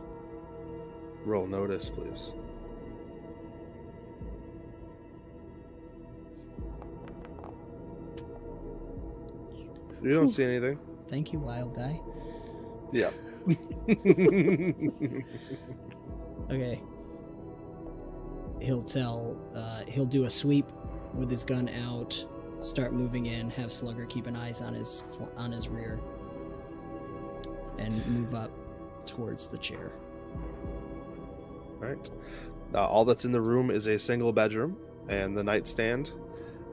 [1.25, 2.33] Roll notice, please.
[10.03, 10.79] You don't see anything.
[11.09, 12.01] Thank you, Wild Die.
[12.93, 13.11] Yeah.
[16.51, 16.81] Okay.
[18.61, 19.37] He'll tell.
[19.55, 20.67] Uh, he'll do a sweep
[21.15, 22.25] with his gun out,
[22.61, 25.05] start moving in, have Slugger keep an eyes on his
[25.37, 26.01] on his rear,
[27.79, 28.51] and move up
[29.07, 29.93] towards the chair.
[31.81, 32.11] All right.
[32.75, 34.77] Uh, all that's in the room is a single bedroom
[35.09, 36.13] and the nightstand,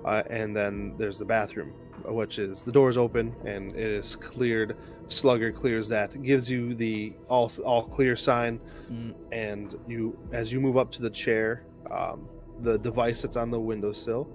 [0.06, 1.74] uh, and then there's the bathroom,
[2.06, 4.76] which is the door is open and it is cleared.
[5.10, 8.60] Slugger clears that, gives you the all all clear sign,
[8.92, 12.28] Mm, and you as you move up to the chair, um,
[12.62, 14.28] the device that's on the windowsill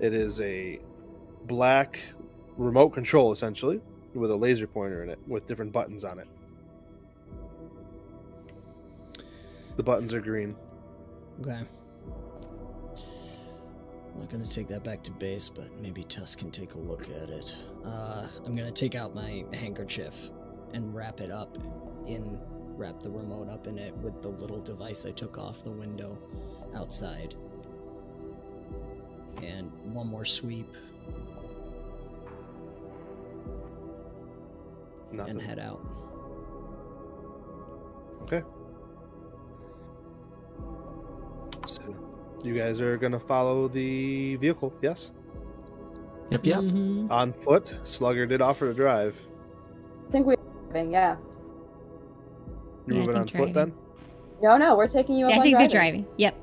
[0.00, 0.80] It is a
[1.44, 1.98] black
[2.56, 3.80] remote control, essentially,
[4.14, 6.28] with a laser pointer in it with different buttons on it.
[9.76, 10.56] The buttons are green.
[11.40, 11.60] Okay.
[14.16, 17.02] I'm not gonna take that back to base, but maybe Tusk can take a look
[17.10, 17.54] at it.
[17.84, 20.30] Uh, I'm gonna take out my handkerchief
[20.72, 21.58] and wrap it up
[22.06, 22.40] in,
[22.78, 26.16] wrap the remote up in it with the little device I took off the window
[26.74, 27.34] outside.
[29.42, 30.74] And one more sweep
[35.12, 35.30] Nothing.
[35.30, 35.84] and head out.
[38.22, 38.42] Okay.
[41.66, 41.82] So
[42.42, 45.10] you guys are gonna follow the vehicle, yes?
[46.30, 46.58] Yep, yep.
[46.60, 47.10] Mhm.
[47.10, 47.74] On foot.
[47.84, 49.20] Slugger did offer to drive.
[50.08, 50.36] I think we're
[50.70, 51.16] driving, yeah.
[52.86, 53.72] You Yeah, moving think on foot then?
[54.42, 55.68] No, no, we're taking you up Yeah, I on think driving.
[55.70, 56.06] they're driving.
[56.18, 56.34] Yep.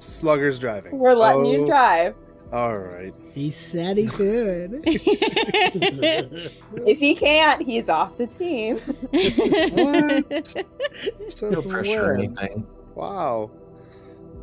[0.00, 0.98] Slugger's driving.
[0.98, 2.14] We're letting Oh, you drive.
[2.52, 3.14] All right.
[3.32, 4.82] He said he could.
[6.84, 8.78] If he can't, he's off the team.
[11.28, 12.66] Since No pressure or anything.
[12.94, 13.50] Wow.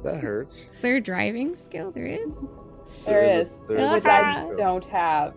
[0.04, 0.68] That hurts.
[0.72, 1.92] is there a driving skill?
[1.92, 2.36] There is.
[3.06, 4.48] There There is, There is which Ah.
[4.48, 5.34] I don't have.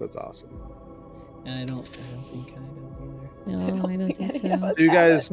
[0.00, 0.50] That's awesome.
[1.46, 1.88] I don't.
[1.88, 3.30] I don't think I does either.
[3.46, 4.66] No, I don't think any of so.
[4.66, 5.32] us So you guys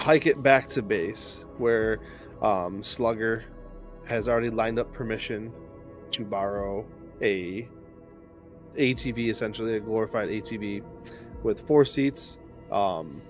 [0.00, 2.00] hike it back to base where
[2.42, 3.44] um, Slugger
[4.06, 5.52] has already lined up permission
[6.10, 6.84] to borrow
[7.22, 7.68] a
[8.76, 10.82] ATV, essentially a glorified ATV
[11.42, 12.38] with four seats,
[12.70, 13.22] um,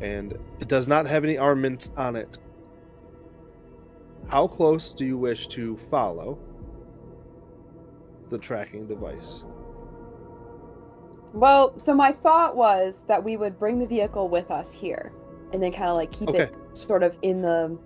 [0.00, 2.38] and it does not have any armaments on it.
[4.28, 6.38] How close do you wish to follow
[8.30, 9.44] the tracking device?
[11.34, 15.12] Well, so my thought was that we would bring the vehicle with us here,
[15.52, 16.42] and then kind of like keep Okay.
[16.44, 17.76] it sort of in the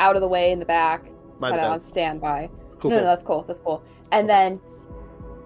[0.00, 1.10] out of the way in the back,
[1.40, 2.50] My kind of on standby.
[2.80, 3.42] Cool, no, no, that's cool.
[3.42, 3.82] That's cool.
[4.12, 4.60] And then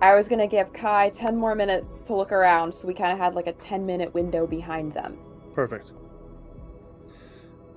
[0.03, 3.19] I was gonna give Kai ten more minutes to look around, so we kind of
[3.19, 5.19] had like a ten minute window behind them.
[5.55, 5.93] Perfect.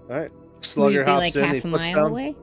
[0.10, 0.32] All right.
[0.32, 1.42] Will Slugger you be hops like in.
[1.42, 2.36] he half a puts mile down- away?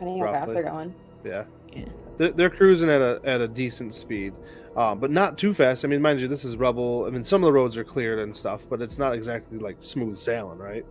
[0.00, 0.94] Depending how fast they're going.
[1.24, 1.44] Yeah.
[1.72, 1.84] Yeah.
[2.16, 4.34] They're, they're cruising at a at a decent speed,
[4.76, 5.84] um, but not too fast.
[5.84, 7.04] I mean, mind you, this is rubble.
[7.06, 9.76] I mean, some of the roads are cleared and stuff, but it's not exactly like
[9.80, 10.84] smooth sailing, right?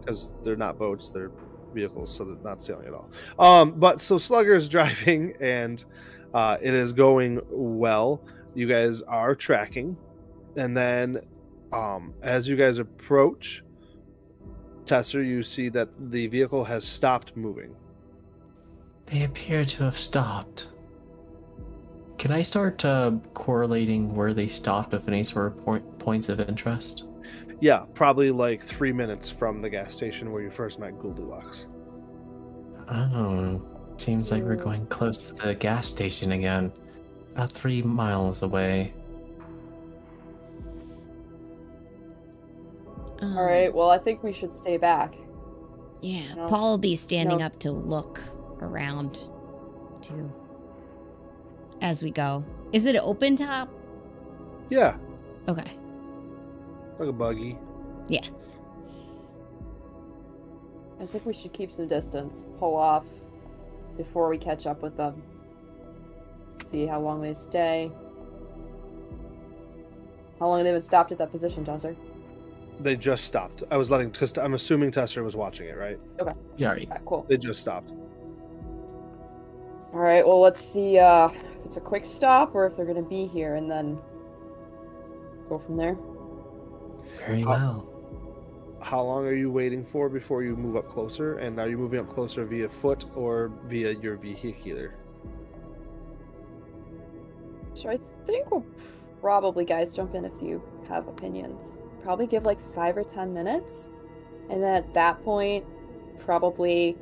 [0.00, 1.30] Because they're not boats; they're
[1.74, 3.10] vehicles, so they're not sailing at all.
[3.38, 5.84] Um, but so Slugger is driving, and
[6.34, 8.22] uh, it is going well.
[8.54, 9.96] You guys are tracking,
[10.56, 11.20] and then
[11.72, 13.62] um, as you guys approach
[14.84, 17.74] Tesser, you see that the vehicle has stopped moving.
[19.12, 20.68] They appear to have stopped.
[22.16, 26.40] Can I start uh, correlating where they stopped with any sort of point, points of
[26.40, 27.04] interest?
[27.60, 31.66] Yeah, probably like three minutes from the gas station where you first met Goldilocks.
[32.88, 33.60] Oh,
[33.98, 36.72] seems like we're going close to the gas station again.
[37.34, 38.94] About three miles away.
[43.20, 43.72] Um, All right.
[43.72, 45.14] Well, I think we should stay back.
[46.00, 46.46] Yeah, No.
[46.48, 47.44] Paul will be standing No.
[47.46, 48.20] up to look
[48.62, 49.28] around
[50.00, 50.30] too
[51.80, 52.44] as we go.
[52.72, 53.68] Is it open top?
[54.68, 54.96] Yeah,
[55.48, 55.70] Okay.
[56.98, 57.58] like a buggy.
[58.08, 58.24] Yeah.
[61.00, 63.04] I think we should keep some distance, pull off
[63.96, 65.20] before we catch up with them.
[66.64, 67.90] See how long they stay.
[70.38, 71.96] How long have they been stopped at that position, Tesser?
[72.80, 73.62] They just stopped.
[73.70, 75.98] I was letting because I'm assuming Tesser was watching it, right?
[76.20, 76.32] Okay.
[76.56, 76.86] Yeah, right.
[76.88, 77.26] Alright, cool.
[77.28, 77.92] They just stopped.
[79.92, 80.26] All right.
[80.26, 83.56] Well, let's see uh, if it's a quick stop or if they're gonna be here,
[83.56, 83.98] and then
[85.48, 85.96] go from there.
[87.26, 87.88] Very Uh, well.
[88.80, 91.38] How long are you waiting for before you move up closer?
[91.38, 94.94] And are you moving up closer via foot or via your vehicular?
[97.74, 98.66] So I think we'll
[99.20, 101.78] probably, guys, jump in if you have opinions.
[102.02, 103.88] Probably give like five or ten minutes,
[104.50, 105.64] and then at that point,
[106.18, 106.96] probably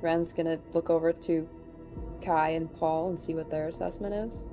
[0.00, 1.48] Ren's gonna look over to
[2.22, 4.46] Kai and Paul and see what their assessment is.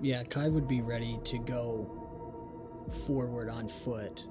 [0.00, 1.90] Yeah, Kai would be ready to go
[3.06, 4.26] forward on foot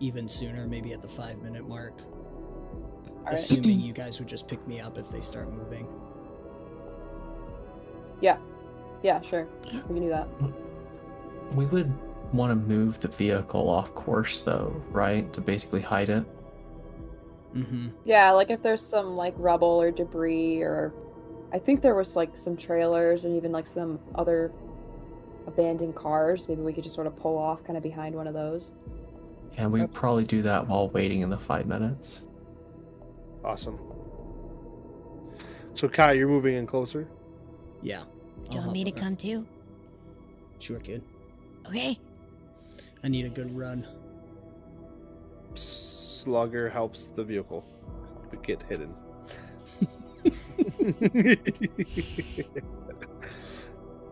[0.00, 2.02] even sooner, maybe at the five minute mark.
[2.02, 3.34] All right.
[3.34, 5.86] Assuming you guys would just pick me up if they start moving.
[8.20, 8.38] Yeah.
[9.02, 9.46] Yeah, sure.
[9.88, 10.28] We can do that.
[11.52, 11.92] We would
[12.32, 15.32] want to move the vehicle off course, though, right?
[15.32, 16.24] To basically hide it.
[17.54, 17.88] Mm-hmm.
[18.04, 20.92] Yeah, like if there's some like rubble or debris, or
[21.52, 24.52] I think there was like some trailers and even like some other
[25.46, 26.48] abandoned cars.
[26.48, 28.72] Maybe we could just sort of pull off kind of behind one of those.
[29.56, 32.20] And we'd probably do that while waiting in the five minutes.
[33.44, 33.78] Awesome.
[35.74, 37.08] So Kai, you're moving in closer.
[37.82, 38.02] Yeah.
[38.50, 39.00] Do I'll you want me to over.
[39.00, 39.46] come too?
[40.58, 41.02] Sure, kid.
[41.66, 41.98] Okay.
[43.04, 43.86] I need a good run.
[46.26, 47.64] Slugger helps the vehicle
[48.42, 48.92] get hidden.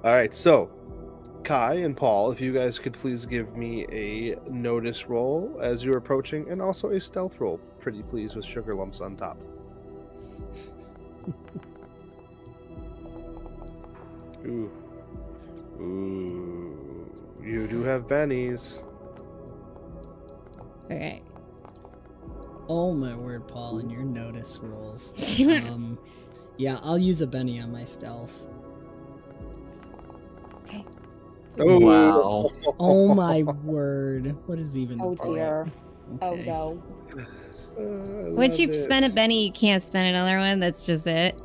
[0.05, 0.71] All right, so
[1.43, 5.97] Kai and Paul, if you guys could please give me a notice roll as you're
[5.97, 9.43] approaching, and also a stealth roll, pretty please, with sugar lumps on top.
[14.47, 14.71] Ooh,
[15.81, 17.11] ooh,
[17.43, 18.85] you do have bennies.
[20.85, 21.21] Okay.
[22.69, 25.13] Oh my word, Paul, and your notice rolls.
[25.71, 25.99] um,
[26.57, 28.47] yeah, I'll use a Benny on my stealth.
[30.65, 30.85] Okay.
[31.59, 32.51] Oh Wow.
[32.81, 34.37] Oh my word.
[34.47, 35.35] What is even the Oh point?
[35.35, 35.73] dear.
[36.23, 36.47] Oh Okay.
[36.47, 36.83] no.
[37.77, 39.17] Uh, Once love you spend a it.
[39.17, 40.61] Benny, you can't spend another one.
[40.61, 41.37] That's just it.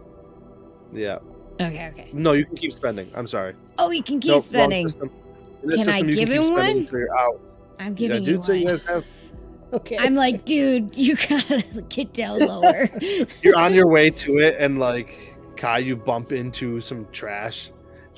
[0.91, 1.17] Yeah.
[1.59, 2.09] Okay, okay.
[2.13, 3.09] No, you can keep spending.
[3.15, 3.55] I'm sorry.
[3.79, 4.85] Oh, you can keep Nope, spending.
[4.85, 6.77] this Can I system, you give keep him spending one?
[6.77, 7.41] until you're out.
[7.79, 8.73] I'm Yeah, giving you dude, so you one.
[8.73, 9.05] guys have.
[9.71, 9.97] Okay.
[9.99, 12.89] I'm like, dude, you gotta get down lower.
[13.43, 17.71] You're on your way to it, and like Kai, you bump into some trash,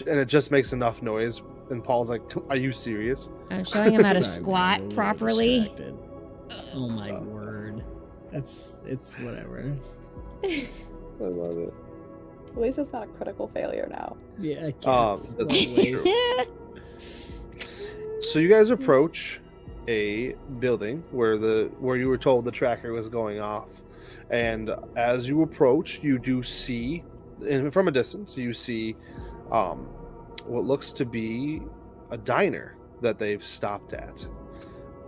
[0.07, 1.41] and it just makes enough noise.
[1.69, 5.59] And Paul's like, "Are you serious?" I'm showing him how to squat a properly.
[5.59, 5.97] distracted.
[6.73, 7.83] Oh my word.
[8.31, 9.73] That's it's whatever.
[10.45, 10.67] I
[11.19, 11.73] love it.
[12.49, 14.15] At least it's not a critical failure now.
[14.39, 14.87] Yeah, I guess.
[14.87, 15.67] Um, that's
[18.31, 19.39] So you guys approach
[19.87, 23.69] a building where the where you were told the tracker was going off,
[24.29, 27.03] and as you approach, you do see,
[27.47, 28.95] and from a distance, you see,
[29.51, 29.79] um,
[30.45, 31.61] what looks to be
[32.11, 34.25] a diner that they've stopped at,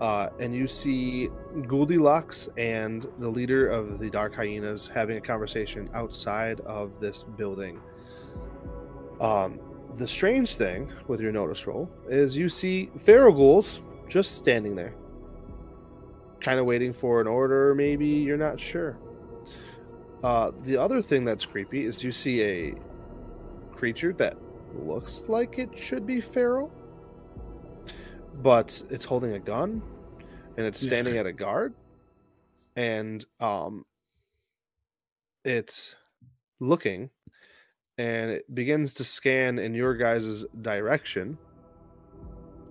[0.02, 1.30] uh, and you see
[1.68, 7.80] Goldilocks and the leader of the Dark Hyenas having a conversation outside of this building.
[9.22, 9.60] Um,
[9.96, 13.82] the strange thing with your notice roll is you see feral ghouls
[14.14, 14.94] just standing there,
[16.40, 17.74] kind of waiting for an order.
[17.74, 18.96] Maybe you're not sure.
[20.24, 22.76] Uh, the other thing that's creepy is you see a
[23.76, 24.38] creature that
[24.76, 26.72] looks like it should be feral,
[28.44, 29.82] but it's holding a gun
[30.58, 30.90] and it's Yeah.
[30.90, 31.74] standing at a guard,
[32.76, 33.84] and um,
[35.44, 35.96] it's
[36.60, 37.10] looking
[37.98, 41.36] and it begins to scan in your guys' direction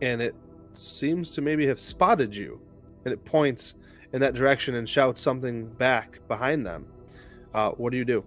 [0.01, 0.35] and it
[0.78, 2.61] seems to maybe have spotted you
[3.05, 3.74] and it points
[4.12, 6.86] in that direction and shouts something back behind them
[7.55, 8.24] uh, what do you do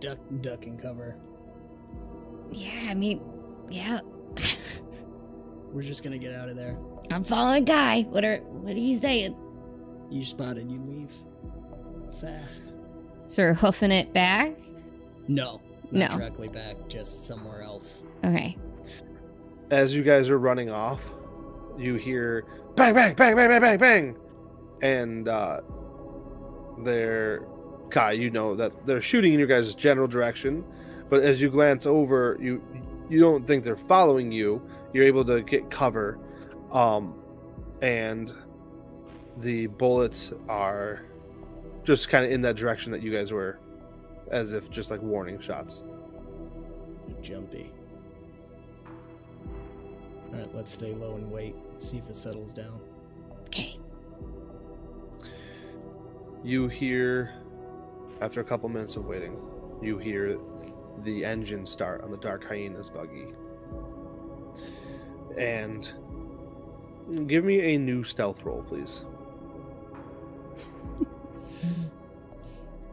[0.00, 1.16] duck duck and cover.
[2.52, 3.20] yeah, I mean,
[3.70, 4.00] yeah.
[5.72, 6.76] We're just gonna get out of there.
[7.10, 8.02] I'm following Kai.
[8.10, 9.36] What are what are you saying?
[10.10, 11.12] You spotted, you leave.
[12.20, 12.74] Fast.
[13.28, 14.54] So we're hoofing it back.
[15.26, 15.60] No.
[15.90, 16.16] Not No.
[16.18, 18.04] directly back, just somewhere else.
[18.24, 18.56] Okay.
[19.70, 21.12] As you guys are running off
[21.78, 24.16] you hear bang bang bang bang bang bang bang.
[24.82, 25.60] And uh
[26.78, 27.44] they're
[27.90, 30.64] kai you know that they're shooting in your guys' general direction
[31.08, 32.62] but as you glance over you
[33.08, 34.60] you don't think they're following you.
[34.92, 36.18] You're able to get cover
[36.72, 37.14] um
[37.80, 38.34] and
[39.38, 41.02] the bullets are
[41.84, 43.58] just kind of in that direction that you guys were
[44.30, 45.84] as if just like warning shots.
[47.22, 47.72] Jumpy.
[50.32, 51.54] Alright, let's stay low and wait.
[51.78, 52.80] See if it settles down.
[53.46, 53.78] Okay.
[56.44, 57.32] you hear
[58.20, 59.36] after a couple minutes of waiting
[59.82, 60.38] you hear
[61.02, 63.26] the engine start on the dark hyenas buggy
[65.36, 65.92] and
[67.26, 69.02] give me a new stealth roll please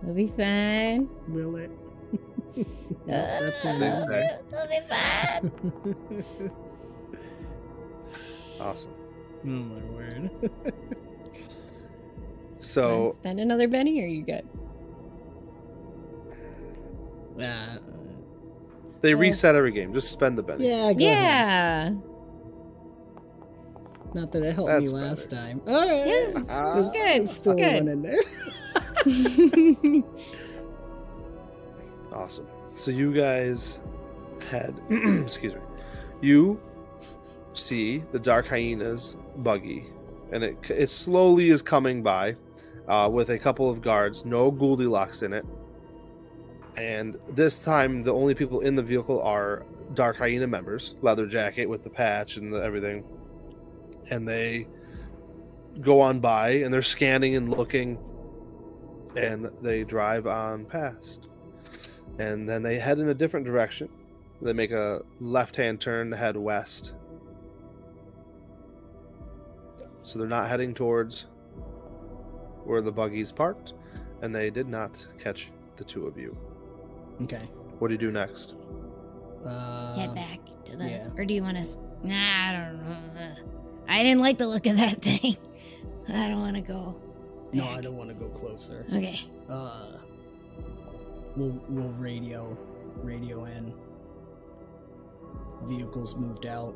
[0.01, 1.09] It'll be fine.
[1.27, 1.71] Will it?
[3.07, 4.43] That's what Thanks, it Zach.
[4.51, 5.95] It'll be
[6.43, 6.51] fine.
[8.55, 8.61] is.
[8.61, 8.91] awesome
[9.43, 10.29] oh my word.
[12.59, 14.47] so spend another Benny, or you good?
[17.41, 17.77] Ah,
[19.01, 21.93] they well- reset every game just spend the benefit yeah, go ahead.
[21.93, 21.93] Yeah.
[24.13, 25.41] Not that it helped That's me last better.
[25.43, 25.61] time.
[25.67, 26.07] Alright.
[26.07, 26.45] Yes.
[26.49, 26.93] Ah, Good.
[26.93, 27.73] There's still good.
[27.83, 28.21] one in there.
[32.13, 33.79] awesome so you guys
[34.49, 35.59] had excuse me
[36.21, 36.59] you
[37.57, 39.85] see the dark hyenas buggy
[40.31, 42.35] and it it slowly is coming by
[42.87, 45.45] uh, with a couple of guards no goldilocks in it
[46.77, 51.67] and this time the only people in the vehicle are dark hyena members leather jacket
[51.67, 53.03] with the patch and the, everything
[54.11, 54.67] and they
[55.81, 57.97] go on by and they're scanning and looking
[59.15, 61.27] and they drive on past.
[62.19, 63.89] And then they head in a different direction.
[64.41, 66.93] They make a left hand turn to head west.
[70.05, 71.25] So they're not heading towards
[72.63, 73.73] where the buggy's parked,
[74.21, 76.37] and they did not catch the two of you.
[77.23, 77.41] Okay.
[77.79, 78.53] What do you do next?
[79.43, 80.87] Uh, Head back to the.
[80.89, 81.07] yeah.
[81.17, 81.77] Or do you want to?
[82.03, 83.35] Nah, I don't know.
[83.87, 85.37] I didn't like the look of that thing.
[86.07, 86.95] I don't want to go.
[87.51, 87.67] No.
[87.67, 88.85] I don't want to go closer.
[88.93, 89.19] Okay.
[89.49, 89.87] Uh,
[91.35, 92.55] we'll we'll radio
[93.01, 93.73] radio in.
[95.63, 96.75] Vehicles moved out.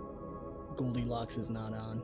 [0.77, 2.01] Goldilocks is not on.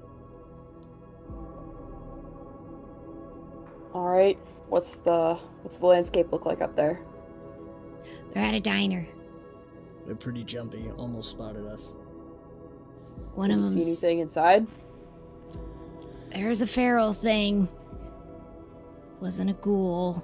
[3.96, 4.38] All right.
[4.68, 7.00] What's the what's the landscape look like up there?
[8.32, 9.08] They're at a diner.
[10.06, 10.92] They're pretty jumpy.
[10.98, 11.96] Almost spotted us.
[13.36, 13.74] One Did of them.
[13.74, 14.04] see them's.
[14.04, 14.68] anything inside?
[16.32, 17.70] There's a feral thing.
[19.22, 20.22] Wasn't a ghoul.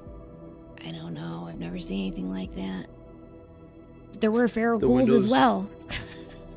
[0.86, 1.46] I don't know.
[1.48, 2.88] I've never seen anything like that.
[4.12, 5.70] But there were feral The ghouls windows- as well.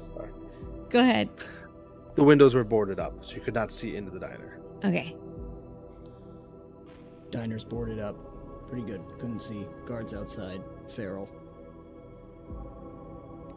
[0.90, 1.28] Go ahead.
[2.16, 4.58] The windows were boarded up, so you could not see into the diner.
[4.84, 5.16] Okay.
[7.34, 8.14] Diner's boarded up.
[8.68, 9.02] Pretty good.
[9.18, 9.66] Couldn't see.
[9.86, 10.62] Guards outside.
[10.86, 11.28] Feral.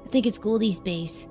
[0.04, 1.28] I think it's Goldie's base.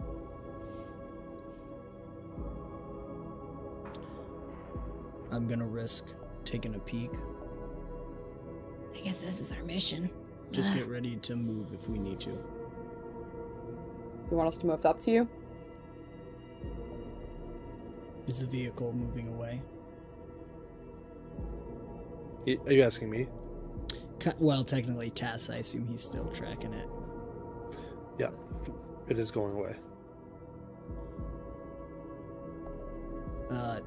[5.32, 6.14] I'm gonna risk
[6.44, 7.10] taking a peek.
[8.94, 10.08] I guess this is our mission.
[10.52, 10.78] Just Ugh.
[10.78, 12.30] get ready to move if we need to.
[14.30, 15.28] You want us to move up to you?
[18.28, 19.62] Is the vehicle moving away?
[22.46, 23.26] Are you asking me?
[24.38, 25.50] Well, technically, Tess.
[25.50, 26.88] I assume he's still tracking it.
[28.18, 28.30] Yeah,
[29.08, 29.74] it is going away.
[33.50, 33.80] Uh,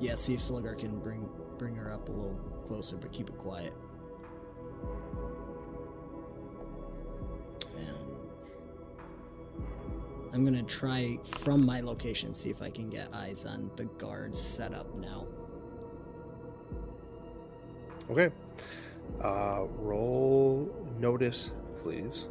[0.00, 0.14] yeah.
[0.14, 3.72] See if Slugger can bring bring her up a little closer, but keep it quiet.
[7.76, 7.96] And
[10.32, 14.40] I'm gonna try from my location see if I can get eyes on the guards
[14.40, 15.26] set up now.
[18.10, 18.30] Okay.
[19.22, 20.68] Uh, roll
[20.98, 21.50] notice,
[21.82, 22.26] please.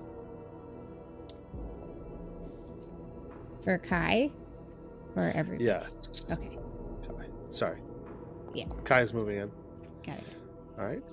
[3.63, 4.31] For Kai?
[5.15, 5.65] Or everybody?
[5.65, 5.85] Yeah.
[6.31, 6.57] Okay.
[7.07, 7.25] Kai.
[7.51, 7.79] Sorry.
[8.53, 8.65] Yeah.
[8.85, 9.51] Kai's moving in.
[10.05, 10.23] Got it.
[10.77, 11.03] All right.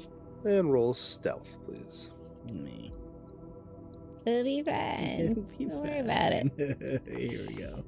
[0.44, 2.10] And roll stealth, please.
[2.52, 2.92] Me.
[4.26, 5.46] It'll be fine.
[5.58, 7.02] Don't worry about it.
[7.18, 7.84] Here we go.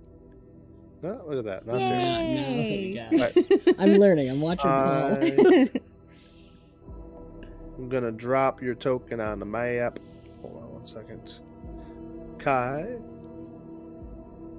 [1.05, 1.67] Oh, look at that.
[1.67, 2.93] Not Yay.
[2.95, 3.13] terrible.
[3.13, 3.77] No, you got it.
[3.79, 4.31] I'm learning.
[4.31, 5.19] I'm watching Paul.
[5.23, 5.71] I-
[7.89, 9.99] I'm gonna drop your token on the map.
[10.43, 11.39] Hold on one second.
[12.39, 12.99] Kai.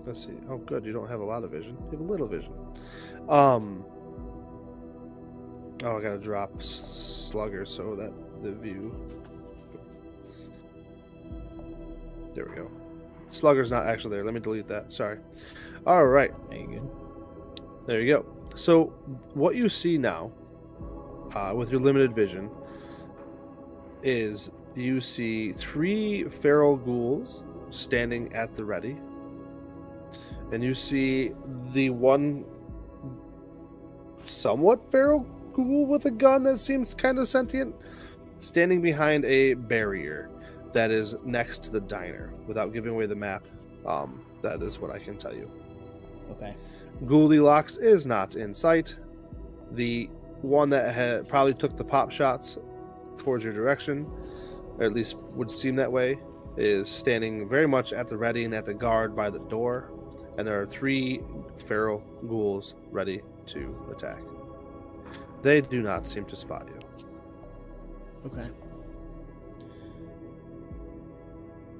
[0.04, 0.34] Let's see.
[0.50, 0.84] Oh, good.
[0.84, 1.78] You don't have a lot of vision.
[1.92, 2.52] You have a little vision.
[3.30, 3.86] Um.
[5.84, 8.12] Oh, I gotta drop Slugger so that
[8.42, 8.96] the view.
[12.34, 12.72] There we go.
[13.28, 14.26] Slugger's not actually there.
[14.26, 14.92] Let me delete that.
[14.92, 15.20] Sorry.
[15.86, 16.32] All right.
[16.50, 16.90] Very good.
[17.86, 18.26] There you go.
[18.56, 18.86] So,
[19.36, 20.32] what you see now,
[21.36, 22.50] uh, with your limited vision,
[24.04, 28.98] is you see three feral ghouls standing at the ready,
[30.52, 31.34] and you see
[31.74, 32.46] the one
[34.26, 35.22] somewhat feral
[35.54, 37.76] ghoul with a gun that seems kind of sentient
[38.40, 40.30] standing behind a barrier
[40.74, 42.32] that is next to the diner.
[42.48, 43.44] Without giving away the map,
[43.86, 45.50] um, that is what I can tell you.
[46.32, 46.56] Okay.
[47.06, 48.96] Goldilocks is not in sight.
[49.72, 50.10] The
[50.42, 52.58] one that had probably took the pop shots
[53.20, 54.10] towards your direction,
[54.78, 56.18] or at least would seem that way,
[56.58, 59.92] is standing very much at the ready and at the guard by the door.
[60.38, 61.22] And there are three
[61.68, 64.20] feral ghouls ready to attack.
[65.42, 66.80] They do not seem to spot you.
[68.26, 68.50] Okay.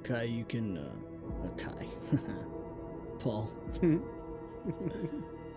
[0.02, 0.78] Kai, you can.
[0.78, 0.90] Uh,
[1.44, 1.86] uh, Kai.
[3.18, 3.50] Paul.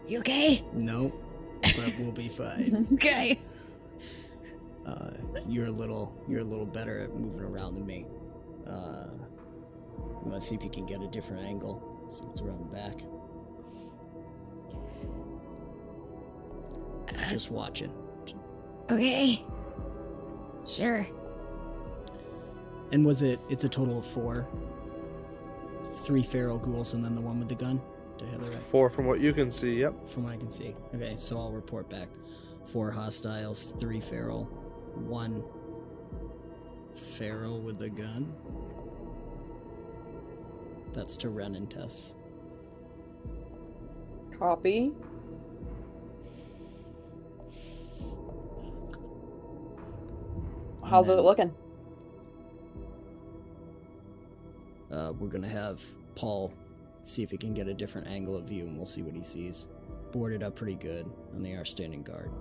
[0.08, 0.64] You okay?
[0.74, 1.14] No,
[1.62, 2.88] but we'll be fine.
[2.94, 3.40] Okay.
[4.86, 5.12] Uh,
[5.48, 6.14] you're a little.
[6.28, 8.06] You're a little better at moving around than me.
[8.68, 9.08] Uh,
[9.98, 12.08] you want to see if you can get a different angle?
[12.10, 12.96] See what's around the back.
[17.30, 17.92] Just watching.
[18.90, 19.46] Okay.
[20.68, 21.08] Sure.
[22.92, 23.40] And was it?
[23.50, 24.48] It's a total of four.
[25.94, 27.82] Three feral ghouls and then the one with the gun.
[28.18, 28.64] Did I have that right?
[28.72, 29.94] Four from what you can see, yep.
[30.08, 30.76] From what I can see.
[30.94, 32.08] Okay, so I'll report back.
[32.66, 34.50] Four hostiles, three feral,
[34.96, 35.44] one
[36.96, 38.34] feral with a gun.
[40.94, 42.16] That's to Ren and Tess.
[44.38, 44.94] Copy.
[50.84, 51.54] How's then- it looking?
[54.92, 55.84] uh, we're gonna have
[56.14, 56.54] Paul
[57.04, 59.24] see if he can get a different angle of view, and we'll see what he
[59.24, 59.68] sees.
[60.12, 62.32] Boarded up pretty good, and they are standing guard.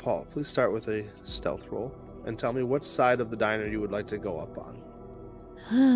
[0.00, 1.94] Paul, please start with a stealth roll
[2.24, 4.82] and tell me what side of the diner you would like to go up on,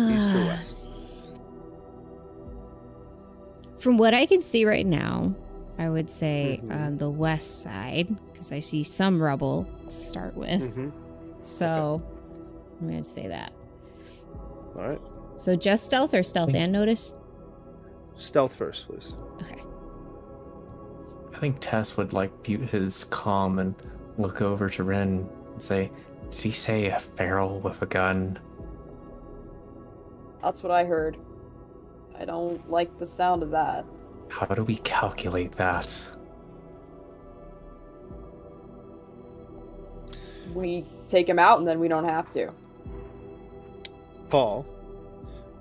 [0.09, 0.77] east or west.
[3.79, 5.33] From what I can see right now,
[5.77, 6.71] I would say Mhm.
[6.85, 10.61] on the west side because I see some rubble to start with.
[10.73, 10.89] hmm
[11.41, 12.01] So
[12.79, 13.53] I'm going to say that.
[14.75, 15.01] All right,
[15.37, 17.13] So just stealth or stealth and notice?
[18.17, 19.13] stealth first, please.
[19.41, 19.61] Okay.
[21.35, 23.75] I think Tess would like mute his comm and
[24.17, 25.91] look over to Ren and say,
[26.31, 28.39] Did he say a feral with a gun?
[30.41, 31.17] That's what I heard.
[32.17, 33.85] I don't like the sound of that.
[34.29, 36.09] How do we calculate that?
[40.53, 42.49] We take him out and then we don't have to.
[44.29, 44.65] Paul,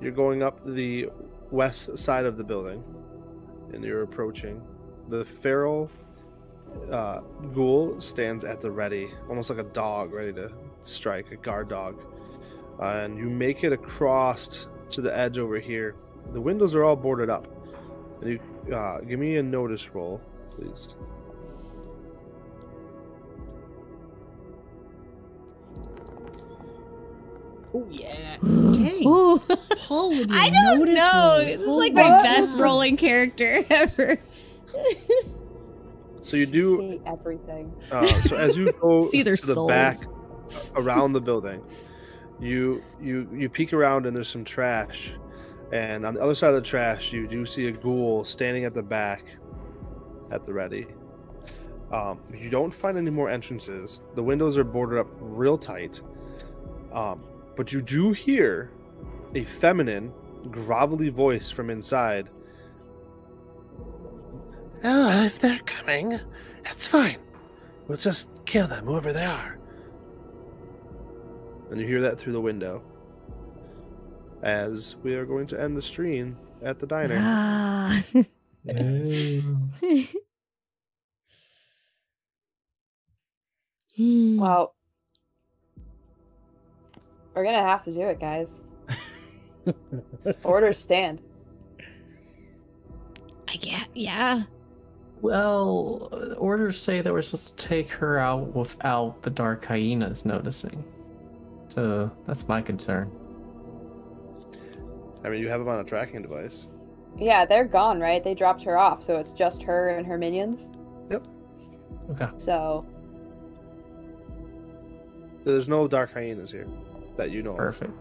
[0.00, 1.08] you're going up the
[1.50, 2.84] west side of the building,
[3.72, 4.62] and you're approaching.
[5.08, 5.90] The feral
[6.90, 7.20] uh,
[7.54, 10.50] ghoul stands at the ready, almost like a dog ready to
[10.82, 12.00] strike, a guard dog.
[12.80, 15.94] Uh, and you make it across to the edge over here.
[16.32, 17.46] The windows are all boarded up.
[18.22, 18.30] And
[18.66, 20.20] you uh, give me a notice roll,
[20.54, 20.88] please.
[27.76, 29.40] Oh yeah, dang, Ooh.
[29.76, 31.36] Paul with your I don't notice know.
[31.38, 31.56] rolls.
[31.56, 34.18] This is like my my best rolling character ever.
[36.24, 37.70] So you do see everything.
[37.92, 39.68] Uh, so as you go See their to the souls.
[39.68, 39.98] back
[40.74, 41.62] around the building,
[42.40, 45.14] you you you peek around and there's some trash,
[45.70, 48.72] and on the other side of the trash you do see a ghoul standing at
[48.72, 49.22] the back,
[50.30, 50.86] at the ready.
[51.92, 54.00] Um, you don't find any more entrances.
[54.14, 56.00] The windows are boarded up real tight,
[56.90, 57.22] um,
[57.54, 58.70] but you do hear
[59.34, 60.10] a feminine,
[60.46, 62.30] grovelly voice from inside.
[64.84, 66.20] Oh, if they're coming,
[66.62, 67.18] that's fine.
[67.88, 69.58] We'll just kill them, whoever they are.
[71.70, 72.82] And you hear that through the window.
[74.42, 77.16] As we are going to end the stream at the diner.
[77.18, 78.02] Ah.
[83.96, 84.40] Hmm.
[84.40, 84.74] Well,
[87.32, 88.64] we're gonna have to do it, guys.
[90.44, 91.22] Orders stand.
[93.48, 94.42] I get, yeah.
[95.24, 100.84] Well, orders say that we're supposed to take her out without the dark hyenas noticing.
[101.68, 103.10] So that's my concern.
[105.24, 106.68] I mean, you have them on a tracking device.
[107.16, 108.22] Yeah, they're gone, right?
[108.22, 110.70] They dropped her off, so it's just her and her minions.
[111.08, 111.26] Yep.
[112.10, 112.28] Okay.
[112.36, 112.84] So
[115.44, 116.68] There's no dark hyenas here
[117.16, 117.56] that you know
[117.88, 117.94] of.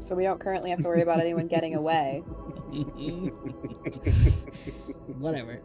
[0.00, 0.08] Perfect.
[0.08, 2.18] so we don't currently have to worry about anyone getting away.
[5.18, 5.60] Whatever.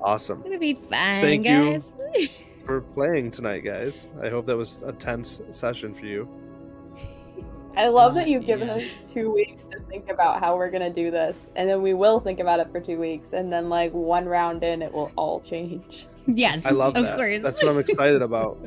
[0.00, 0.42] Awesome.
[0.42, 0.90] Gonna be fun,
[1.22, 1.82] Thank you.
[2.64, 4.08] For playing tonight, guys.
[4.22, 6.28] I hope that was a tense session for you.
[7.76, 8.74] I love Uh, that you've given yeah.
[8.74, 12.20] us two weeks to think about how we're gonna do this, and then we will
[12.20, 15.40] think about it for two weeks, and then like one round in, it will all
[15.40, 16.06] change.
[16.26, 17.16] yes, I love of that.
[17.16, 17.40] course.
[17.40, 18.58] That's what I'm excited about.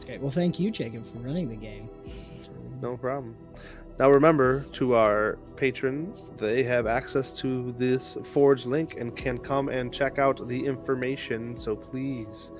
[0.00, 0.22] That's great.
[0.22, 1.90] Well, thank you, Jacob, for running the game.
[2.80, 3.36] No problem.
[3.98, 9.68] Now remember to our patrons, they have access to this Forge link and can come
[9.68, 11.54] and check out the information.
[11.58, 12.50] So please,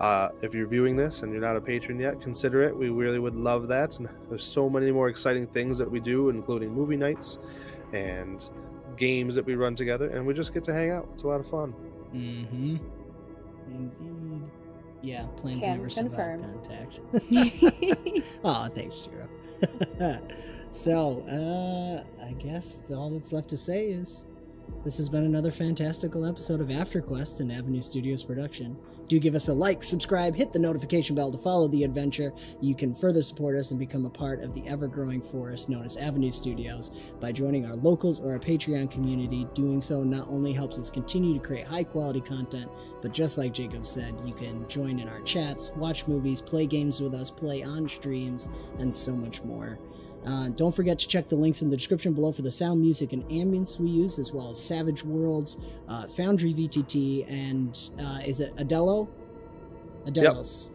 [0.00, 2.76] uh, if you're viewing this and you're not a patron yet, consider it.
[2.76, 3.96] We really would love that.
[4.00, 7.38] And there's so many more exciting things that we do, including movie nights
[7.92, 8.44] and
[8.96, 11.08] games that we run together, and we just get to hang out.
[11.14, 11.74] It's a lot of fun.
[12.12, 12.76] Mm-hmm.
[13.68, 14.17] Indeed.
[15.02, 16.42] Yeah, plans Can never survive confirm.
[16.42, 17.00] contact.
[18.44, 20.18] oh, thanks, Jiro.
[20.70, 24.26] so, uh, I guess all that's left to say is
[24.84, 28.76] this has been another fantastical episode of After Quest, an Avenue Studios production.
[29.08, 32.34] Do give us a like, subscribe, hit the notification bell to follow the adventure.
[32.60, 35.84] You can further support us and become a part of the ever growing forest known
[35.84, 39.46] as Avenue Studios by joining our locals or our Patreon community.
[39.54, 42.70] Doing so not only helps us continue to create high quality content,
[43.00, 47.00] but just like Jacob said, you can join in our chats, watch movies, play games
[47.00, 49.78] with us, play on streams, and so much more.
[50.28, 53.14] Uh, don't forget to check the links in the description below for the sound, music,
[53.14, 55.56] and ambience we use, as well as Savage Worlds,
[55.88, 59.08] uh, Foundry VTT, and uh, is it Adello?
[60.06, 60.70] Adelos.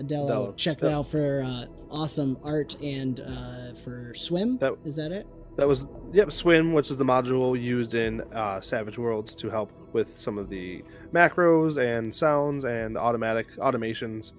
[0.00, 0.28] Adello.
[0.30, 0.56] Adello.
[0.56, 0.90] Check Yep.
[0.90, 4.56] that out for uh, awesome art and uh, for swim.
[4.58, 5.26] That- Is that it?
[5.56, 9.72] that was yep swim which is the module used in uh, savage worlds to help
[9.92, 14.30] with some of the macros and sounds and automatic automations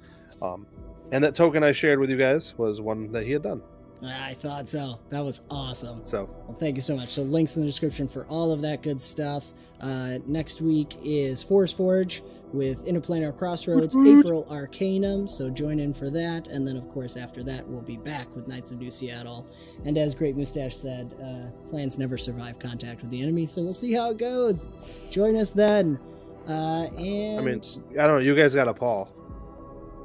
[0.41, 0.65] um,
[1.11, 3.61] and that token i shared with you guys was one that he had done
[4.03, 4.99] I thought so.
[5.09, 6.05] That was awesome.
[6.05, 7.09] so Well, thank you so much.
[7.09, 9.51] So, links in the description for all of that good stuff.
[9.81, 12.23] Uh, next week is Force Forge
[12.53, 15.27] with Interplanar Crossroads, April Arcanum.
[15.27, 16.47] So, join in for that.
[16.47, 19.45] And then, of course, after that, we'll be back with Knights of New Seattle.
[19.83, 23.45] And as Great Mustache said, uh, plans never survive contact with the enemy.
[23.45, 24.71] So, we'll see how it goes.
[25.09, 25.99] Join us then.
[26.47, 27.61] Uh, and i mean
[27.91, 29.07] i don't know you guys got a paul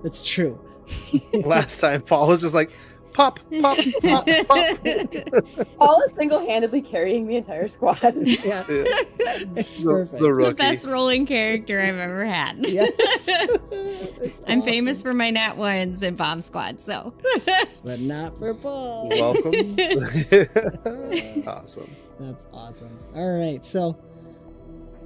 [0.03, 0.61] that's true.
[1.45, 2.71] last time paul was just like
[3.15, 4.77] pop pop pop pop
[5.79, 7.99] Paul is single-handedly carrying the entire squad.
[8.17, 8.85] yeah, Yeah.
[9.57, 10.21] it's the, perfect.
[10.23, 12.59] the the best rolling character I've ever had.
[12.75, 13.29] Yes.
[14.47, 14.63] I'm awesome.
[14.63, 17.15] famous for my nat ones and bomb squad, so
[17.85, 19.09] but not for Paul.
[19.11, 19.77] welcome
[21.47, 22.99] awesome That's awesome.
[23.15, 23.97] All right, so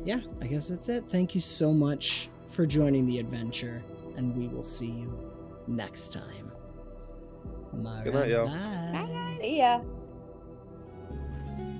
[0.04, 1.04] yeah, I guess that's it.
[1.10, 3.82] Thank you so much for joining the adventure,
[4.16, 5.12] and we will see you
[5.66, 6.47] next time.
[7.72, 8.46] Good night, y'all.
[8.46, 9.38] Bye.
[9.40, 9.80] See ya.